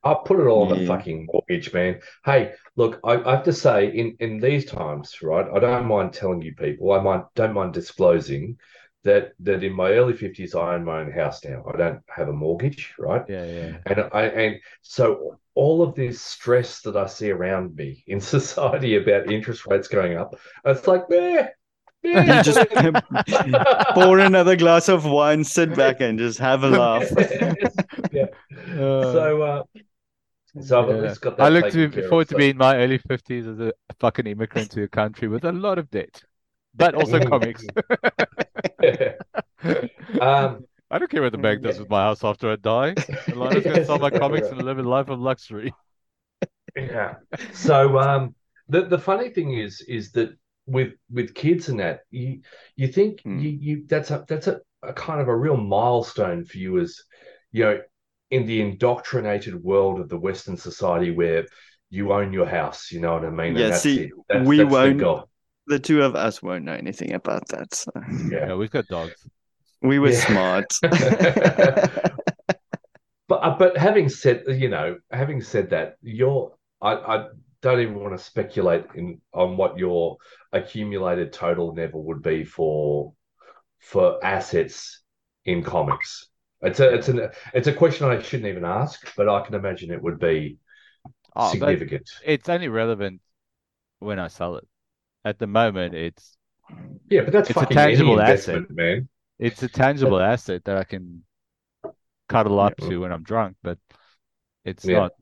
I 0.02 0.14
put 0.24 0.40
it 0.40 0.46
all 0.46 0.62
on 0.62 0.68
the 0.70 0.76
fucking 0.76 1.28
mortgage, 1.30 1.72
man. 1.74 2.00
Hey, 2.24 2.54
look, 2.76 3.00
I, 3.04 3.16
I 3.22 3.32
have 3.36 3.44
to 3.44 3.52
say, 3.52 3.88
in 3.88 4.16
in 4.18 4.40
these 4.40 4.64
times, 4.64 5.20
right? 5.22 5.46
I 5.52 5.58
don't 5.58 5.86
mind 5.86 6.14
telling 6.14 6.40
you 6.40 6.54
people. 6.54 6.92
I 6.92 7.00
might 7.02 7.24
don't 7.34 7.52
mind 7.52 7.74
disclosing 7.74 8.56
that 9.04 9.32
that 9.40 9.62
in 9.62 9.74
my 9.74 9.90
early 9.92 10.14
fifties, 10.14 10.54
I 10.54 10.74
own 10.74 10.84
my 10.84 11.00
own 11.00 11.10
house 11.10 11.44
now. 11.44 11.64
I 11.72 11.76
don't 11.76 12.00
have 12.08 12.28
a 12.28 12.32
mortgage, 12.32 12.94
right? 12.98 13.26
Yeah, 13.28 13.44
yeah. 13.44 13.78
And 13.86 14.00
I 14.12 14.22
and 14.28 14.56
so 14.80 15.38
all 15.54 15.82
of 15.82 15.94
this 15.94 16.22
stress 16.22 16.80
that 16.82 16.96
I 16.96 17.06
see 17.06 17.30
around 17.30 17.76
me 17.76 18.02
in 18.06 18.20
society 18.36 18.96
about 18.96 19.30
interest 19.30 19.66
rates 19.66 19.88
going 19.88 20.16
up, 20.16 20.34
it's 20.64 20.86
like, 20.86 21.02
eh, 21.12 21.16
eh. 21.16 21.42
You 21.42 21.59
just 22.04 22.58
pour 23.94 24.18
another 24.18 24.56
glass 24.56 24.88
of 24.88 25.04
wine, 25.04 25.44
sit 25.44 25.74
back, 25.76 26.00
and 26.00 26.18
just 26.18 26.38
have 26.38 26.64
a 26.64 26.68
laugh. 26.68 27.08
yeah. 28.12 28.26
Uh, 28.72 29.12
So, 29.12 29.42
uh, 29.42 29.62
so 30.60 30.80
I've 30.82 31.04
yeah. 31.04 31.14
got 31.20 31.36
that 31.36 31.44
I 31.44 31.48
look 31.48 31.64
taken 31.66 31.90
to 31.90 31.90
care 31.90 32.04
of, 32.04 32.08
forward 32.08 32.28
to 32.28 32.34
so- 32.34 32.38
be 32.38 32.50
in 32.50 32.56
my 32.56 32.76
early 32.76 32.98
50s 32.98 33.46
as 33.46 33.60
a 33.60 33.72
fucking 34.00 34.26
immigrant 34.26 34.70
to 34.72 34.82
a 34.82 34.88
country 34.88 35.28
with 35.28 35.44
a 35.44 35.52
lot 35.52 35.78
of 35.78 35.90
debt, 35.90 36.22
but 36.74 36.94
also 36.94 37.20
comics. 37.20 37.64
um, 40.20 40.64
I 40.90 40.98
don't 40.98 41.10
care 41.10 41.22
what 41.22 41.32
the 41.32 41.38
bank 41.38 41.62
does 41.62 41.78
with 41.78 41.88
my 41.88 42.00
house 42.02 42.24
after 42.24 42.50
I 42.50 42.56
die. 42.56 42.94
As 43.28 43.36
long 43.36 43.54
as 43.56 43.64
I 43.66 43.72
can 43.74 43.84
sell 43.84 43.98
my 43.98 44.10
comics 44.10 44.48
and 44.48 44.60
live 44.62 44.78
a 44.78 44.82
life 44.82 45.08
of 45.08 45.20
luxury. 45.20 45.72
yeah. 46.76 47.14
So 47.52 47.98
um, 47.98 48.34
the 48.68 48.86
the 48.86 48.98
funny 48.98 49.30
thing 49.30 49.52
is 49.54 49.80
is 49.82 50.10
that 50.12 50.30
with 50.70 50.92
with 51.10 51.34
kids 51.34 51.68
and 51.68 51.80
that 51.80 52.00
you 52.10 52.40
you 52.76 52.88
think 52.88 53.20
Hmm. 53.22 53.38
you 53.38 53.50
you 53.50 53.84
that's 53.88 54.10
a 54.10 54.24
that's 54.28 54.46
a, 54.46 54.60
a 54.82 54.92
kind 54.92 55.20
of 55.20 55.28
a 55.28 55.36
real 55.36 55.56
milestone 55.56 56.44
for 56.44 56.58
you 56.58 56.78
as 56.78 57.02
you 57.52 57.64
know 57.64 57.80
in 58.30 58.46
the 58.46 58.60
indoctrinated 58.60 59.56
world 59.62 59.98
of 60.00 60.08
the 60.08 60.18
Western 60.18 60.56
society 60.56 61.10
where 61.10 61.44
you 61.90 62.12
own 62.12 62.32
your 62.32 62.46
house. 62.46 62.92
You 62.92 63.00
know 63.00 63.14
what 63.14 63.24
I 63.24 63.30
mean? 63.30 63.56
Yeah, 63.56 63.68
that's 63.70 63.82
see, 63.82 64.02
it. 64.04 64.10
That's, 64.28 64.46
we 64.48 64.58
that's 64.58 64.70
the 64.70 64.74
won't- 64.74 64.98
goal. 65.00 65.28
The 65.66 65.78
two 65.78 66.02
of 66.02 66.16
us 66.16 66.42
won't 66.42 66.64
know 66.64 66.72
anything 66.72 67.12
about 67.12 67.46
that. 67.48 67.74
So. 67.74 67.90
Yeah. 68.30 68.48
Yeah, 68.48 68.54
we've 68.54 68.70
got 68.70 68.86
dogs. 68.88 69.14
We 69.82 69.98
were 69.98 70.10
Yeah. 70.10 70.26
smart. 70.26 70.72
But 73.28 73.44
uh, 73.44 73.56
but 73.58 73.76
having 73.76 74.08
said 74.08 74.42
you 74.48 74.68
know 74.68 74.96
having 75.12 75.40
said 75.40 75.70
that 75.70 75.94
you're 76.02 76.52
I, 76.82 76.92
I 76.94 77.26
don't 77.62 77.80
even 77.80 78.00
want 78.00 78.16
to 78.16 78.24
speculate 78.24 78.84
in 78.94 79.20
on 79.32 79.56
what 79.56 79.78
your 79.78 80.16
accumulated 80.52 81.32
total 81.32 81.74
never 81.74 81.98
would 81.98 82.22
be 82.22 82.44
for 82.44 83.12
for 83.80 84.24
assets 84.24 85.02
in 85.44 85.62
comics. 85.62 86.28
It's 86.62 86.80
a 86.80 86.94
it's 86.94 87.08
an 87.08 87.30
it's 87.54 87.68
a 87.68 87.72
question 87.74 88.08
I 88.08 88.20
shouldn't 88.22 88.48
even 88.50 88.64
ask, 88.64 89.14
but 89.16 89.28
I 89.28 89.42
can 89.44 89.54
imagine 89.54 89.90
it 89.90 90.02
would 90.02 90.18
be 90.20 90.58
Oh, 91.34 91.56
significant. 91.56 92.10
it's 92.20 92.48
only 92.48 92.68
relevant 92.68 93.20
when 94.00 94.18
I 94.20 94.28
sell 94.28 94.56
it. 94.56 94.68
At 95.24 95.38
the 95.40 95.46
moment, 95.48 95.94
it's 95.94 96.36
Yeah, 97.08 97.22
but 97.22 97.32
that's 97.32 97.48
it's 97.48 97.62
a 97.62 97.66
tangible 97.66 98.20
asset. 98.20 98.64
man. 98.70 99.08
it's 99.38 99.62
a 99.62 99.68
tangible 99.68 100.20
asset 100.20 100.64
that 100.64 100.76
I 100.78 100.84
can 100.84 101.24
cuddle 102.28 102.60
up 102.60 102.78
Yeah. 102.78 102.88
to 102.88 103.00
when 103.00 103.12
I'm 103.12 103.22
drunk, 103.22 103.56
but 103.62 103.78
it's 104.64 104.90
Yeah. 104.90 104.90
not 104.90 105.14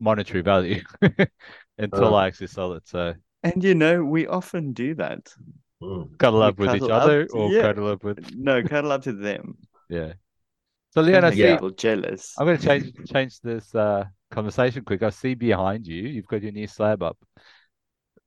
monetary 0.00 0.42
value 0.42 0.82
until 1.78 2.14
Uh. 2.14 2.18
I 2.18 2.26
actually 2.26 2.48
sell 2.48 2.72
it. 2.74 2.86
So 2.86 3.14
And 3.42 3.62
you 3.62 3.74
know, 3.74 4.04
we 4.04 4.26
often 4.26 4.72
do 4.72 4.94
that. 4.96 5.32
Mm. 5.82 6.16
cuddle 6.18 6.40
We 6.40 6.46
up 6.46 6.58
with 6.58 6.74
each 6.76 6.80
cuddle 6.80 6.92
up 6.92 7.02
other 7.02 7.24
to- 7.26 7.32
or 7.32 7.50
yeah. 7.50 7.62
cuddle 7.62 7.88
up 7.88 8.04
with 8.04 8.34
No, 8.34 8.62
cuddle 8.62 8.92
up 8.92 9.02
to 9.02 9.12
them. 9.12 9.56
yeah. 9.88 10.14
So 10.94 11.00
Lean, 11.00 11.16
I 11.16 11.20
Make 11.22 11.34
see 11.34 11.40
Yeah. 11.40 11.54
people 11.56 11.70
jealous. 11.70 12.34
I'm 12.38 12.46
going 12.46 12.56
to 12.58 12.64
change 12.64 12.92
change 13.12 13.40
this 13.40 13.74
uh, 13.74 14.04
conversation 14.30 14.84
quick. 14.84 15.02
I 15.02 15.10
see 15.10 15.34
behind 15.34 15.86
you, 15.86 16.02
you've 16.02 16.28
got 16.28 16.42
your 16.42 16.52
new 16.52 16.68
slab 16.68 17.02
up. 17.02 17.18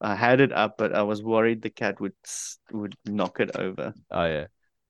I 0.02 0.16
had 0.16 0.42
it 0.42 0.52
up, 0.52 0.76
but 0.78 0.94
I 0.94 1.02
was 1.04 1.24
worried 1.24 1.62
the 1.62 1.70
cat 1.70 2.00
would 2.02 2.14
would 2.72 2.96
knock 3.06 3.40
it 3.40 3.56
over. 3.56 3.94
Oh 4.12 4.26
yeah. 4.26 4.48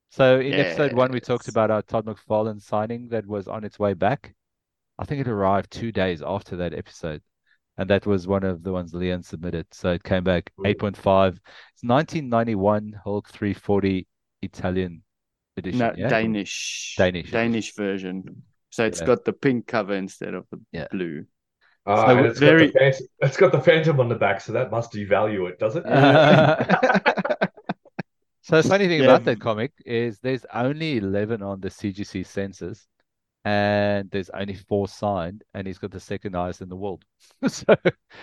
So 0.09 0.39
in 0.39 0.53
episode 0.53 0.93
one, 0.93 1.11
we 1.11 1.19
talked 1.19 1.47
about 1.49 1.69
our 1.69 1.81
Todd 1.83 2.05
McFarlane 2.07 2.61
signing 2.61 3.09
that 3.09 3.25
was 3.27 3.47
on 3.47 3.63
its 3.63 3.77
way 3.77 3.93
back. 3.93 4.33
I 4.99 5.05
think 5.05 5.21
it 5.21 5.27
arrived 5.27 5.71
two 5.71 5.91
days 5.91 6.21
after 6.25 6.55
that 6.57 6.73
episode, 6.73 7.21
and 7.77 7.89
that 7.89 8.05
was 8.05 8.27
one 8.27 8.43
of 8.43 8.63
the 8.63 8.71
ones 8.71 8.93
Lean 8.93 9.21
submitted. 9.23 9.67
So 9.71 9.91
it 9.91 10.03
came 10.03 10.23
back 10.23 10.51
Mm. 10.59 10.65
8.5. 10.67 11.39
It's 11.73 11.83
1991 11.83 12.93
Hulk 13.03 13.29
340 13.29 14.07
Italian 14.41 15.03
edition. 15.55 15.79
No, 15.79 15.93
yeah? 15.95 16.07
Danish. 16.09 16.95
Danish. 16.97 17.31
Danish 17.31 17.73
version. 17.75 18.43
So 18.69 18.85
it's 18.85 18.99
Yeah. 19.01 19.07
got 19.07 19.25
the 19.25 19.33
pink 19.33 19.67
cover 19.67 19.93
instead 19.93 20.33
of 20.33 20.45
the 20.51 20.59
Yeah. 20.71 20.87
blue. 20.91 21.25
Ah, 21.85 22.07
So 22.07 22.23
it's 22.25 22.39
very- 22.39 22.67
got 22.67 22.73
the 22.73 22.79
phantom, 22.79 23.07
it's 23.21 23.37
got 23.37 23.51
the 23.53 23.61
phantom 23.61 23.99
on 23.99 24.09
the 24.09 24.15
back, 24.15 24.41
so 24.41 24.51
that 24.53 24.71
must 24.71 24.91
devalue 24.91 25.49
it, 25.49 25.57
does 25.59 25.75
it? 25.77 25.83
So 28.41 28.61
the 28.61 28.67
funny 28.67 28.87
thing 28.87 28.99
Yeah. 29.01 29.07
about 29.07 29.25
that 29.25 29.41
comic 29.41 29.73
is 29.85 30.19
there's 30.19 30.45
only 30.53 30.97
11 30.97 31.41
on 31.43 31.59
the 31.59 31.69
CGC 31.69 32.23
census, 32.25 32.87
and 33.47 34.09
there's 34.11 34.29
only 34.31 34.55
four 34.55 34.87
signed, 34.89 35.43
and 35.53 35.65
he's 35.67 35.77
got 35.77 35.91
the 35.91 35.99
second 35.99 36.33
highest 36.33 36.61
in 36.61 36.69
the 36.69 36.75
world. 36.75 37.03
so 37.47 37.75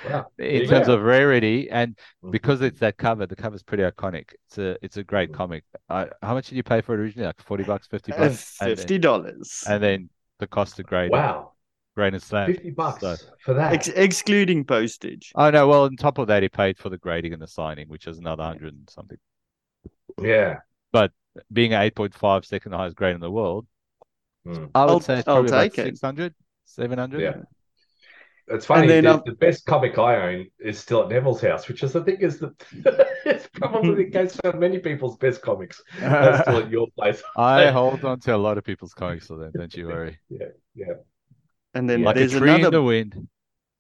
Wow. 0.08 0.26
in 0.38 0.62
Yeah. 0.62 0.68
terms 0.68 0.88
of 0.88 1.00
rarity, 1.02 1.70
and 1.70 1.96
Mhm. 2.22 2.30
because 2.30 2.60
it's 2.60 2.80
that 2.80 2.96
cover, 2.98 3.24
the 3.26 3.36
cover's 3.44 3.62
pretty 3.62 3.84
iconic. 3.84 4.26
It's 4.46 4.58
a 4.58 4.76
it's 4.84 4.96
a 4.98 5.04
great 5.04 5.30
Mhm. 5.30 5.34
comic. 5.34 5.64
I, 5.88 6.08
how 6.22 6.34
much 6.34 6.48
did 6.48 6.56
you 6.56 6.62
pay 6.62 6.80
for 6.82 6.94
it 6.94 7.00
originally? 7.00 7.26
Like 7.26 7.40
40 7.40 7.64
bucks, 7.64 7.86
50 7.86 8.12
Uh, 8.12 8.18
bucks, 8.18 8.56
Fifty 8.58 8.98
dollars, 8.98 9.64
and 9.68 9.82
then 9.82 10.10
the 10.40 10.46
cost 10.46 10.78
of 10.80 10.86
grade, 10.86 11.10
Wow, 11.10 11.52
grain 11.96 12.12
and 12.14 12.22
slam. 12.22 12.52
fifty 12.52 12.70
bucks 12.70 13.00
So- 13.00 13.16
for 13.44 13.54
that. 13.54 13.72
Ex- 13.72 13.88
excluding 13.88 14.64
postage. 14.64 15.32
Oh 15.34 15.48
no, 15.50 15.66
well 15.68 15.84
on 15.84 15.96
top 15.96 16.18
of 16.18 16.26
that, 16.26 16.42
he 16.42 16.48
paid 16.50 16.76
for 16.76 16.90
the 16.90 16.98
grading 16.98 17.32
and 17.32 17.40
the 17.40 17.46
signing, 17.46 17.88
which 17.88 18.06
is 18.06 18.18
another 18.18 18.42
hundred 18.44 18.74
and 18.74 18.90
something. 18.90 19.18
yeah. 20.20 20.58
But 20.92 21.12
being 21.52 21.72
an 21.72 21.80
8.5 21.82 22.44
second 22.44 22.72
highest 22.72 22.96
grade 22.96 23.14
in 23.14 23.20
the 23.20 23.30
world, 23.30 23.66
Mm. 24.46 24.70
I 24.74 24.84
would 24.84 24.90
I'll- 24.90 25.00
say 25.00 25.18
it's 25.18 25.28
I'll 25.28 25.36
probably 25.36 25.50
about 25.50 25.62
take 25.62 25.78
it. 25.78 25.84
600, 25.84 26.34
700. 26.66 27.20
Yeah. 27.20 27.34
It's 28.46 28.66
funny. 28.66 28.86
then 28.88 29.04
The, 29.04 29.10
I'll- 29.10 29.22
the 29.24 29.32
best 29.32 29.64
comic 29.64 29.96
I 29.98 30.16
own 30.34 30.46
is 30.60 30.78
still 30.78 31.02
at 31.02 31.08
Neville's 31.08 31.40
house, 31.40 31.66
which 31.66 31.82
is 31.82 31.96
I 31.96 32.02
think 32.02 32.20
is 32.20 32.38
the 32.38 32.52
it's 33.24 33.48
probably 33.54 34.04
the 34.04 34.10
case 34.10 34.36
for 34.36 34.52
many 34.52 34.78
people's 34.80 35.16
best 35.16 35.40
comics. 35.40 35.82
That's 35.98 36.42
still 36.42 36.58
at 36.58 36.70
your 36.70 36.88
place. 36.98 37.22
I 37.38 37.70
hold 37.70 38.04
on 38.04 38.20
to 38.20 38.34
a 38.34 38.36
lot 38.36 38.58
of 38.58 38.64
people's 38.64 38.92
comics 38.92 39.28
for 39.28 39.36
them, 39.38 39.52
don't 39.56 39.74
you 39.74 39.86
worry. 39.88 40.18
Yeah, 40.28 40.48
yeah. 40.74 40.92
And 41.72 41.88
then 41.88 42.02
Like 42.02 42.16
a 42.16 42.18
there's 42.18 42.32
tree 42.32 42.50
in 42.50 42.56
another 42.56 42.76
the 42.78 42.82
wind. 42.82 43.28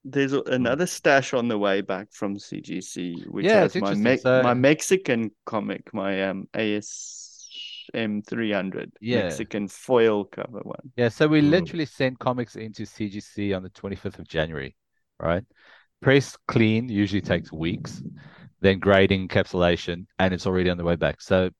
there's 0.02 0.32
another 0.32 0.86
stash 0.86 1.34
on 1.34 1.46
the 1.48 1.58
way 1.58 1.82
back 1.82 2.08
from 2.12 2.36
CGC, 2.38 3.26
which 3.28 3.44
Yeah, 3.44 3.60
has 3.60 3.74
my. 3.76 3.92
Me- 3.94 4.16
So- 4.16 4.42
my 4.42 4.54
Mexican 4.54 5.30
comic, 5.44 5.92
my 5.92 6.22
um 6.28 6.48
ASM 6.54 7.33
300 7.92 8.92
Yeah. 9.00 9.22
Mexican 9.22 9.68
foil 9.68 10.24
cover 10.24 10.60
one. 10.62 10.92
Yeah, 10.96 11.08
so 11.08 11.26
we 11.26 11.40
Mm. 11.40 11.50
literally 11.50 11.86
sent 11.86 12.18
comics 12.18 12.56
into 12.56 12.86
CGC 12.86 13.52
on 13.52 13.62
the 13.62 13.70
25th 13.70 14.18
of 14.18 14.28
January, 14.28 14.76
right? 15.18 15.44
Press 16.00 16.36
clean 16.48 16.88
usually 16.88 17.22
takes 17.22 17.52
weeks, 17.52 18.02
then 18.60 18.78
grading, 18.78 19.28
encapsulation, 19.28 20.06
and 20.18 20.34
it's 20.34 20.46
already 20.46 20.70
on 20.70 20.76
the 20.76 20.84
way 20.84 20.96
back. 20.96 21.20
So 21.20 21.50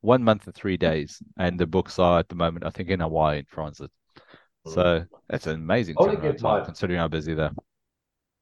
one 0.00 0.24
month 0.24 0.46
and 0.46 0.54
three 0.54 0.76
days, 0.76 1.22
and 1.38 1.58
the 1.58 1.66
books 1.66 1.98
are 1.98 2.18
at 2.18 2.28
the 2.28 2.34
moment, 2.34 2.66
I 2.66 2.70
think, 2.70 2.88
in 2.88 3.00
Hawaii 3.00 3.38
in 3.38 3.44
transit. 3.44 3.90
So 4.66 5.04
that's 5.28 5.46
an 5.46 5.54
amazing 5.54 5.96
I 5.96 6.00
wanna 6.00 6.16
turnaround 6.16 6.38
time, 6.38 6.60
my- 6.60 6.64
considering 6.64 6.98
how 6.98 7.08
busy 7.08 7.34
they're. 7.34 7.52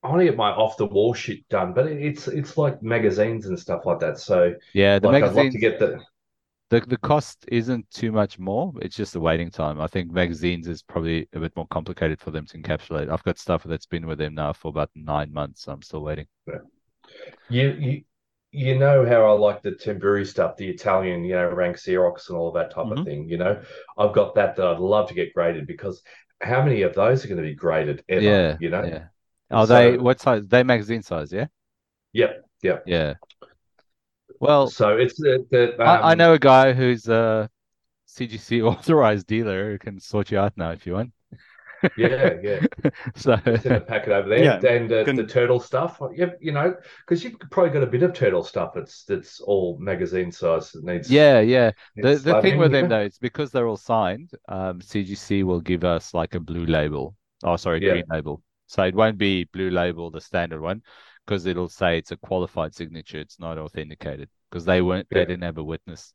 I 0.03 0.09
want 0.09 0.21
to 0.21 0.25
get 0.25 0.37
my 0.37 0.51
off 0.51 0.79
the 0.79 0.87
wall 0.87 1.13
shit 1.13 1.47
done, 1.51 1.75
but 1.75 1.87
it's 1.87 2.27
it's 2.27 2.57
like 2.57 2.83
magazines 2.83 3.47
and 3.47 3.59
stuff 3.59 3.85
like 3.85 3.99
that. 4.01 4.19
So 4.19 4.55
Yeah, 4.73 4.99
the 4.99 5.09
like 5.09 5.23
I'd 5.23 5.35
love 5.35 5.37
magazines, 5.37 5.55
to 5.55 5.61
get 5.61 5.79
the 5.79 6.01
the, 6.71 6.81
the 6.81 6.97
cost 6.97 7.45
isn't 7.49 7.91
too 7.91 8.13
much 8.13 8.39
more. 8.39 8.73
It's 8.81 8.97
just 8.97 9.13
the 9.13 9.21
waiting 9.21 9.51
time. 9.51 9.81
I 9.81 9.87
think 9.89 10.11
magazines 10.11 10.69
is 10.69 10.83
probably 10.83 11.29
a 11.33 11.41
bit 11.41 11.55
more 11.57 11.67
complicated 11.67 12.21
for 12.21 12.31
them 12.31 12.47
to 12.47 12.59
encapsulate. 12.59 13.11
I've 13.11 13.25
got 13.25 13.39
stuff 13.39 13.65
that's 13.65 13.87
been 13.87 14.07
with 14.07 14.19
them 14.19 14.35
now 14.35 14.53
for 14.53 14.69
about 14.69 14.91
nine 14.95 15.33
months. 15.33 15.63
So 15.63 15.73
I'm 15.73 15.83
still 15.83 16.03
waiting. 16.03 16.27
Yeah. 16.47 16.59
you 17.49 17.69
you 17.79 18.03
you 18.53 18.79
know 18.79 19.07
how 19.07 19.25
I 19.27 19.33
like 19.39 19.63
the 19.63 19.73
Timburi 19.73 20.27
stuff, 20.27 20.57
the 20.57 20.69
Italian, 20.69 21.25
you 21.25 21.35
know, 21.35 21.49
rank 21.51 21.77
Xerox 21.77 22.29
and 22.29 22.37
all 22.37 22.49
of 22.49 22.55
that 22.55 22.73
type 22.73 22.87
Mhm. 22.87 22.99
of 22.99 23.05
thing. 23.05 23.29
You 23.29 23.39
know, 23.39 23.63
I've 23.97 24.13
got 24.13 24.35
that 24.35 24.57
that 24.57 24.67
I'd 24.67 24.81
love 24.81 25.09
to 25.09 25.15
get 25.15 25.35
graded 25.35 25.69
because 25.69 26.03
how 26.41 26.63
many 26.65 26.83
of 26.83 26.95
those 26.95 27.25
are 27.25 27.29
going 27.29 27.43
to 27.43 27.49
be 27.49 27.55
graded 27.55 28.03
ever? 28.09 28.23
Yeah, 28.23 28.57
you 28.61 28.71
know. 28.71 28.85
yeah. 28.85 29.05
Are 29.53 29.67
they 29.67 29.99
what 29.99 30.21
size? 30.21 30.47
They 30.47 30.63
magazine 30.65 31.03
size, 31.03 31.33
yeah? 31.33 31.47
Yep, 32.13 32.45
yep. 32.63 32.83
Yeah. 32.87 33.15
Well, 34.41 34.75
So 34.75 34.97
it's 34.97 35.17
the, 35.19 35.47
the 35.51 35.81
I, 35.85 36.13
I 36.13 36.15
um, 36.15 36.15
know 36.15 36.35
a 36.35 36.39
guy 36.39 36.73
who's 36.73 37.09
a 37.09 37.51
CGC 38.07 38.63
authorized 38.67 39.27
dealer 39.27 39.71
who 39.73 39.79
can 39.79 40.01
sort 40.01 40.31
you 40.31 40.39
out 40.39 40.57
now 40.57 40.71
if 40.73 40.87
you 40.87 40.95
want. 40.95 41.13
Yeah, 41.97 42.35
yeah. 42.43 42.61
So 43.17 43.37
Send 43.55 43.77
a 43.77 43.81
packet 43.81 44.13
over 44.13 44.29
there, 44.29 44.45
Yeah, 44.45 44.61
and 44.63 44.91
uh, 44.93 45.05
can- 45.05 45.17
the 45.17 45.27
turtle 45.27 45.61
stuff. 45.61 46.01
You, 46.15 46.33
you 46.41 46.53
know, 46.53 46.75
because 47.07 47.25
you've 47.25 47.39
probably 47.51 47.73
got 47.73 47.83
a 47.83 47.87
bit 47.87 48.03
of 48.03 48.15
turtle 48.15 48.43
stuff 48.45 48.77
It's 48.77 49.05
that's 49.05 49.41
all 49.41 49.79
magazine 49.79 50.33
size 50.33 50.73
that 50.73 50.85
needs. 50.85 51.09
yeah, 51.09 51.41
yeah. 51.41 51.73
The 52.01 52.09
needs 52.09 52.23
the 52.23 52.35
thing 52.35 52.57
with 52.59 52.73
you 52.73 52.79
them 52.79 52.89
though, 52.89 53.01
it's 53.01 53.19
because 53.19 53.51
they're 53.51 53.67
all 53.67 53.77
signed. 53.77 54.31
Um, 54.49 54.81
CGC 54.81 55.43
will 55.43 55.61
give 55.61 55.85
us 55.85 56.15
like 56.15 56.35
a 56.35 56.41
blue 56.41 56.67
label. 56.67 57.17
Oh, 57.43 57.57
sorry, 57.57 57.81
Yeah. 57.81 57.93
green 57.93 58.05
label. 58.09 58.43
So 58.67 58.85
it 58.85 58.95
won't 58.95 59.19
be 59.19 59.45
blue 59.45 59.71
label, 59.71 60.11
the 60.11 60.21
standard 60.21 60.61
one, 60.61 60.83
because 61.27 61.47
it'll 61.47 61.69
say 61.69 61.99
it's 61.99 62.13
a 62.13 62.17
qualified 62.17 62.75
signature. 62.75 63.19
It's 63.19 63.39
not 63.39 63.59
authenticated 63.59 64.29
because 64.51 64.65
they 64.65 64.83
weren't. 64.83 65.09
They 65.11 65.25
didn't 65.25 65.43
have 65.43 65.59
a 65.59 65.65
witness 65.65 66.13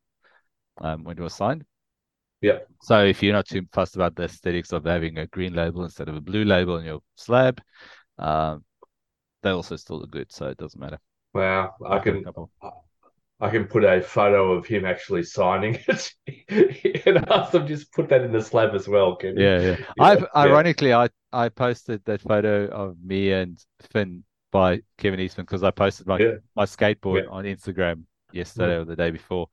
um, 0.82 1.04
when 1.04 1.18
it 1.18 1.22
was 1.22 1.34
signed. 1.34 1.66
Yeah. 2.42 2.60
So 2.82 3.04
if 3.04 3.24
you're 3.24 3.34
not 3.34 3.48
too 3.48 3.64
fussed 3.72 3.96
about 3.96 4.16
the 4.16 4.24
aesthetics 4.24 4.72
of 4.72 4.86
having 4.86 5.18
a 5.18 5.28
green 5.28 5.54
label 5.54 5.84
instead 5.84 6.10
of 6.10 6.16
a 6.16 6.22
blue 6.22 6.44
label 6.44 6.76
on 6.76 6.86
your 6.86 7.00
slab, 7.16 7.62
um, 8.20 8.64
they 9.42 9.52
also 9.52 9.76
still 9.76 10.00
look 10.00 10.12
good. 10.12 10.32
So 10.32 10.48
it 10.48 10.58
doesn't 10.58 10.80
matter. 10.80 11.00
Wow, 11.34 11.74
I 11.86 11.96
I've 11.96 12.06
got 12.06 12.16
a 12.16 12.22
can. 12.22 12.72
I 13.42 13.50
can 13.50 13.66
put 13.66 13.84
a 13.84 14.02
photo 14.02 14.54
of 14.54 14.66
him 14.66 14.86
actually 14.86 15.24
signing 15.24 15.78
it, 16.28 17.06
and 17.06 17.30
ask 17.30 17.52
them 17.52 17.68
just 17.68 17.92
put 17.92 18.08
that 18.10 18.22
in 18.22 18.32
the 18.32 18.42
slab 18.42 18.74
as 18.74 18.88
well. 18.88 19.16
Can? 19.18 19.38
Yeah, 19.38 19.60
yeah. 19.60 19.76
Yeah, 19.80 19.86
I've 20.00 20.22
yeah. 20.22 20.28
ironically 20.36 20.94
I 20.94 21.10
I 21.34 21.50
posted 21.50 22.02
that 22.06 22.22
photo 22.22 22.68
of 22.68 22.96
me 23.04 23.34
and 23.34 23.58
Finn 23.92 24.24
by 24.60 24.80
Kevin 24.98 25.20
Eastman 25.20 25.46
because 25.46 25.64
I 25.64 25.72
posted 25.72 26.08
my 26.08 26.18
Yeah. 26.20 26.38
my 26.56 26.66
skateboard 26.66 27.24
Yeah. 27.24 27.30
on 27.38 27.44
Instagram 27.46 27.98
yesterday 28.32 28.76
or 28.80 28.86
the 28.86 28.96
day 29.04 29.12
before, 29.12 29.48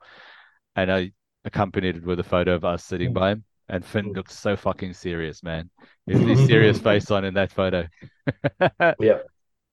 and 0.75 0.87
I 0.91 1.11
accompanied 1.45 1.95
it 1.97 2.05
with 2.09 2.19
a 2.19 2.23
photo 2.35 2.51
of 2.55 2.63
us 2.73 2.83
sitting 2.91 3.11
Mm. 3.11 3.19
by 3.21 3.27
him. 3.33 3.43
And 3.69 3.83
Finn 3.91 4.07
Mm. 4.09 4.15
looked 4.17 4.31
so 4.31 4.55
fucking 4.55 4.93
serious, 4.93 5.37
man. 5.43 5.69
He 6.05 6.13
his 6.13 6.45
serious 6.45 6.79
face 6.89 7.07
on 7.15 7.23
in 7.25 7.33
that 7.35 7.51
photo. 7.51 7.87
Yeah. 9.09 9.19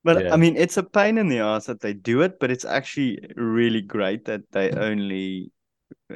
But 0.03 0.17
Yeah. 0.25 0.35
I 0.35 0.37
mean, 0.43 0.57
it's 0.57 0.77
a 0.79 0.83
pain 0.83 1.19
in 1.19 1.29
the 1.29 1.41
ass 1.41 1.67
that 1.67 1.81
they 1.81 1.93
do 1.93 2.23
it, 2.23 2.33
but 2.41 2.51
it's 2.51 2.65
actually 2.65 3.19
really 3.37 3.83
great 3.83 4.25
that 4.27 4.43
they 4.53 4.71
only 4.73 5.53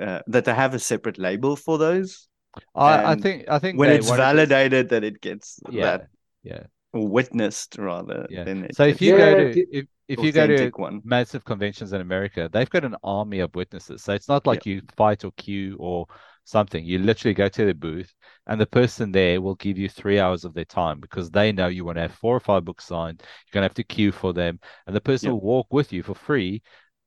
uh, 0.07 0.21
that 0.33 0.45
they 0.45 0.55
have 0.55 0.73
a 0.75 0.79
separate 0.79 1.19
label 1.19 1.57
for 1.57 1.77
those. 1.79 2.29
I, 2.75 3.13
I 3.13 3.15
think 3.17 3.37
I 3.49 3.59
think 3.59 3.79
When 3.79 3.91
it's 3.91 4.09
wanted 4.09 4.23
to- 4.23 4.27
validated 4.29 4.89
that 4.91 5.03
it 5.05 5.21
gets 5.21 5.59
Yeah, 5.71 5.85
that 5.87 6.01
yeah. 6.43 6.63
Witnessed 6.95 7.79
rather. 7.79 8.29
Yeah. 8.29 8.45
Then 8.45 8.65
it 8.65 8.77
So 8.77 8.85
if 8.85 9.01
you 9.01 9.13
go 9.13 9.35
to 9.35 9.57
if 9.71 9.87
if 10.09 10.23
you 10.23 10.33
go 10.33 10.47
to 10.47 10.73
one. 10.77 11.03
massive 11.03 11.45
conventions 11.45 11.93
in 11.93 12.01
America, 12.01 12.49
they've 12.53 12.71
got 12.71 12.85
an 12.85 12.97
army 13.05 13.41
of 13.41 13.55
witnesses. 13.55 14.03
So 14.03 14.13
it's 14.15 14.29
not 14.29 14.47
like 14.47 14.67
you 14.67 14.83
fight 14.97 15.25
or 15.25 15.33
queue 15.33 15.77
or 15.79 16.07
something. 16.45 16.85
You 16.85 16.99
literally 16.99 17.35
go 17.35 17.49
to 17.49 17.67
the 17.67 17.75
booth, 17.75 18.13
and 18.47 18.61
the 18.61 18.67
person 18.67 19.13
there 19.13 19.41
will 19.41 19.55
give 19.57 19.79
you 19.79 19.89
three 19.89 20.19
hours 20.19 20.45
of 20.45 20.55
their 20.55 20.65
time 20.65 21.01
because 21.01 21.31
they 21.31 21.53
know 21.53 21.69
you 21.69 21.85
want 21.85 21.97
to 21.97 22.03
have 22.03 22.15
four 22.15 22.37
or 22.37 22.41
five 22.41 22.65
books 22.65 22.85
signed. 22.87 23.23
You're 23.23 23.53
gonna 23.53 23.65
have 23.65 23.75
to 23.75 23.85
queue 23.85 24.13
for 24.13 24.33
them, 24.33 24.59
and 24.87 24.97
the 24.97 25.01
person 25.01 25.31
Yeah. 25.31 25.33
will 25.33 25.41
walk 25.41 25.67
with 25.73 25.93
you 25.93 26.03
for 26.03 26.15
free 26.15 26.63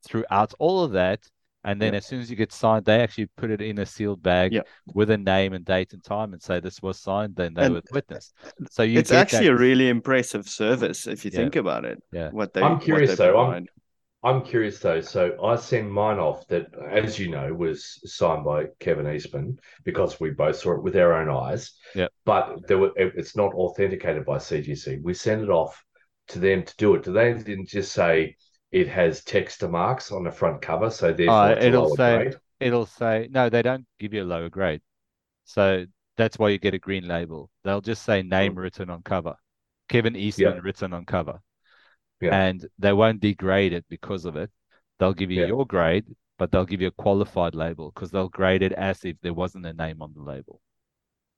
throughout 0.06 0.54
all 0.60 0.84
of 0.84 0.92
that. 0.94 1.22
And 1.68 1.82
then 1.82 1.92
Yeah. 1.92 1.98
as 1.98 2.06
soon 2.06 2.22
as 2.22 2.30
you 2.30 2.38
get 2.38 2.54
signed, 2.54 2.86
they 2.86 3.02
actually 3.02 3.26
put 3.36 3.52
it 3.52 3.62
in 3.62 3.78
a 3.80 3.86
sealed 3.86 4.24
bag 4.24 4.54
Yeah. 4.54 4.62
with 4.94 5.10
a 5.12 5.18
name 5.18 5.52
and 5.52 5.66
date 5.66 5.92
and 5.92 6.02
time 6.02 6.32
and 6.32 6.42
say 6.42 6.62
this 6.62 6.82
was 6.82 6.98
signed. 6.98 7.36
Then 7.36 7.56
they 7.56 7.66
And 7.66 7.74
were 7.74 7.82
witness. 7.92 8.32
So 8.72 8.84
you 8.84 8.98
It's 9.00 9.12
actually 9.12 9.48
that- 9.48 9.54
a 9.54 9.58
really 9.58 9.90
impressive 9.90 10.48
service 10.48 11.08
if 11.08 11.26
you 11.26 11.32
Yeah. 11.34 11.40
think 11.40 11.58
about 11.58 11.84
it. 11.84 12.02
Yeah. 12.14 12.30
What 12.32 12.54
they 12.54 12.62
I'm 12.62 12.76
what 12.76 12.84
curious 12.84 13.10
they 13.12 13.16
though, 13.18 13.38
I'm- 13.38 13.66
I'm 14.24 14.44
curious 14.44 14.80
though. 14.80 15.02
So 15.02 15.36
I 15.44 15.58
send 15.58 15.92
mine 15.92 16.20
off 16.20 16.48
that, 16.48 16.68
as 16.90 17.20
you 17.20 17.30
know, 17.30 17.54
was 17.54 18.00
signed 18.06 18.46
by 18.46 18.68
Kevin 18.80 19.06
Eastman 19.14 19.60
because 19.84 20.22
we 20.22 20.30
both 20.30 20.56
saw 20.56 20.72
it 20.72 20.82
with 20.84 20.96
our 20.96 21.14
own 21.14 21.30
eyes. 21.30 21.74
Yeah. 21.94 22.08
But 22.24 22.66
there 22.68 22.78
were, 22.78 22.94
it's 22.96 23.36
not 23.36 23.54
authenticated 23.54 24.24
by 24.24 24.38
CGC. 24.38 25.02
We 25.04 25.14
send 25.14 25.44
it 25.44 25.50
off 25.50 25.84
to 26.30 26.40
them 26.40 26.64
to 26.64 26.76
do 26.78 26.96
it. 26.96 27.04
Do 27.04 27.12
they 27.12 27.34
didn't 27.34 27.68
just 27.68 27.92
say 27.92 28.38
it 28.72 28.88
has 28.88 29.24
texture 29.24 29.68
marks 29.70 30.12
on 30.12 30.24
the 30.24 30.32
front 30.32 30.62
cover, 30.62 30.90
so 30.90 31.14
therefore 31.14 31.34
Uh, 31.34 31.56
it'll 31.60 31.86
lower 31.86 31.96
say 31.96 32.18
grade? 32.18 32.36
it'll 32.60 32.86
say 32.86 33.28
no, 33.32 33.50
they 33.50 33.62
don't 33.62 33.86
give 34.00 34.14
you 34.14 34.24
a 34.24 34.26
lower 34.26 34.50
grade. 34.50 34.82
So 35.46 35.86
that's 36.18 36.38
why 36.40 36.50
you 36.50 36.58
get 36.58 36.74
a 36.74 36.80
green 36.80 37.08
label. 37.08 37.50
They'll 37.64 37.82
just 37.82 38.04
say 38.04 38.22
name 38.24 38.54
Mm. 38.54 38.58
written 38.58 38.90
on 38.90 39.04
cover. 39.04 39.36
Kevin 39.90 40.16
Eastman 40.16 40.56
Yeah. 40.56 40.62
written 40.62 40.94
on 40.94 41.06
cover. 41.06 41.42
Yeah. 42.20 42.32
And 42.32 42.68
they 42.80 42.94
won't 42.94 43.22
degrade 43.22 43.74
it 43.74 43.86
because 43.90 44.26
of 44.26 44.36
it. 44.36 44.52
They'll 45.00 45.14
give 45.14 45.32
you 45.32 45.42
Yeah. 45.42 45.48
your 45.48 45.66
grade, 45.66 46.06
but 46.38 46.52
they'll 46.52 46.66
give 46.66 46.82
you 46.82 46.88
a 46.88 46.92
qualified 47.04 47.56
label 47.56 47.92
because 47.92 48.12
they'll 48.12 48.30
grade 48.30 48.64
it 48.64 48.74
as 48.74 49.06
if 49.06 49.20
there 49.22 49.34
wasn't 49.34 49.66
a 49.66 49.74
name 49.74 50.02
on 50.02 50.14
the 50.14 50.22
label. 50.22 50.60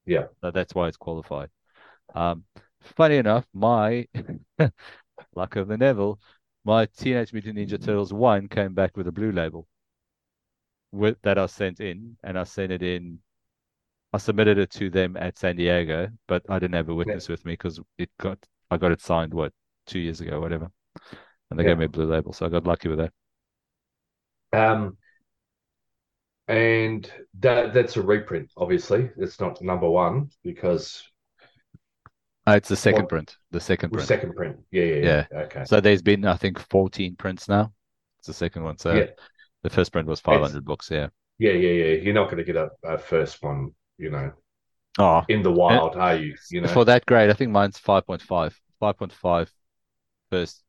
Yeah. 0.06 0.28
So 0.42 0.52
that's 0.52 0.74
why 0.74 0.88
it's 0.88 0.98
qualified. 0.98 1.50
Um, 2.16 2.46
funny 2.82 3.18
enough, 3.18 3.46
my 3.54 4.08
luck 5.36 5.56
of 5.58 5.68
the 5.68 5.78
Neville, 5.78 6.20
my 6.64 6.86
Teenage 6.86 7.34
Mutant 7.34 7.58
Ninja 7.58 7.80
Turtles 7.82 8.14
one 8.14 8.48
came 8.48 8.74
back 8.74 8.96
with 8.98 9.08
a 9.08 9.12
blue 9.12 9.32
label 9.32 9.68
with 10.92 11.22
that 11.24 11.38
I 11.38 11.46
sent 11.48 11.80
in, 11.80 12.18
and 12.24 12.38
I 12.38 12.44
sent 12.44 12.72
it 12.72 12.84
in. 12.84 13.20
I 14.14 14.20
submitted 14.20 14.58
it 14.60 14.72
to 14.72 14.90
them 14.90 15.18
at 15.18 15.38
San 15.40 15.56
Diego, 15.58 16.10
but 16.28 16.44
I 16.50 16.60
didn't 16.60 16.76
have 16.76 16.90
a 16.90 16.96
witness 16.96 17.30
with 17.30 17.46
me 17.46 17.54
because 17.54 17.80
it 18.00 18.10
got 18.20 18.40
I 18.72 18.78
got 18.78 18.92
it 18.94 19.02
signed 19.02 19.34
what 19.34 19.54
two 19.88 20.00
years 20.00 20.22
ago, 20.22 20.40
whatever, 20.42 20.72
and 21.52 21.60
they 21.60 21.64
Yeah. 21.64 21.66
gave 21.66 21.78
me 21.80 21.86
a 21.86 21.90
blue 21.90 22.08
label, 22.08 22.34
so 22.34 22.46
I 22.46 22.50
got 22.50 22.68
lucky 22.68 22.90
with 22.90 23.00
that. 23.00 23.14
Um, 24.52 24.98
and 26.48 27.12
that 27.40 27.74
that's 27.74 27.98
a 27.98 28.02
reprint. 28.02 28.52
Obviously, 28.58 29.10
it's 29.18 29.40
not 29.40 29.62
number 29.62 29.90
one 29.90 30.30
because 30.44 31.04
Uh, 32.50 32.56
it's 32.56 32.70
the 32.70 32.76
second 32.76 33.04
What- 33.04 33.10
print, 33.10 33.38
the 33.52 33.60
second 33.60 33.92
print. 33.92 34.08
second 34.08 34.36
print. 34.36 34.58
Yeah, 34.72 34.84
yeah, 34.84 35.26
yeah. 35.32 35.40
Okay. 35.44 35.66
So 35.66 35.80
there's 35.80 36.02
been 36.02 36.26
I 36.26 36.36
think 36.36 36.60
14 36.60 37.16
prints 37.16 37.48
now. 37.48 37.74
It's 38.20 38.28
the 38.28 38.34
second 38.34 38.64
one. 38.64 38.78
So 38.78 38.94
Yeah. 38.94 39.08
the 39.64 39.70
first 39.70 39.92
print 39.92 40.08
was 40.08 40.20
500 40.20 40.66
books. 40.66 40.90
Yeah. 40.90 41.10
Yeah, 41.38 41.52
yeah, 41.52 41.70
yeah. 41.70 41.94
You're 42.02 42.14
not 42.14 42.26
going 42.26 42.38
to 42.38 42.44
get 42.44 42.56
a, 42.56 42.70
a 42.84 42.98
first 42.98 43.42
one, 43.44 43.72
you 43.98 44.10
know, 44.10 44.34
Oh, 44.98 45.24
in 45.30 45.44
the 45.44 45.52
wild, 45.52 45.96
are 45.96 46.16
you? 46.16 46.36
You 46.52 46.62
know. 46.62 46.68
for 46.68 46.84
that 46.86 47.06
grade, 47.06 47.30
I 47.30 47.34
think 47.34 47.52
mine's 47.52 47.78
5.5. 47.80 48.54
5.5 48.82 49.50
first 50.32 50.64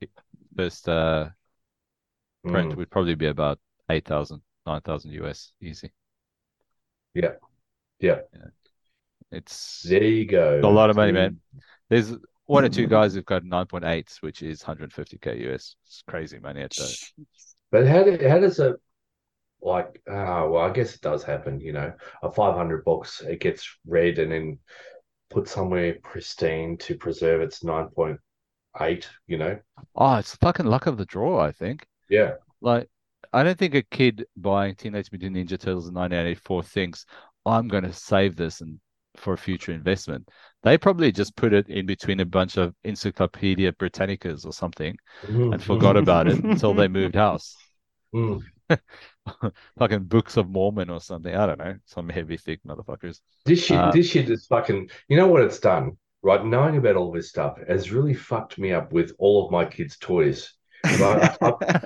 first 0.56 0.88
uh 0.88 1.28
print 2.46 2.72
Mm, 2.72 2.76
would 2.76 2.90
probably 2.90 3.14
be 3.14 3.26
about 3.26 3.58
8,000, 3.90 4.42
9,000 4.66 5.12
US 5.12 5.52
easy. 5.60 5.92
Yeah. 7.14 7.34
Yeah. 7.98 8.20
It's 9.32 9.82
there 9.88 10.02
you 10.02 10.26
go. 10.26 10.60
a 10.62 10.66
lot 10.66 10.90
of 10.90 10.96
money, 10.96 11.12
man. 11.12 11.40
There's 11.88 12.16
one 12.46 12.64
or 12.64 12.68
two 12.68 12.86
guys 12.88 13.14
who've 13.14 13.24
got 13.24 13.44
9.8, 13.44 14.22
which 14.22 14.42
is 14.42 14.62
150k 14.62 15.52
US. 15.52 15.76
It's 15.86 16.02
crazy 16.08 16.38
money 16.38 16.62
at 16.62 16.76
But 17.70 17.86
how 17.86 18.02
do, 18.02 18.18
how 18.28 18.40
does 18.40 18.58
it 18.58 18.76
like? 19.62 20.02
Ah, 20.08 20.46
well, 20.46 20.62
I 20.62 20.70
guess 20.70 20.94
it 20.94 21.00
does 21.00 21.22
happen. 21.22 21.60
You 21.60 21.72
know, 21.72 21.92
a 22.22 22.30
500 22.30 22.84
box 22.84 23.20
it 23.20 23.40
gets 23.40 23.78
read 23.86 24.18
and 24.18 24.32
then 24.32 24.58
put 25.30 25.48
somewhere 25.48 25.96
pristine 26.02 26.76
to 26.78 26.96
preserve 26.96 27.40
its 27.40 27.62
9.8. 27.62 29.06
You 29.28 29.38
know. 29.38 29.58
Oh, 29.94 30.16
it's 30.16 30.34
fucking 30.36 30.66
luck 30.66 30.86
of 30.86 30.98
the 30.98 31.06
draw, 31.06 31.40
I 31.40 31.52
think. 31.52 31.86
Yeah. 32.08 32.34
Like, 32.60 32.88
I 33.32 33.44
don't 33.44 33.56
think 33.58 33.76
a 33.76 33.82
kid 33.82 34.26
buying 34.36 34.74
Teenage 34.74 35.12
Mutant 35.12 35.36
Ninja 35.36 35.50
Turtles 35.50 35.88
in 35.88 35.94
1984 35.94 36.62
thinks, 36.64 37.06
I'm 37.46 37.68
going 37.68 37.84
to 37.84 37.92
save 37.92 38.34
this 38.34 38.60
and 38.60 38.80
for 39.20 39.32
a 39.34 39.38
future 39.38 39.72
investment. 39.72 40.28
They 40.62 40.76
probably 40.78 41.12
just 41.12 41.36
put 41.36 41.52
it 41.52 41.68
in 41.68 41.86
between 41.86 42.20
a 42.20 42.24
bunch 42.24 42.56
of 42.56 42.74
Encyclopedia 42.84 43.72
Britannicas 43.72 44.44
or 44.44 44.52
something 44.52 44.96
Mm, 45.24 45.52
and 45.54 45.62
forgot 45.62 45.96
about 45.96 46.26
it 46.28 46.42
until 46.42 46.74
they 46.74 46.88
moved 46.98 47.14
house. 47.14 47.56
mm. 48.14 48.42
Fucking 49.78 50.04
Books 50.04 50.36
of 50.36 50.48
Mormon 50.48 50.90
or 50.90 51.00
something. 51.00 51.34
I 51.34 51.46
don't 51.46 51.58
know. 51.58 51.76
Some 51.86 52.08
heavy, 52.08 52.36
thick 52.36 52.60
motherfuckers. 52.66 53.20
This 53.44 53.64
shit, 53.64 53.78
Uh, 53.78 53.90
this 53.90 54.08
shit 54.08 54.30
is 54.30 54.46
fucking. 54.46 54.90
You 55.08 55.16
know 55.16 55.28
what 55.28 55.42
it's 55.42 55.58
done, 55.58 55.96
right? 56.22 56.44
Knowing 56.44 56.76
about 56.76 56.96
all 56.96 57.10
this 57.12 57.28
stuff 57.28 57.58
has 57.68 57.90
really 57.90 58.14
fucked 58.14 58.58
me 58.58 58.72
up 58.72 58.92
with 58.92 59.12
all 59.18 59.44
of 59.44 59.50
my 59.50 59.64
kids' 59.64 59.96
toys. 59.98 60.52
I, 60.84 61.36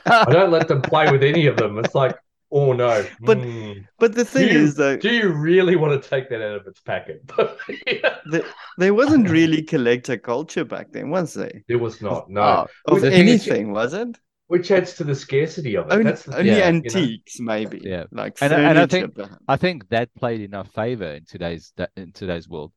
I 0.07 0.25
don't 0.31 0.51
let 0.53 0.69
them 0.69 0.83
play 0.83 1.11
with 1.11 1.23
any 1.23 1.47
of 1.47 1.57
them. 1.57 1.79
It's 1.79 1.95
like, 1.95 2.17
oh 2.55 2.73
no. 2.73 3.05
But- 3.21 3.39
mm. 3.39 3.85
But 3.99 4.15
the 4.15 4.25
thing 4.25 4.49
you, 4.51 4.61
is, 4.61 4.75
though, 4.77 4.97
do 4.97 5.13
you 5.15 5.29
really 5.33 5.77
want 5.77 6.01
to 6.03 6.09
take 6.09 6.29
that 6.31 6.41
out 6.43 6.57
of 6.57 6.67
its 6.67 6.81
packet? 6.81 7.27
the, 7.29 8.45
there 8.79 8.95
wasn't 8.95 9.29
really 9.29 9.63
collector 9.63 10.17
culture 10.17 10.65
back 10.65 10.91
then, 10.93 11.11
was 11.11 11.35
there? 11.35 11.63
There 11.69 11.79
was 11.79 12.01
not. 12.01 12.31
No. 12.31 12.67
Oh, 12.87 12.97
of 12.97 13.03
the 13.03 13.11
thing 13.11 13.29
is- 13.29 13.47
anything, 13.47 13.73
was 13.73 13.93
it? 13.93 14.09
Which 14.49 14.71
adds 14.71 14.93
to 14.97 15.05
the 15.05 15.15
scarcity 15.15 15.75
of 15.77 15.87
it. 15.87 15.93
Only, 15.93 16.05
That's 16.05 16.25
the 16.25 16.37
only 16.37 16.51
thing, 16.51 16.59
Yeah, 16.59 16.67
you 16.67 16.73
know? 16.73 16.79
antiques, 16.87 17.41
maybe. 17.41 17.81
Yeah. 17.83 18.05
Like 18.13 18.37
And 18.43 18.53
I- 18.53 18.61
and 18.71 18.79
I 18.79 18.87
think- 18.87 19.15
perhaps. 19.15 19.37
I 19.49 19.57
think 19.57 19.89
that 19.89 20.15
played 20.15 20.43
enough 20.43 20.71
favor 20.75 21.13
in 21.15 21.25
today's 21.25 21.73
in 21.97 22.13
today's 22.13 22.47
world. 22.49 22.73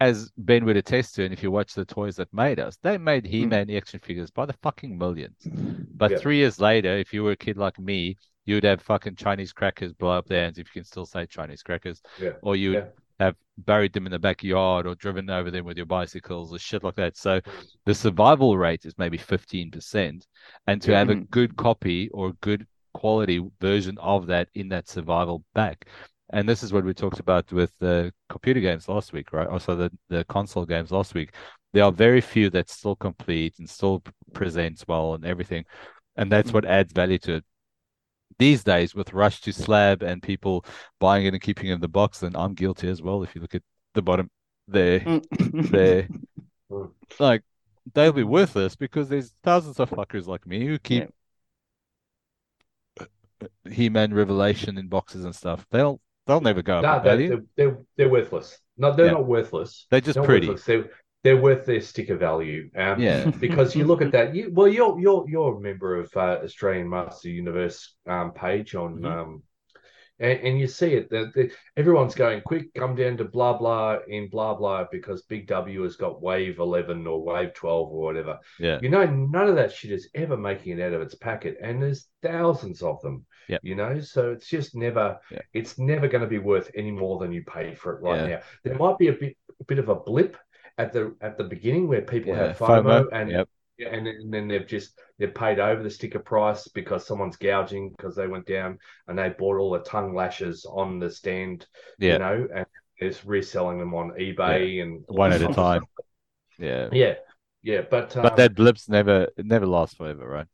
As 0.00 0.30
Ben 0.38 0.64
would 0.64 0.78
attest 0.78 1.16
to, 1.16 1.24
and 1.24 1.32
if 1.34 1.42
you 1.42 1.50
watch 1.50 1.74
the 1.74 1.84
toys 1.84 2.16
that 2.16 2.32
made 2.32 2.58
us, 2.58 2.78
they 2.82 2.96
made 2.96 3.26
He-Man 3.26 3.70
action 3.70 4.00
figures 4.02 4.30
by 4.30 4.46
the 4.46 4.54
fucking 4.62 4.96
millions. 4.96 5.36
But 5.94 6.12
Yeah. 6.12 6.16
three 6.16 6.38
years 6.38 6.58
later, 6.58 6.96
if 6.96 7.12
you 7.12 7.22
were 7.22 7.32
a 7.32 7.36
kid 7.36 7.58
like 7.58 7.78
me, 7.78 8.16
you'd 8.46 8.64
have 8.64 8.80
fucking 8.80 9.16
Chinese 9.16 9.52
crackers 9.52 9.92
blow 9.92 10.10
up 10.10 10.26
their 10.26 10.42
hands, 10.44 10.58
if 10.58 10.66
you 10.74 10.80
can 10.80 10.84
still 10.86 11.06
say 11.06 11.26
Chinese 11.26 11.62
crackers, 11.62 12.00
Yeah. 12.20 12.32
or 12.42 12.56
you'd 12.56 12.74
Yeah. 12.74 12.86
have 13.18 13.36
buried 13.58 13.92
them 13.92 14.06
in 14.06 14.12
the 14.12 14.18
backyard 14.18 14.86
or 14.86 14.94
driven 14.94 15.28
over 15.28 15.50
them 15.50 15.64
with 15.64 15.76
your 15.76 15.86
bicycles 15.86 16.52
or 16.52 16.58
shit 16.58 16.82
like 16.82 16.94
that. 16.96 17.16
So 17.16 17.40
the 17.84 17.94
survival 17.94 18.56
rate 18.56 18.86
is 18.86 18.96
maybe 18.96 19.18
15%. 19.18 20.26
And 20.66 20.80
to 20.82 20.90
Yeah. 20.92 20.98
have 20.98 21.10
a 21.10 21.16
Mhm. 21.16 21.30
good 21.30 21.56
copy 21.56 22.08
or 22.10 22.28
a 22.28 22.32
good 22.40 22.66
quality 22.94 23.46
version 23.60 23.98
of 23.98 24.26
that 24.28 24.48
in 24.54 24.68
that 24.70 24.88
survival 24.88 25.44
back. 25.54 25.88
And 26.32 26.48
this 26.48 26.62
is 26.62 26.72
what 26.72 26.84
we 26.84 26.94
talked 26.94 27.20
about 27.20 27.52
with 27.52 27.76
the 27.78 28.12
computer 28.28 28.60
games 28.60 28.88
last 28.88 29.12
week, 29.12 29.32
right? 29.32 29.48
Also 29.48 29.74
the, 29.76 29.90
the 30.08 30.24
console 30.24 30.64
games 30.64 30.90
last 30.90 31.12
week. 31.14 31.34
There 31.72 31.84
are 31.84 31.92
very 31.92 32.20
few 32.20 32.50
that 32.50 32.68
still 32.70 32.96
complete 32.96 33.58
and 33.58 33.68
still 33.68 34.02
presents 34.32 34.84
well 34.88 35.14
and 35.14 35.24
everything. 35.24 35.64
And 36.16 36.30
that's 36.32 36.52
what 36.52 36.64
adds 36.64 36.92
value 36.92 37.18
to 37.18 37.34
it. 37.34 37.44
These 38.40 38.64
days, 38.64 38.94
with 38.96 39.12
rush 39.12 39.40
to 39.42 39.52
slab 39.52 40.02
and 40.02 40.22
people 40.22 40.64
buying 40.98 41.26
it 41.26 41.34
and 41.34 41.42
keeping 41.42 41.68
it 41.70 41.74
in 41.74 41.80
the 41.80 41.88
box, 41.88 42.24
and 42.24 42.36
I'm 42.36 42.54
guilty 42.54 42.88
as 42.88 43.02
well. 43.02 43.22
If 43.22 43.36
you 43.36 43.42
look 43.42 43.54
at 43.54 43.62
the 43.94 44.02
bottom 44.02 44.30
there, 44.68 45.00
there, 45.70 46.08
Mm. 46.70 46.92
like 47.18 47.42
they'll 47.94 48.12
be 48.12 48.22
worthless 48.24 48.76
because 48.76 49.08
there's 49.08 49.34
thousands 49.42 49.80
of 49.80 49.90
fuckers 49.90 50.26
like 50.26 50.46
me 50.46 50.66
who 50.66 50.78
keep 50.78 51.10
He-Man 53.70 54.14
Revelation 54.14 54.78
in 54.78 54.88
boxes 54.88 55.24
and 55.24 55.34
stuff. 55.34 55.66
They'll 55.70 56.00
they'll 56.26 56.40
never 56.40 56.62
go 56.62 56.78
up 56.78 56.84
No, 56.84 56.96
in 56.96 57.02
they're, 57.02 57.16
value. 57.16 57.28
they're, 57.28 57.44
they're, 57.56 57.78
they're 57.96 58.08
worthless. 58.08 58.58
No, 58.76 58.94
they're 58.94 59.06
Yeah. 59.06 59.12
not 59.12 59.26
worthless. 59.26 59.86
They're 59.90 60.00
just 60.00 60.16
Not 60.16 60.26
pretty. 60.26 60.48
worthless. 60.48 60.88
They're, 61.22 61.36
worth 61.36 61.66
their 61.66 61.80
sticker 61.80 62.16
value. 62.16 62.70
Um, 62.76 63.00
Yeah. 63.00 63.30
because 63.40 63.76
you 63.76 63.84
look 63.84 64.02
at 64.02 64.12
that. 64.12 64.34
You 64.34 64.50
well, 64.52 64.68
you're 64.68 64.98
you're 64.98 65.24
you're 65.28 65.56
a 65.56 65.60
member 65.60 65.96
of 65.96 66.10
uh, 66.16 66.38
Australian 66.44 66.88
Master 66.88 67.28
Universe 67.28 67.94
um, 68.06 68.32
page 68.32 68.74
on, 68.74 69.00
Mhm. 69.00 69.06
um, 69.10 69.42
and, 70.18 70.38
and 70.40 70.58
you 70.60 70.66
see 70.66 70.94
it. 70.94 71.08
The, 71.10 71.50
everyone's 71.76 72.14
going 72.14 72.42
quick. 72.42 72.72
Come 72.74 72.94
down 72.94 73.16
to 73.18 73.24
blah 73.24 73.56
blah 73.58 73.98
in 74.08 74.28
blah 74.28 74.54
blah 74.54 74.86
because 74.90 75.22
Big 75.22 75.46
W 75.48 75.82
has 75.82 75.96
got 75.96 76.22
Wave 76.22 76.58
Eleven 76.58 77.06
or 77.06 77.22
Wave 77.22 77.52
Twelve 77.54 77.90
or 77.90 78.00
whatever. 78.02 78.38
Yeah. 78.58 78.78
You 78.82 78.88
know, 78.88 79.04
none 79.06 79.48
of 79.48 79.56
that 79.56 79.72
shit 79.72 79.92
is 79.92 80.08
ever 80.14 80.36
making 80.36 80.78
it 80.78 80.82
out 80.82 80.92
of 80.94 81.02
its 81.02 81.14
packet, 81.14 81.58
and 81.62 81.82
there's 81.82 82.06
thousands 82.22 82.82
of 82.82 83.00
them. 83.02 83.26
Yep. 83.48 83.60
You 83.64 83.74
know, 83.74 84.00
so 84.00 84.30
it's 84.30 84.46
just 84.48 84.76
never, 84.76 85.18
Yeah. 85.30 85.40
it's 85.52 85.76
never 85.76 86.06
going 86.06 86.22
to 86.22 86.28
be 86.28 86.38
worth 86.38 86.70
any 86.76 86.92
more 86.92 87.18
than 87.18 87.32
you 87.32 87.42
pay 87.42 87.74
for 87.74 87.96
it 87.96 88.02
right 88.02 88.20
Yeah. 88.20 88.36
now. 88.36 88.40
There 88.62 88.76
might 88.76 88.96
be 88.96 89.08
a 89.08 89.12
bit, 89.12 89.36
a 89.60 89.64
bit 89.64 89.80
of 89.80 89.88
a 89.88 89.96
blip 89.96 90.36
at 90.78 90.92
the 90.92 91.14
at 91.20 91.36
the 91.38 91.44
beginning 91.44 91.88
where 91.88 92.02
people 92.02 92.32
Yeah, 92.32 92.36
have 92.48 92.56
FOMO, 92.58 93.06
and 93.12 93.30
Yep. 93.30 93.48
yeah, 93.78 93.88
and, 93.88 94.06
then- 94.06 94.16
and 94.16 94.32
then 94.34 94.48
they've 94.48 94.66
just 94.66 94.98
they've 95.18 95.34
paid 95.34 95.58
over 95.58 95.82
the 95.82 95.90
sticker 95.90 96.18
price 96.18 96.68
because 96.68 97.06
someone's 97.06 97.36
gouging 97.36 97.90
because 97.90 98.14
they 98.16 98.26
went 98.26 98.46
down 98.46 98.78
and 99.08 99.18
they 99.18 99.28
bought 99.30 99.58
all 99.58 99.70
the 99.70 99.80
Tung 99.80 100.12
Lashors 100.12 100.64
on 100.66 100.98
the 100.98 101.10
stand, 101.10 101.66
Yeah. 101.98 102.12
you 102.12 102.18
know, 102.18 102.48
and 102.54 102.66
it's 102.98 103.24
reselling 103.24 103.78
them 103.78 103.94
on 103.94 104.10
eBay 104.12 104.82
and 104.82 105.04
One 105.06 105.32
at 105.32 105.42
a 105.42 105.48
time. 105.54 105.86
Yeah. 106.58 106.90
Yeah, 106.92 107.14
yeah, 107.62 107.82
but 107.90 108.16
um, 108.16 108.22
But 108.22 108.36
that 108.36 108.54
blips 108.54 108.88
never 108.88 109.28
it 109.36 109.46
never 109.46 109.66
lasts 109.66 109.96
forever, 109.96 110.26
right? 110.28 110.46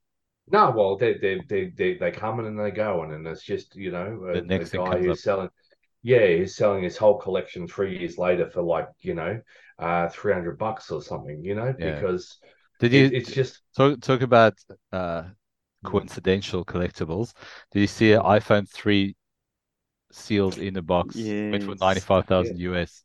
no, 0.49 0.71
well, 0.71 0.97
they 0.97 1.15
they 1.15 1.41
they 1.49 1.71
they 1.71 1.95
they 1.95 2.11
come 2.11 2.39
in 2.41 2.47
and 2.47 2.59
they 2.59 2.71
go, 2.71 3.03
and, 3.03 3.13
and 3.13 3.27
it's 3.27 3.43
just 3.43 3.75
you 3.77 3.91
know 3.91 4.25
The 4.33 4.43
next 4.43 4.71
guy 4.71 4.99
who's 4.99 5.23
up. 5.23 5.25
selling, 5.25 5.49
yeah, 6.03 6.27
he's 6.27 6.57
selling 6.57 6.83
his 6.85 6.97
whole 6.97 7.19
collection 7.19 7.67
three 7.69 7.99
years 7.99 8.19
later 8.19 8.51
for 8.51 8.63
like 8.63 8.89
you 9.01 9.15
know, 9.15 9.41
uh, 9.79 10.09
three 10.09 10.33
hundred 10.33 10.59
bucks 10.59 10.91
or 10.91 11.03
something, 11.03 11.43
you 11.45 11.55
know, 11.55 11.75
Yeah. 11.77 12.05
because 12.05 12.39
Did 12.81 12.93
it, 12.93 13.09
you 13.13 13.13
it's 13.13 13.33
just 13.33 13.61
talk 13.77 14.01
talk 14.01 14.23
about 14.23 14.59
uh 14.93 15.25
coincidental 15.85 16.65
collectibles. 16.65 17.35
Did 17.73 17.81
you 17.83 17.87
see 17.87 18.13
an 18.13 18.23
iPhone 18.23 18.69
3 18.71 19.17
sealed 20.13 20.59
in 20.59 20.77
a 20.79 20.83
box? 20.83 21.37
Went 21.53 21.65
for 21.65 21.77
Yes. 21.77 21.77
95,000 21.77 22.59
US. 22.61 23.05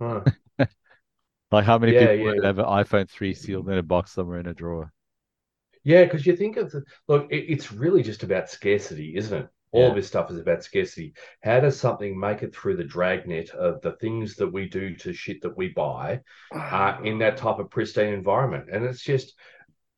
Huh. 0.00 0.26
Like 1.50 1.64
how 1.64 1.78
many 1.78 1.92
Yeah, 1.92 1.94
people 1.94 2.22
would 2.22 2.44
have 2.44 2.58
an 2.60 2.66
iPhone 2.66 3.08
3 3.10 3.34
sealed 3.34 3.68
in 3.68 3.78
a 3.78 3.82
box 3.82 4.12
somewhere 4.12 4.38
in 4.40 4.46
a 4.46 4.54
drawer? 4.54 4.92
Yeah, 5.84 6.04
because 6.04 6.26
you 6.26 6.36
think 6.36 6.56
of 6.56 6.70
the 6.70 6.84
look, 7.08 7.30
it, 7.30 7.46
it's 7.48 7.72
really 7.72 8.02
just 8.02 8.22
about 8.22 8.50
scarcity, 8.50 9.14
isn't 9.16 9.38
it? 9.44 9.48
All 9.72 9.82
Yeah. 9.82 9.88
of 9.88 9.94
this 9.96 10.06
stuff 10.06 10.30
is 10.30 10.38
about 10.38 10.62
scarcity. 10.64 11.12
How 11.42 11.60
does 11.60 11.78
something 11.78 12.18
make 12.18 12.42
it 12.42 12.54
through 12.54 12.76
the 12.76 12.84
dragnet 12.84 13.50
of 13.50 13.80
the 13.82 13.92
things 13.92 14.36
that 14.36 14.46
we 14.52 14.68
do 14.68 14.94
to 14.96 15.12
shit 15.12 15.42
that 15.42 15.56
we 15.56 15.68
buy 15.68 16.20
uh, 16.54 16.98
in 17.02 17.18
that 17.18 17.36
type 17.44 17.58
of 17.58 17.68
pristine 17.70 18.14
environment? 18.14 18.68
And 18.72 18.84
it's 18.84 19.02
just, 19.02 19.34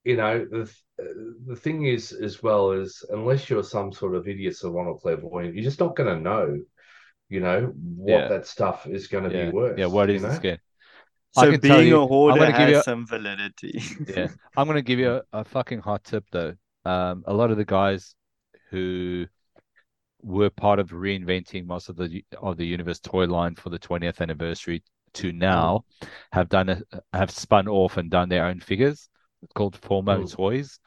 you 0.04 0.16
know, 0.16 0.44
the 0.50 0.62
uh, 1.00 1.04
the 1.46 1.54
thing 1.56 1.84
is 1.84 2.12
as 2.12 2.42
well 2.42 2.72
is 2.72 3.04
unless 3.10 3.48
you're 3.48 3.62
some 3.62 3.92
sort 3.92 4.14
of 4.16 4.26
idiot 4.26 4.56
savant 4.56 4.88
or 4.88 4.98
clairvoyant, 4.98 5.54
you're 5.54 5.62
just 5.62 5.78
not 5.80 5.94
going 5.94 6.12
to 6.16 6.20
know, 6.20 6.58
you 7.28 7.40
know, 7.40 7.72
what 7.76 8.22
Yeah. 8.22 8.28
that 8.28 8.46
stuff 8.46 8.86
is 8.86 9.06
going 9.06 9.30
to 9.30 9.36
Yeah. 9.36 9.44
be 9.46 9.50
worth. 9.52 9.78
Yeah, 9.78 9.86
what 9.86 10.08
you 10.08 10.16
is 10.16 10.22
know? 10.22 10.30
I 11.36 11.44
So 11.44 11.50
can 11.52 11.60
tell 11.60 11.76
being 11.76 11.88
you- 11.88 11.98
a 11.98 12.02
I'm 12.02 12.08
hoarder 12.08 12.46
give 12.46 12.54
has 12.54 12.70
you 12.70 12.78
a- 12.78 12.82
some 12.82 13.06
validity. 13.06 13.80
Yeah. 14.08 14.28
I'm 14.56 14.66
going 14.66 14.76
to 14.76 14.82
give 14.82 14.98
you 14.98 15.12
a, 15.16 15.22
a 15.32 15.44
fucking 15.44 15.80
hot 15.80 16.02
tip 16.04 16.24
though. 16.32 16.54
Um, 16.84 17.22
a 17.26 17.34
lot 17.34 17.50
of 17.52 17.58
the 17.58 17.66
guys 17.66 18.14
who 18.70 19.26
were 20.22 20.50
part 20.50 20.78
of 20.78 20.90
reinventing 20.90 21.66
most 21.66 21.88
of 21.88 21.96
the 21.96 22.24
of 22.42 22.56
the 22.56 22.66
universe 22.66 22.98
toy 23.00 23.24
line 23.26 23.54
for 23.54 23.70
the 23.70 23.78
20th 23.78 24.20
anniversary 24.20 24.82
to 25.14 25.32
now 25.32 25.84
have 26.32 26.48
done 26.48 26.68
a, 26.68 26.82
have 27.12 27.30
spun 27.30 27.68
off 27.68 27.96
and 27.96 28.10
done 28.10 28.28
their 28.28 28.46
own 28.46 28.60
figures. 28.60 29.08
It's 29.42 29.52
called 29.52 29.80
Formo 29.80 30.24
Mm. 30.24 30.30
Toys, 30.30 30.80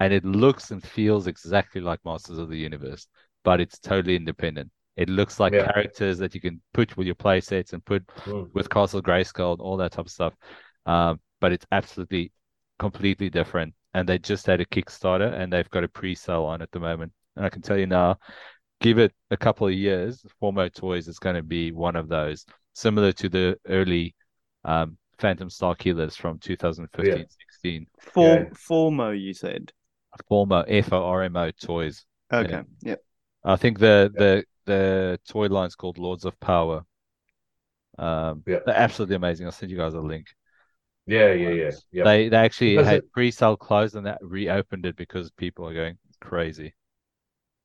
and 0.00 0.12
it 0.12 0.24
looks 0.24 0.70
and 0.70 0.82
feels 0.82 1.26
exactly 1.26 1.80
like 1.80 2.00
Masters 2.04 2.38
of 2.38 2.48
the 2.48 2.58
Universe, 2.58 3.08
but 3.44 3.60
it's 3.60 3.78
totally 3.78 4.16
independent. 4.16 4.70
It 4.96 5.08
looks 5.08 5.40
like 5.40 5.52
Yeah. 5.52 5.72
characters 5.72 6.18
that 6.18 6.34
you 6.34 6.40
can 6.40 6.60
put 6.72 6.96
with 6.96 7.06
your 7.06 7.16
play 7.16 7.40
sets 7.40 7.72
and 7.72 7.84
put 7.84 8.04
Mm. 8.26 8.50
with 8.54 8.70
Castle 8.70 9.02
Grayskull 9.02 9.52
and 9.52 9.60
all 9.60 9.76
that 9.78 9.92
type 9.92 10.06
of 10.06 10.10
stuff. 10.12 10.34
Um, 10.86 11.20
but 11.40 11.52
it's 11.52 11.66
absolutely 11.72 12.32
completely 12.78 13.28
different. 13.28 13.74
And 13.94 14.08
they 14.08 14.18
just 14.18 14.46
had 14.46 14.60
a 14.60 14.66
Kickstarter 14.66 15.32
and 15.32 15.52
they've 15.52 15.68
got 15.70 15.84
a 15.84 15.88
pre-sale 15.88 16.44
on 16.44 16.62
at 16.62 16.70
the 16.70 16.80
moment. 16.80 17.12
And 17.34 17.44
I 17.44 17.50
can 17.50 17.62
tell 17.62 17.76
you 17.78 17.86
now, 17.86 18.18
give 18.80 18.98
it 18.98 19.12
a 19.30 19.36
couple 19.36 19.66
of 19.66 19.72
years, 19.72 20.24
Formo 20.40 20.72
Toys 20.72 21.08
is 21.08 21.18
going 21.18 21.36
to 21.36 21.42
be 21.42 21.72
one 21.72 21.96
of 21.96 22.08
those, 22.08 22.44
similar 22.74 23.12
to 23.12 23.28
the 23.28 23.56
early 23.68 24.14
um, 24.64 24.96
Phantom 25.18 25.48
Star 25.50 25.74
Killers 25.74 26.16
from 26.16 26.38
2015 26.38 27.26
16. 27.62 27.86
For 27.98 28.22
Yeah. 28.34 28.44
Formo, 28.50 29.18
you 29.18 29.32
said. 29.34 29.72
Formo, 30.30 30.64
F 30.68 30.92
O 30.92 31.04
R 31.04 31.22
M 31.22 31.36
O 31.36 31.50
Toys. 31.52 32.04
Okay. 32.32 32.62
Yeah. 32.82 32.96
I 33.44 33.56
think 33.56 33.78
the 33.78 34.10
the 34.14 34.44
the 34.64 35.20
toy 35.28 35.46
line's 35.46 35.76
called 35.76 35.98
Lords 35.98 36.24
of 36.24 36.38
Power. 36.40 36.84
Um, 37.98 38.42
Yeah. 38.46 38.58
they're 38.66 38.74
absolutely 38.76 39.16
amazing. 39.16 39.46
I'll 39.46 39.52
send 39.52 39.70
you 39.70 39.78
guys 39.78 39.94
a 39.94 40.00
link. 40.00 40.26
Yeah, 41.06 41.32
yeah, 41.32 41.50
yeah, 41.50 41.70
yeah. 41.92 42.04
They 42.04 42.28
they 42.28 42.36
actually 42.36 42.74
Because 42.76 42.86
had 42.86 42.96
it- 42.98 43.12
pre-sale 43.12 43.56
closed 43.56 43.94
and 43.94 44.06
that 44.06 44.18
reopened 44.22 44.86
it 44.86 44.96
because 44.96 45.30
people 45.30 45.68
are 45.68 45.74
going 45.74 45.98
crazy. 46.20 46.74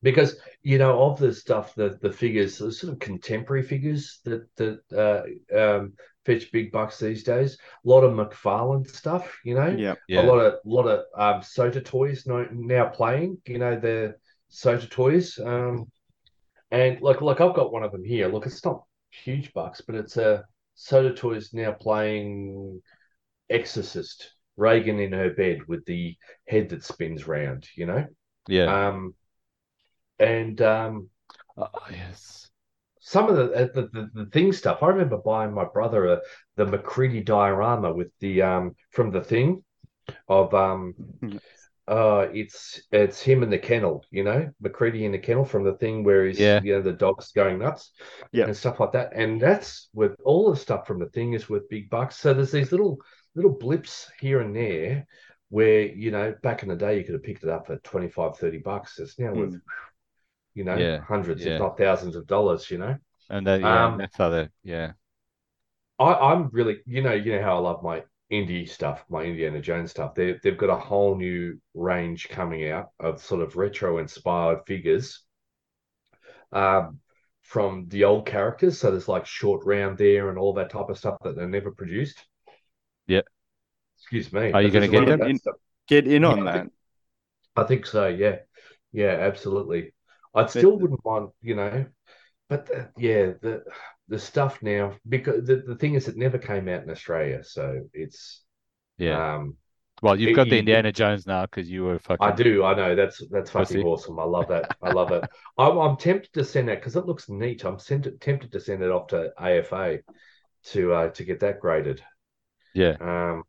Because 0.01 0.37
you 0.63 0.77
know 0.77 1.03
of 1.03 1.19
the 1.19 1.33
stuff 1.33 1.75
that 1.75 2.01
the 2.01 2.11
figures 2.11 2.57
the 2.57 2.71
sort 2.71 2.93
of 2.93 2.99
contemporary 2.99 3.63
figures 3.63 4.19
that 4.25 4.47
that 4.55 4.79
uh, 4.91 5.57
um, 5.57 5.93
fetch 6.25 6.51
big 6.51 6.71
bucks 6.71 6.99
these 6.99 7.23
days 7.23 7.57
a 7.85 7.89
lot 7.89 8.03
of 8.03 8.13
mcfarlane 8.13 8.87
stuff 8.87 9.39
you 9.43 9.55
know 9.55 9.67
Yeah. 9.67 9.95
Yeah, 10.07 10.21
a 10.21 10.23
lot 10.23 10.39
of 10.39 10.59
lot 10.65 10.87
of 10.87 10.99
um 11.15 11.41
sota 11.41 11.83
toys 11.83 12.25
now, 12.25 12.45
now 12.51 12.87
playing 12.87 13.37
you 13.45 13.59
know 13.59 13.79
the 13.79 14.15
sota 14.51 14.89
toys 14.89 15.39
um 15.39 15.89
and 16.69 17.01
like 17.01 17.21
like 17.21 17.41
i've 17.41 17.55
got 17.55 17.71
one 17.71 17.83
of 17.83 17.91
them 17.91 18.03
here 18.03 18.27
look 18.27 18.45
it's 18.45 18.65
not 18.65 18.83
huge 19.09 19.53
bucks 19.53 19.81
but 19.81 19.95
it's 19.95 20.17
a 20.17 20.43
sota 20.77 21.15
toys 21.15 21.53
now 21.53 21.71
playing 21.71 22.81
exorcist 23.49 24.31
reagan 24.57 24.99
in 24.99 25.11
her 25.11 25.31
bed 25.31 25.59
with 25.67 25.85
the 25.85 26.15
head 26.47 26.69
that 26.69 26.83
spins 26.83 27.27
round 27.27 27.67
you 27.75 27.85
know 27.85 28.05
yeah. 28.47 28.87
um 28.87 29.13
and 30.21 30.61
um 30.61 31.09
Oh, 31.57 31.67
yes. 31.91 32.49
some 32.99 33.29
of 33.29 33.35
the, 33.35 33.53
uh, 33.53 33.67
the 33.73 33.89
the 33.93 34.09
the 34.13 34.25
thing 34.27 34.53
stuff. 34.53 34.81
I 34.83 34.87
remember 34.87 35.17
buying 35.17 35.53
my 35.53 35.65
brother 35.65 36.05
a, 36.07 36.21
the 36.55 36.65
MacReady 36.65 37.21
diorama 37.21 37.93
with 37.93 38.07
the 38.19 38.41
um 38.41 38.75
from 38.91 39.11
the 39.11 39.23
thing 39.23 39.63
of 40.27 40.53
um 40.53 40.95
Mhm. 41.23 41.39
uh 41.87 42.27
it's 42.33 42.81
it's 42.91 43.21
him 43.21 43.43
in 43.43 43.49
the 43.49 43.59
kennel, 43.59 44.05
you 44.11 44.23
know, 44.23 44.49
MacReady 44.61 45.05
in 45.05 45.11
the 45.11 45.19
kennel 45.19 45.45
from 45.45 45.63
the 45.63 45.73
thing 45.77 46.03
where 46.03 46.25
he's 46.25 46.39
Yeah. 46.39 46.61
you 46.63 46.73
know 46.75 46.81
the 46.81 46.93
dog's 46.93 47.31
going 47.31 47.59
nuts 47.59 47.91
Yeah. 48.31 48.45
and 48.45 48.55
stuff 48.55 48.79
like 48.79 48.93
that. 48.93 49.11
And 49.13 49.41
that's 49.41 49.89
with 49.93 50.13
all 50.23 50.51
the 50.51 50.57
stuff 50.57 50.87
from 50.87 50.99
the 50.99 51.09
thing 51.09 51.33
is 51.33 51.49
with 51.49 51.69
big 51.69 51.89
bucks. 51.89 52.17
So 52.17 52.33
there's 52.33 52.51
these 52.51 52.71
little 52.71 52.97
little 53.35 53.51
blips 53.51 54.09
here 54.19 54.41
and 54.41 54.55
there 54.55 55.05
where 55.49 55.81
you 55.81 56.11
know 56.11 56.33
back 56.43 56.63
in 56.63 56.69
the 56.69 56.75
day 56.75 56.97
you 56.97 57.03
could 57.03 57.13
have 57.13 57.23
picked 57.23 57.43
it 57.43 57.49
up 57.49 57.67
for 57.67 57.75
25 57.77 58.37
30 58.37 58.59
bucks 58.59 58.99
it's 58.99 59.19
now 59.19 59.33
worth 59.33 59.55
you 60.53 60.63
know 60.63 60.77
Yeah, 60.77 60.99
hundreds 61.07 61.45
yeah. 61.45 61.53
if 61.53 61.59
not 61.59 61.77
thousands 61.77 62.15
of 62.15 62.27
dollars 62.27 62.69
you 62.71 62.77
know 62.77 62.97
And 63.29 63.47
that 63.47 63.61
yeah, 63.61 63.87
Um, 63.87 63.97
that's 63.97 64.17
how 64.17 64.29
they 64.29 64.49
yeah. 64.63 64.93
I, 65.99 66.13
I'm 66.33 66.49
really, 66.49 66.81
you 66.85 67.01
know, 67.01 67.13
you 67.13 67.33
know 67.35 67.41
how 67.43 67.55
I 67.57 67.59
love 67.59 67.83
my 67.83 68.03
indie 68.31 68.67
stuff, 68.67 69.03
my 69.09 69.23
Indiana 69.23 69.61
Jones 69.61 69.91
stuff. 69.91 70.15
They 70.15 70.33
they've 70.43 70.57
got 70.57 70.69
a 70.69 70.75
whole 70.79 71.15
new 71.15 71.59
range 71.73 72.29
coming 72.29 72.69
out 72.69 72.89
of 72.99 73.21
sort 73.21 73.41
of 73.41 73.55
retro 73.55 73.97
inspired 73.99 74.59
figures, 74.67 75.23
um, 76.51 76.99
from 77.41 77.87
the 77.89 78.03
old 78.05 78.25
characters. 78.25 78.79
So 78.79 78.91
there's 78.91 79.07
like 79.07 79.25
short 79.25 79.65
round 79.65 79.97
there 79.97 80.29
and 80.29 80.37
all 80.37 80.53
that 80.53 80.69
type 80.69 80.89
of 80.89 80.97
stuff 80.97 81.17
that 81.23 81.35
they 81.35 81.45
never 81.45 81.71
produced. 81.71 82.23
Yeah. 83.07 83.21
Excuse 83.97 84.33
me. 84.33 84.51
Are 84.53 84.61
you 84.61 84.71
gonna 84.71 84.87
get 84.87 85.03
lot 85.03 85.09
of 85.09 85.19
them? 85.19 85.39
Get 85.87 86.07
in 86.07 86.23
Yeah, 86.23 86.33
on 86.33 86.43
I 86.43 86.45
that. 86.45 86.53
think- 86.59 86.73
I 87.55 87.63
think 87.65 87.85
so. 87.85 88.07
Yeah, 88.07 88.39
yeah, 88.91 89.09
absolutely. 89.11 89.93
I 90.33 90.45
still 90.47 90.77
wouldn't 90.79 91.03
mind, 91.05 91.29
you 91.41 91.55
know, 91.55 91.85
but 92.49 92.67
the, 92.67 92.91
yeah, 92.97 93.33
the 93.41 93.63
the 94.09 94.19
stuff 94.19 94.61
now 94.63 94.95
because 95.07 95.45
the, 95.47 95.57
the 95.57 95.75
thing 95.75 95.95
is, 95.95 96.07
it 96.07 96.17
never 96.17 96.37
came 96.37 96.67
out 96.69 96.83
in 96.83 96.89
Australia, 96.89 97.43
so 97.43 97.89
it's 97.93 98.43
Yeah. 98.97 99.19
um 99.19 99.57
Well, 100.01 100.19
you've 100.19 100.31
it- 100.31 100.33
got 100.33 100.49
the 100.49 100.59
Indiana 100.59 100.91
Jones 100.91 101.27
now 101.27 101.43
because 101.43 101.69
you 101.69 101.83
were 101.83 101.99
fucking 101.99 102.19
I 102.19 102.31
do, 102.31 102.63
I 102.63 102.75
know 102.75 102.95
that's 102.95 103.21
that's 103.29 103.49
fucking 103.49 103.79
Pussy. 103.79 103.81
awesome. 103.81 104.19
I 104.19 104.23
love 104.25 104.49
that. 104.49 104.69
I 104.81 104.89
love 104.89 105.11
it. 105.11 105.25
I'm 105.57 105.77
I'm 105.79 105.97
tempted 105.97 106.31
to 106.33 106.45
send 106.45 106.67
that 106.69 106.75
because 106.79 106.95
it 106.95 107.05
looks 107.07 107.29
neat. 107.29 107.65
I'm 107.65 107.79
sent, 107.79 108.07
tempted 108.21 108.51
to 108.51 108.59
send 108.59 108.83
it 108.83 108.91
off 108.91 109.07
to 109.07 109.31
AFA 109.39 109.99
to 110.65 110.93
uh 110.93 111.09
to 111.11 111.23
get 111.25 111.39
that 111.39 111.59
graded. 111.59 112.03
Yeah, 112.73 112.97
Um, 112.99 113.43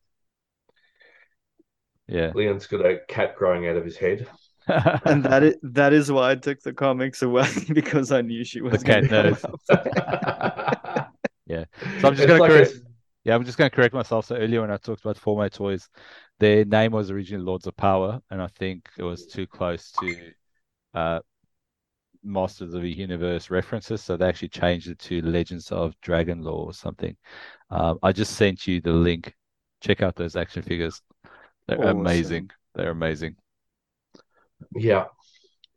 yeah. 2.09 2.35
Lean's 2.35 2.67
got 2.67 2.85
a 2.85 2.99
cat 3.09 3.37
growing 3.37 3.67
out 3.67 3.77
of 3.77 3.85
his 3.87 3.97
head. 3.97 4.29
And 4.69 5.25
that 5.25 5.43
is 5.43 5.57
that 5.63 5.93
is 5.93 6.11
why 6.13 6.33
I 6.33 6.35
took 6.37 6.61
the 6.63 6.73
comics 6.73 7.23
away 7.23 7.49
because 7.73 8.13
I 8.13 8.23
knew 8.23 8.45
she 8.45 8.61
was 8.61 8.83
cat 8.85 9.09
gonna 9.11 9.31
knows. 9.31 9.45
Yeah. 11.47 11.65
So 11.99 12.09
I'm 12.09 12.15
just 12.15 12.27
It's 12.27 12.27
gonna 12.27 12.39
like 12.39 12.51
correct. 12.51 12.73
a- 12.75 12.81
Yeah, 13.25 13.35
I'm 13.35 13.45
just 13.45 13.59
going 13.59 13.71
to 13.71 13.75
correct 13.75 13.95
myself. 13.95 14.27
So 14.27 14.37
earlier 14.37 14.61
when 14.63 14.71
I 14.71 14.77
talked 14.79 15.01
about 15.05 15.17
Formo 15.17 15.51
Toys, 15.51 15.89
their 16.41 16.65
name 16.65 16.93
was 16.93 17.11
originally 17.11 17.45
Lords 17.45 17.67
of 17.67 17.77
Power, 17.77 18.21
and 18.31 18.43
I 18.43 18.49
think 18.59 18.89
it 18.99 19.03
was 19.03 19.27
too 19.27 19.47
close 19.47 19.91
to 19.93 20.33
uh, 20.95 21.21
Masters 22.25 22.75
of 22.75 22.83
the 22.83 22.91
Universe 22.91 23.51
references, 23.51 24.03
so 24.03 24.17
they 24.17 24.27
actually 24.29 24.49
changed 24.49 24.89
it 24.89 24.99
to 25.01 25.21
Legends 25.23 25.71
of 25.73 25.95
Dragonore 26.01 26.67
or 26.67 26.73
something. 26.73 27.17
Um, 27.71 27.99
I 28.03 28.13
just 28.13 28.35
sent 28.37 28.67
you 28.67 28.81
the 28.81 28.93
link. 28.93 29.35
Check 29.81 30.03
out 30.03 30.15
those 30.17 30.37
action 30.37 30.63
figures. 30.63 31.01
They're 31.67 31.79
Awesome. 31.79 32.01
amazing. 32.01 32.51
They're 32.75 32.91
amazing. 32.91 33.37
Yeah, 34.75 35.05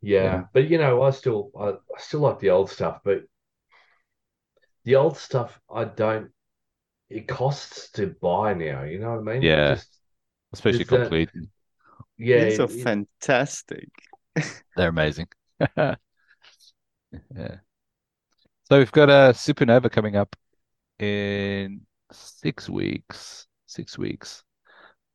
yeah, 0.00 0.22
Yeah. 0.22 0.42
but 0.52 0.68
you 0.68 0.78
know, 0.78 1.02
I 1.02 1.10
still, 1.10 1.50
I, 1.58 1.68
I 1.70 1.98
still 1.98 2.20
like 2.20 2.38
the 2.38 2.50
old 2.50 2.70
stuff, 2.70 3.00
but 3.04 3.22
the 4.84 4.96
old 4.96 5.16
stuff, 5.18 5.60
I 5.72 5.84
don't. 5.84 6.30
It 7.08 7.28
costs 7.28 7.90
to 7.92 8.14
buy 8.20 8.54
now. 8.54 8.82
You 8.82 8.98
know 8.98 9.10
what 9.16 9.20
I 9.28 9.34
mean? 9.34 9.42
Yeah. 9.42 9.74
Just, 9.74 9.98
Especially 10.52 10.82
Is 10.82 10.88
that- 10.88 10.98
complete. 11.00 11.30
yeah. 12.18 12.44
These 12.44 12.60
are 12.60 12.64
it- 12.64 12.70
it- 12.72 12.82
fantastic. 12.84 13.88
They're 14.76 14.88
amazing. 14.88 15.28
yeah. 15.76 15.96
So 18.64 18.78
we've 18.78 18.92
got 18.92 19.08
a 19.08 19.32
Supanova 19.32 19.90
coming 19.90 20.16
up 20.16 20.34
in 20.98 21.82
six 22.12 22.68
weeks. 22.68 23.46
Six 23.66 23.98
weeks. 23.98 24.42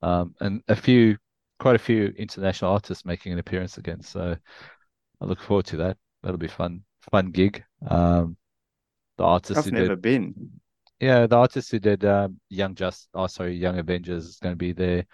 Um, 0.02 0.36
and 0.40 0.62
a 0.68 0.76
few, 0.76 1.18
quite 1.62 1.76
a 1.76 1.80
few 1.80 2.08
international 2.18 2.72
artists 2.72 3.06
making 3.06 3.32
an 3.32 3.38
appearance 3.38 3.78
again. 3.78 4.02
So 4.02 4.36
I 5.22 5.26
look 5.26 5.40
forward 5.40 5.68
to 5.68 5.78
that. 5.78 5.98
That'll 6.24 6.40
be 6.40 6.48
fun, 6.48 6.82
fun 7.12 7.30
gig. 7.30 7.64
Um, 7.88 8.36
the 9.20 9.26
artist 9.26 9.60
I've 9.60 9.66
who 9.66 9.72
never 9.72 9.90
did, 9.90 10.02
been. 10.02 10.34
yeah, 11.00 11.28
the 11.28 11.38
artist 11.38 11.70
who 11.70 11.78
did 11.78 12.04
um, 12.04 12.40
Young 12.50 12.74
Just, 12.74 13.10
oh 13.14 13.28
sorry, 13.28 13.54
Young 13.54 13.78
Avengers 13.78 14.26
is 14.26 14.38
going 14.38 14.54
to 14.54 14.58
be 14.58 14.72
there. 14.72 15.06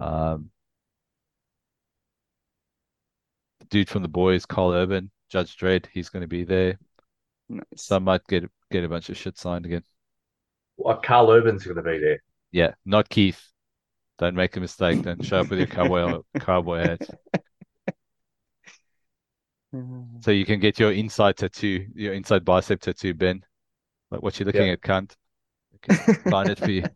Um, 0.00 0.50
dude 3.68 3.88
from 3.88 4.02
the 4.02 4.08
boys, 4.08 4.46
Karl 4.46 4.72
Urban, 4.72 5.12
Judge 5.28 5.56
Dredd, 5.56 5.86
he's 5.92 6.08
going 6.08 6.22
to 6.22 6.28
be 6.28 6.42
there. 6.42 6.80
Nice. 7.48 7.64
So 7.76 7.94
I 7.94 8.00
might 8.00 8.26
get 8.26 8.50
get 8.72 8.82
a 8.82 8.88
bunch 8.88 9.08
of 9.08 9.16
shit 9.16 9.38
signed 9.38 9.66
again. 9.66 9.84
Well, 10.76 10.96
Karl 10.96 11.30
Urban's 11.30 11.62
going 11.62 11.76
to 11.76 11.82
be 11.82 11.98
there. 11.98 12.22
Yeah, 12.50 12.74
not 12.84 13.08
Keith. 13.08 13.40
Don't 14.20 14.36
make 14.36 14.56
a 14.56 14.60
mistake. 14.60 15.02
Don't 15.02 15.24
show 15.24 15.40
up 15.40 15.48
with 15.50 15.58
your 15.58 15.66
cowboy 15.66 16.20
cowboy 16.38 16.78
hat. 16.80 17.00
So 20.22 20.32
you 20.32 20.44
can 20.44 20.58
get 20.58 20.80
your 20.80 20.90
inside 20.90 21.36
tattoo, 21.36 21.86
your 21.94 22.12
inside 22.12 22.44
bicep 22.44 22.80
tattoo, 22.80 23.14
Ben. 23.14 23.44
Like 24.10 24.20
what 24.20 24.38
you're 24.38 24.46
looking 24.46 24.66
Yeah. 24.66 24.72
at, 24.72 24.80
cunt. 24.80 25.14
I 25.72 25.94
can 25.94 26.14
find 26.28 26.50
it 26.50 26.58
for 26.58 26.70
you. 26.70 26.84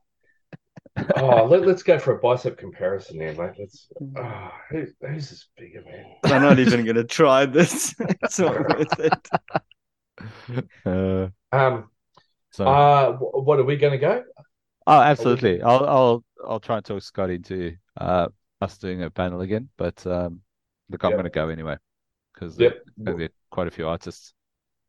Oh, 1.16 1.44
let, 1.46 1.66
us 1.66 1.82
go 1.82 1.98
for 1.98 2.16
a 2.16 2.20
bicep 2.20 2.56
comparison 2.56 3.16
here, 3.20 3.32
mate. 3.34 3.54
Let's. 3.58 3.88
Oh, 4.16 4.50
who, 4.70 4.86
who's 5.00 5.30
this 5.30 5.48
bigger 5.56 5.82
man? 5.84 6.04
I'm 6.24 6.42
not 6.42 6.60
even 6.60 6.84
gonna 6.84 7.02
try 7.02 7.46
this. 7.46 7.94
it's 7.98 8.38
not 8.38 8.60
worth 8.60 9.00
it. 9.00 9.28
Uh, 10.86 11.28
Um. 11.50 11.90
so, 12.52 12.64
Uh. 12.66 13.12
What 13.18 13.58
are 13.58 13.64
we 13.64 13.76
going 13.76 13.92
to 13.92 13.98
go? 13.98 14.22
oh, 14.86 15.00
absolutely. 15.00 15.62
I'll 15.62 15.84
I'll 15.84 16.24
I'll 16.48 16.60
try 16.60 16.76
and 16.76 16.84
talk 16.84 17.02
Scott 17.02 17.30
into 17.30 17.76
uh 18.00 18.28
us 18.60 18.78
doing 18.78 19.02
a 19.02 19.10
panel 19.10 19.40
again. 19.42 19.68
But 19.76 20.04
um, 20.06 20.40
look, 20.90 21.02
I'm 21.04 21.10
Yep. 21.10 21.18
going 21.18 21.24
to 21.24 21.30
go 21.30 21.48
anyway 21.48 21.76
because 22.32 22.58
Yep. 22.58 22.72
there's 22.96 23.04
gonna 23.04 23.28
be 23.28 23.34
quite 23.50 23.68
a 23.68 23.70
few 23.70 23.86
artists. 23.88 24.32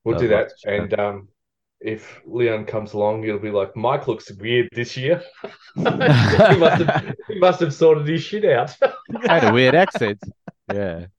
We'll 0.03 0.15
Uh, 0.15 0.19
do 0.19 0.27
that. 0.29 0.41
lots 0.49 0.63
And 0.65 0.99
um, 0.99 1.27
if 1.81 2.21
Lean 2.25 2.65
comes 2.65 2.93
along, 2.93 3.23
it'll 3.23 3.39
be 3.39 3.51
like 3.51 3.75
Mike 3.75 4.07
looks 4.07 4.31
weird 4.33 4.69
this 4.71 4.95
year. 4.95 5.21
he 5.75 5.81
must 5.83 6.81
have 6.83 7.15
he 7.27 7.39
must 7.39 7.59
have 7.59 7.73
sorted 7.73 8.07
his 8.07 8.21
shit 8.23 8.45
out. 8.45 8.75
had 9.27 9.43
a 9.43 9.53
weird 9.53 9.75
accent. 9.75 10.19
Yeah. 10.73 11.07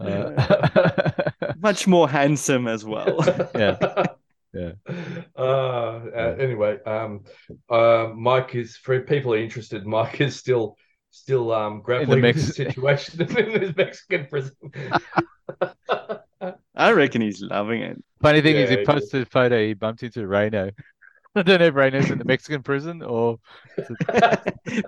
Uh, 0.00 1.12
Much 1.60 1.86
more 1.86 2.08
handsome 2.08 2.66
as 2.66 2.84
well. 2.84 3.20
Yeah. 3.54 3.78
Yeah. 4.54 4.72
Uh, 5.36 6.00
uh, 6.16 6.36
anyway, 6.38 6.78
um, 6.86 7.24
uh, 7.68 8.08
Mike 8.14 8.54
is 8.54 8.76
for 8.76 9.00
people 9.00 9.34
are 9.34 9.38
interested. 9.38 9.84
Mike 9.96 10.20
is 10.20 10.36
still 10.36 10.76
still 11.10 11.52
um 11.52 11.80
grappling 11.82 12.08
with 12.10 12.18
Mex- 12.20 12.46
the 12.46 12.52
situation 12.52 13.20
in 13.36 13.60
his 13.60 13.76
Mexican 13.76 14.26
prison. 14.26 14.54
I 16.76 16.92
reckon 16.92 17.20
he's 17.20 17.42
loving 17.42 17.82
it. 17.82 18.02
Funny 18.22 18.40
thing 18.42 18.56
is, 18.56 18.70
he 18.70 18.76
it 18.76 18.86
posted 18.86 19.22
a 19.22 19.26
photo. 19.26 19.66
He 19.66 19.74
bumped 19.74 20.02
into 20.02 20.26
Reno. 20.26 20.70
I 21.36 21.42
don't 21.42 21.58
know 21.58 21.66
if 21.66 21.74
Reno's 21.74 22.10
in 22.10 22.18
the 22.18 22.24
Mexican 22.24 22.62
prison 22.62 23.02
or 23.02 23.38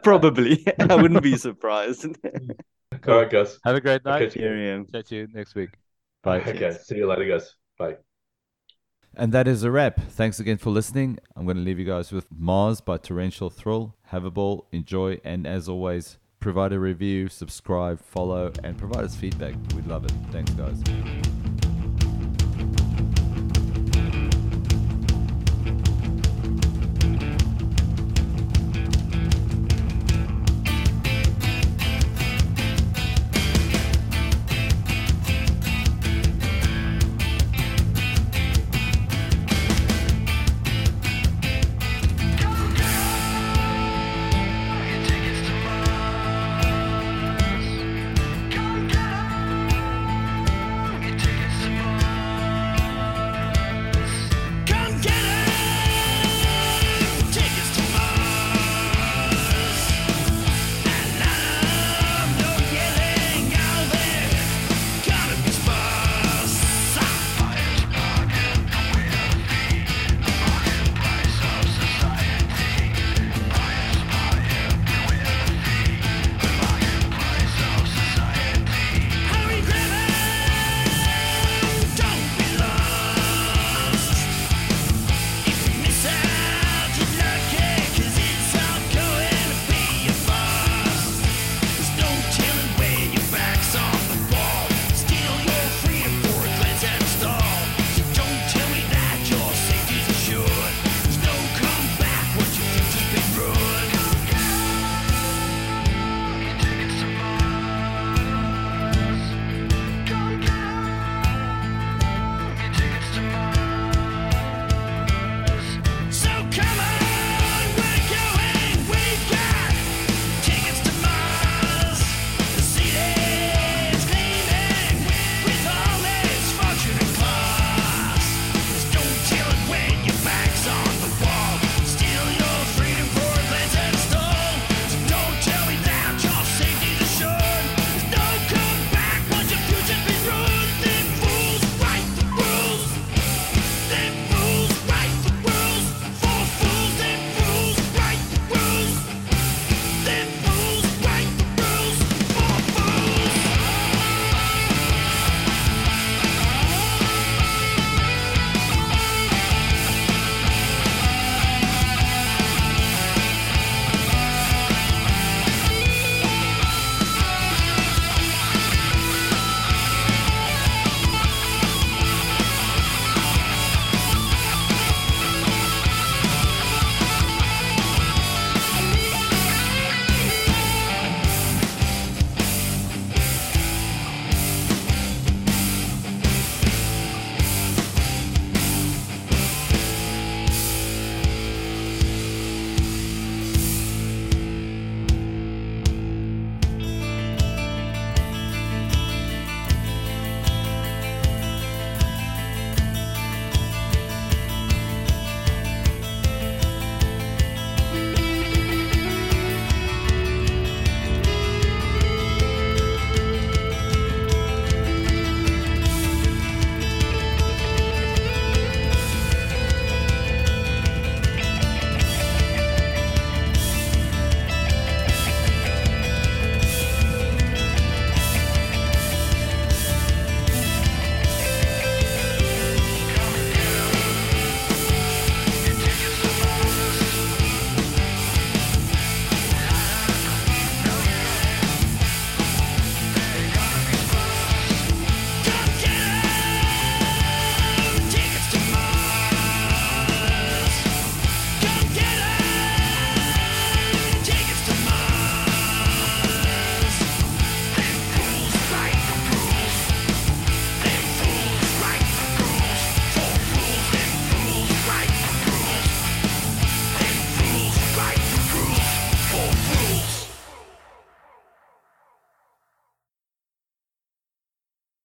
Probably. 0.03 0.65
I 0.79 0.95
wouldn't 0.95 1.23
be 1.23 1.37
surprised. 1.37 2.07
All 2.07 3.17
right, 3.17 3.31
guys. 3.31 3.59
have 3.65 3.77
a 3.77 3.81
great 3.81 4.05
night. 4.05 4.23
Okay. 4.23 4.41
Here 4.41 4.55
I 4.55 4.75
am. 4.75 4.87
Chat 4.87 5.11
you 5.11 5.29
next 5.33 5.55
week. 5.55 5.71
Bye. 6.23 6.41
Okay, 6.41 6.77
see 6.83 6.97
you 6.97 7.07
later, 7.07 7.25
guys. 7.25 7.53
Bye. 7.79 7.97
And 9.19 9.33
that 9.33 9.49
is 9.49 9.63
a 9.63 9.71
wrap. 9.71 9.99
Thanks 10.11 10.41
again 10.41 10.59
for 10.59 10.69
listening. 10.71 11.19
I'm 11.35 11.47
going 11.47 11.57
to 11.57 11.63
leave 11.63 11.79
you 11.79 11.87
guys 11.87 12.13
with 12.13 12.27
Mars 12.31 12.83
by 12.83 12.99
Torrential 12.99 13.49
Thrill. 13.49 13.95
Have 14.09 14.27
a 14.27 14.31
ball, 14.31 14.67
enjoy, 14.73 15.21
and 15.25 15.47
as 15.47 15.71
always, 15.71 16.19
provide 16.39 16.75
a 16.75 16.79
review, 16.79 17.29
subscribe, 17.29 17.99
follow, 18.01 18.53
and 18.63 18.77
provide 18.77 19.05
us 19.05 19.17
feedback. 19.17 19.55
We'd 19.75 19.87
love 19.87 20.05
it. 20.05 20.13
Thanks, 20.31 20.53
guys. 20.53 21.26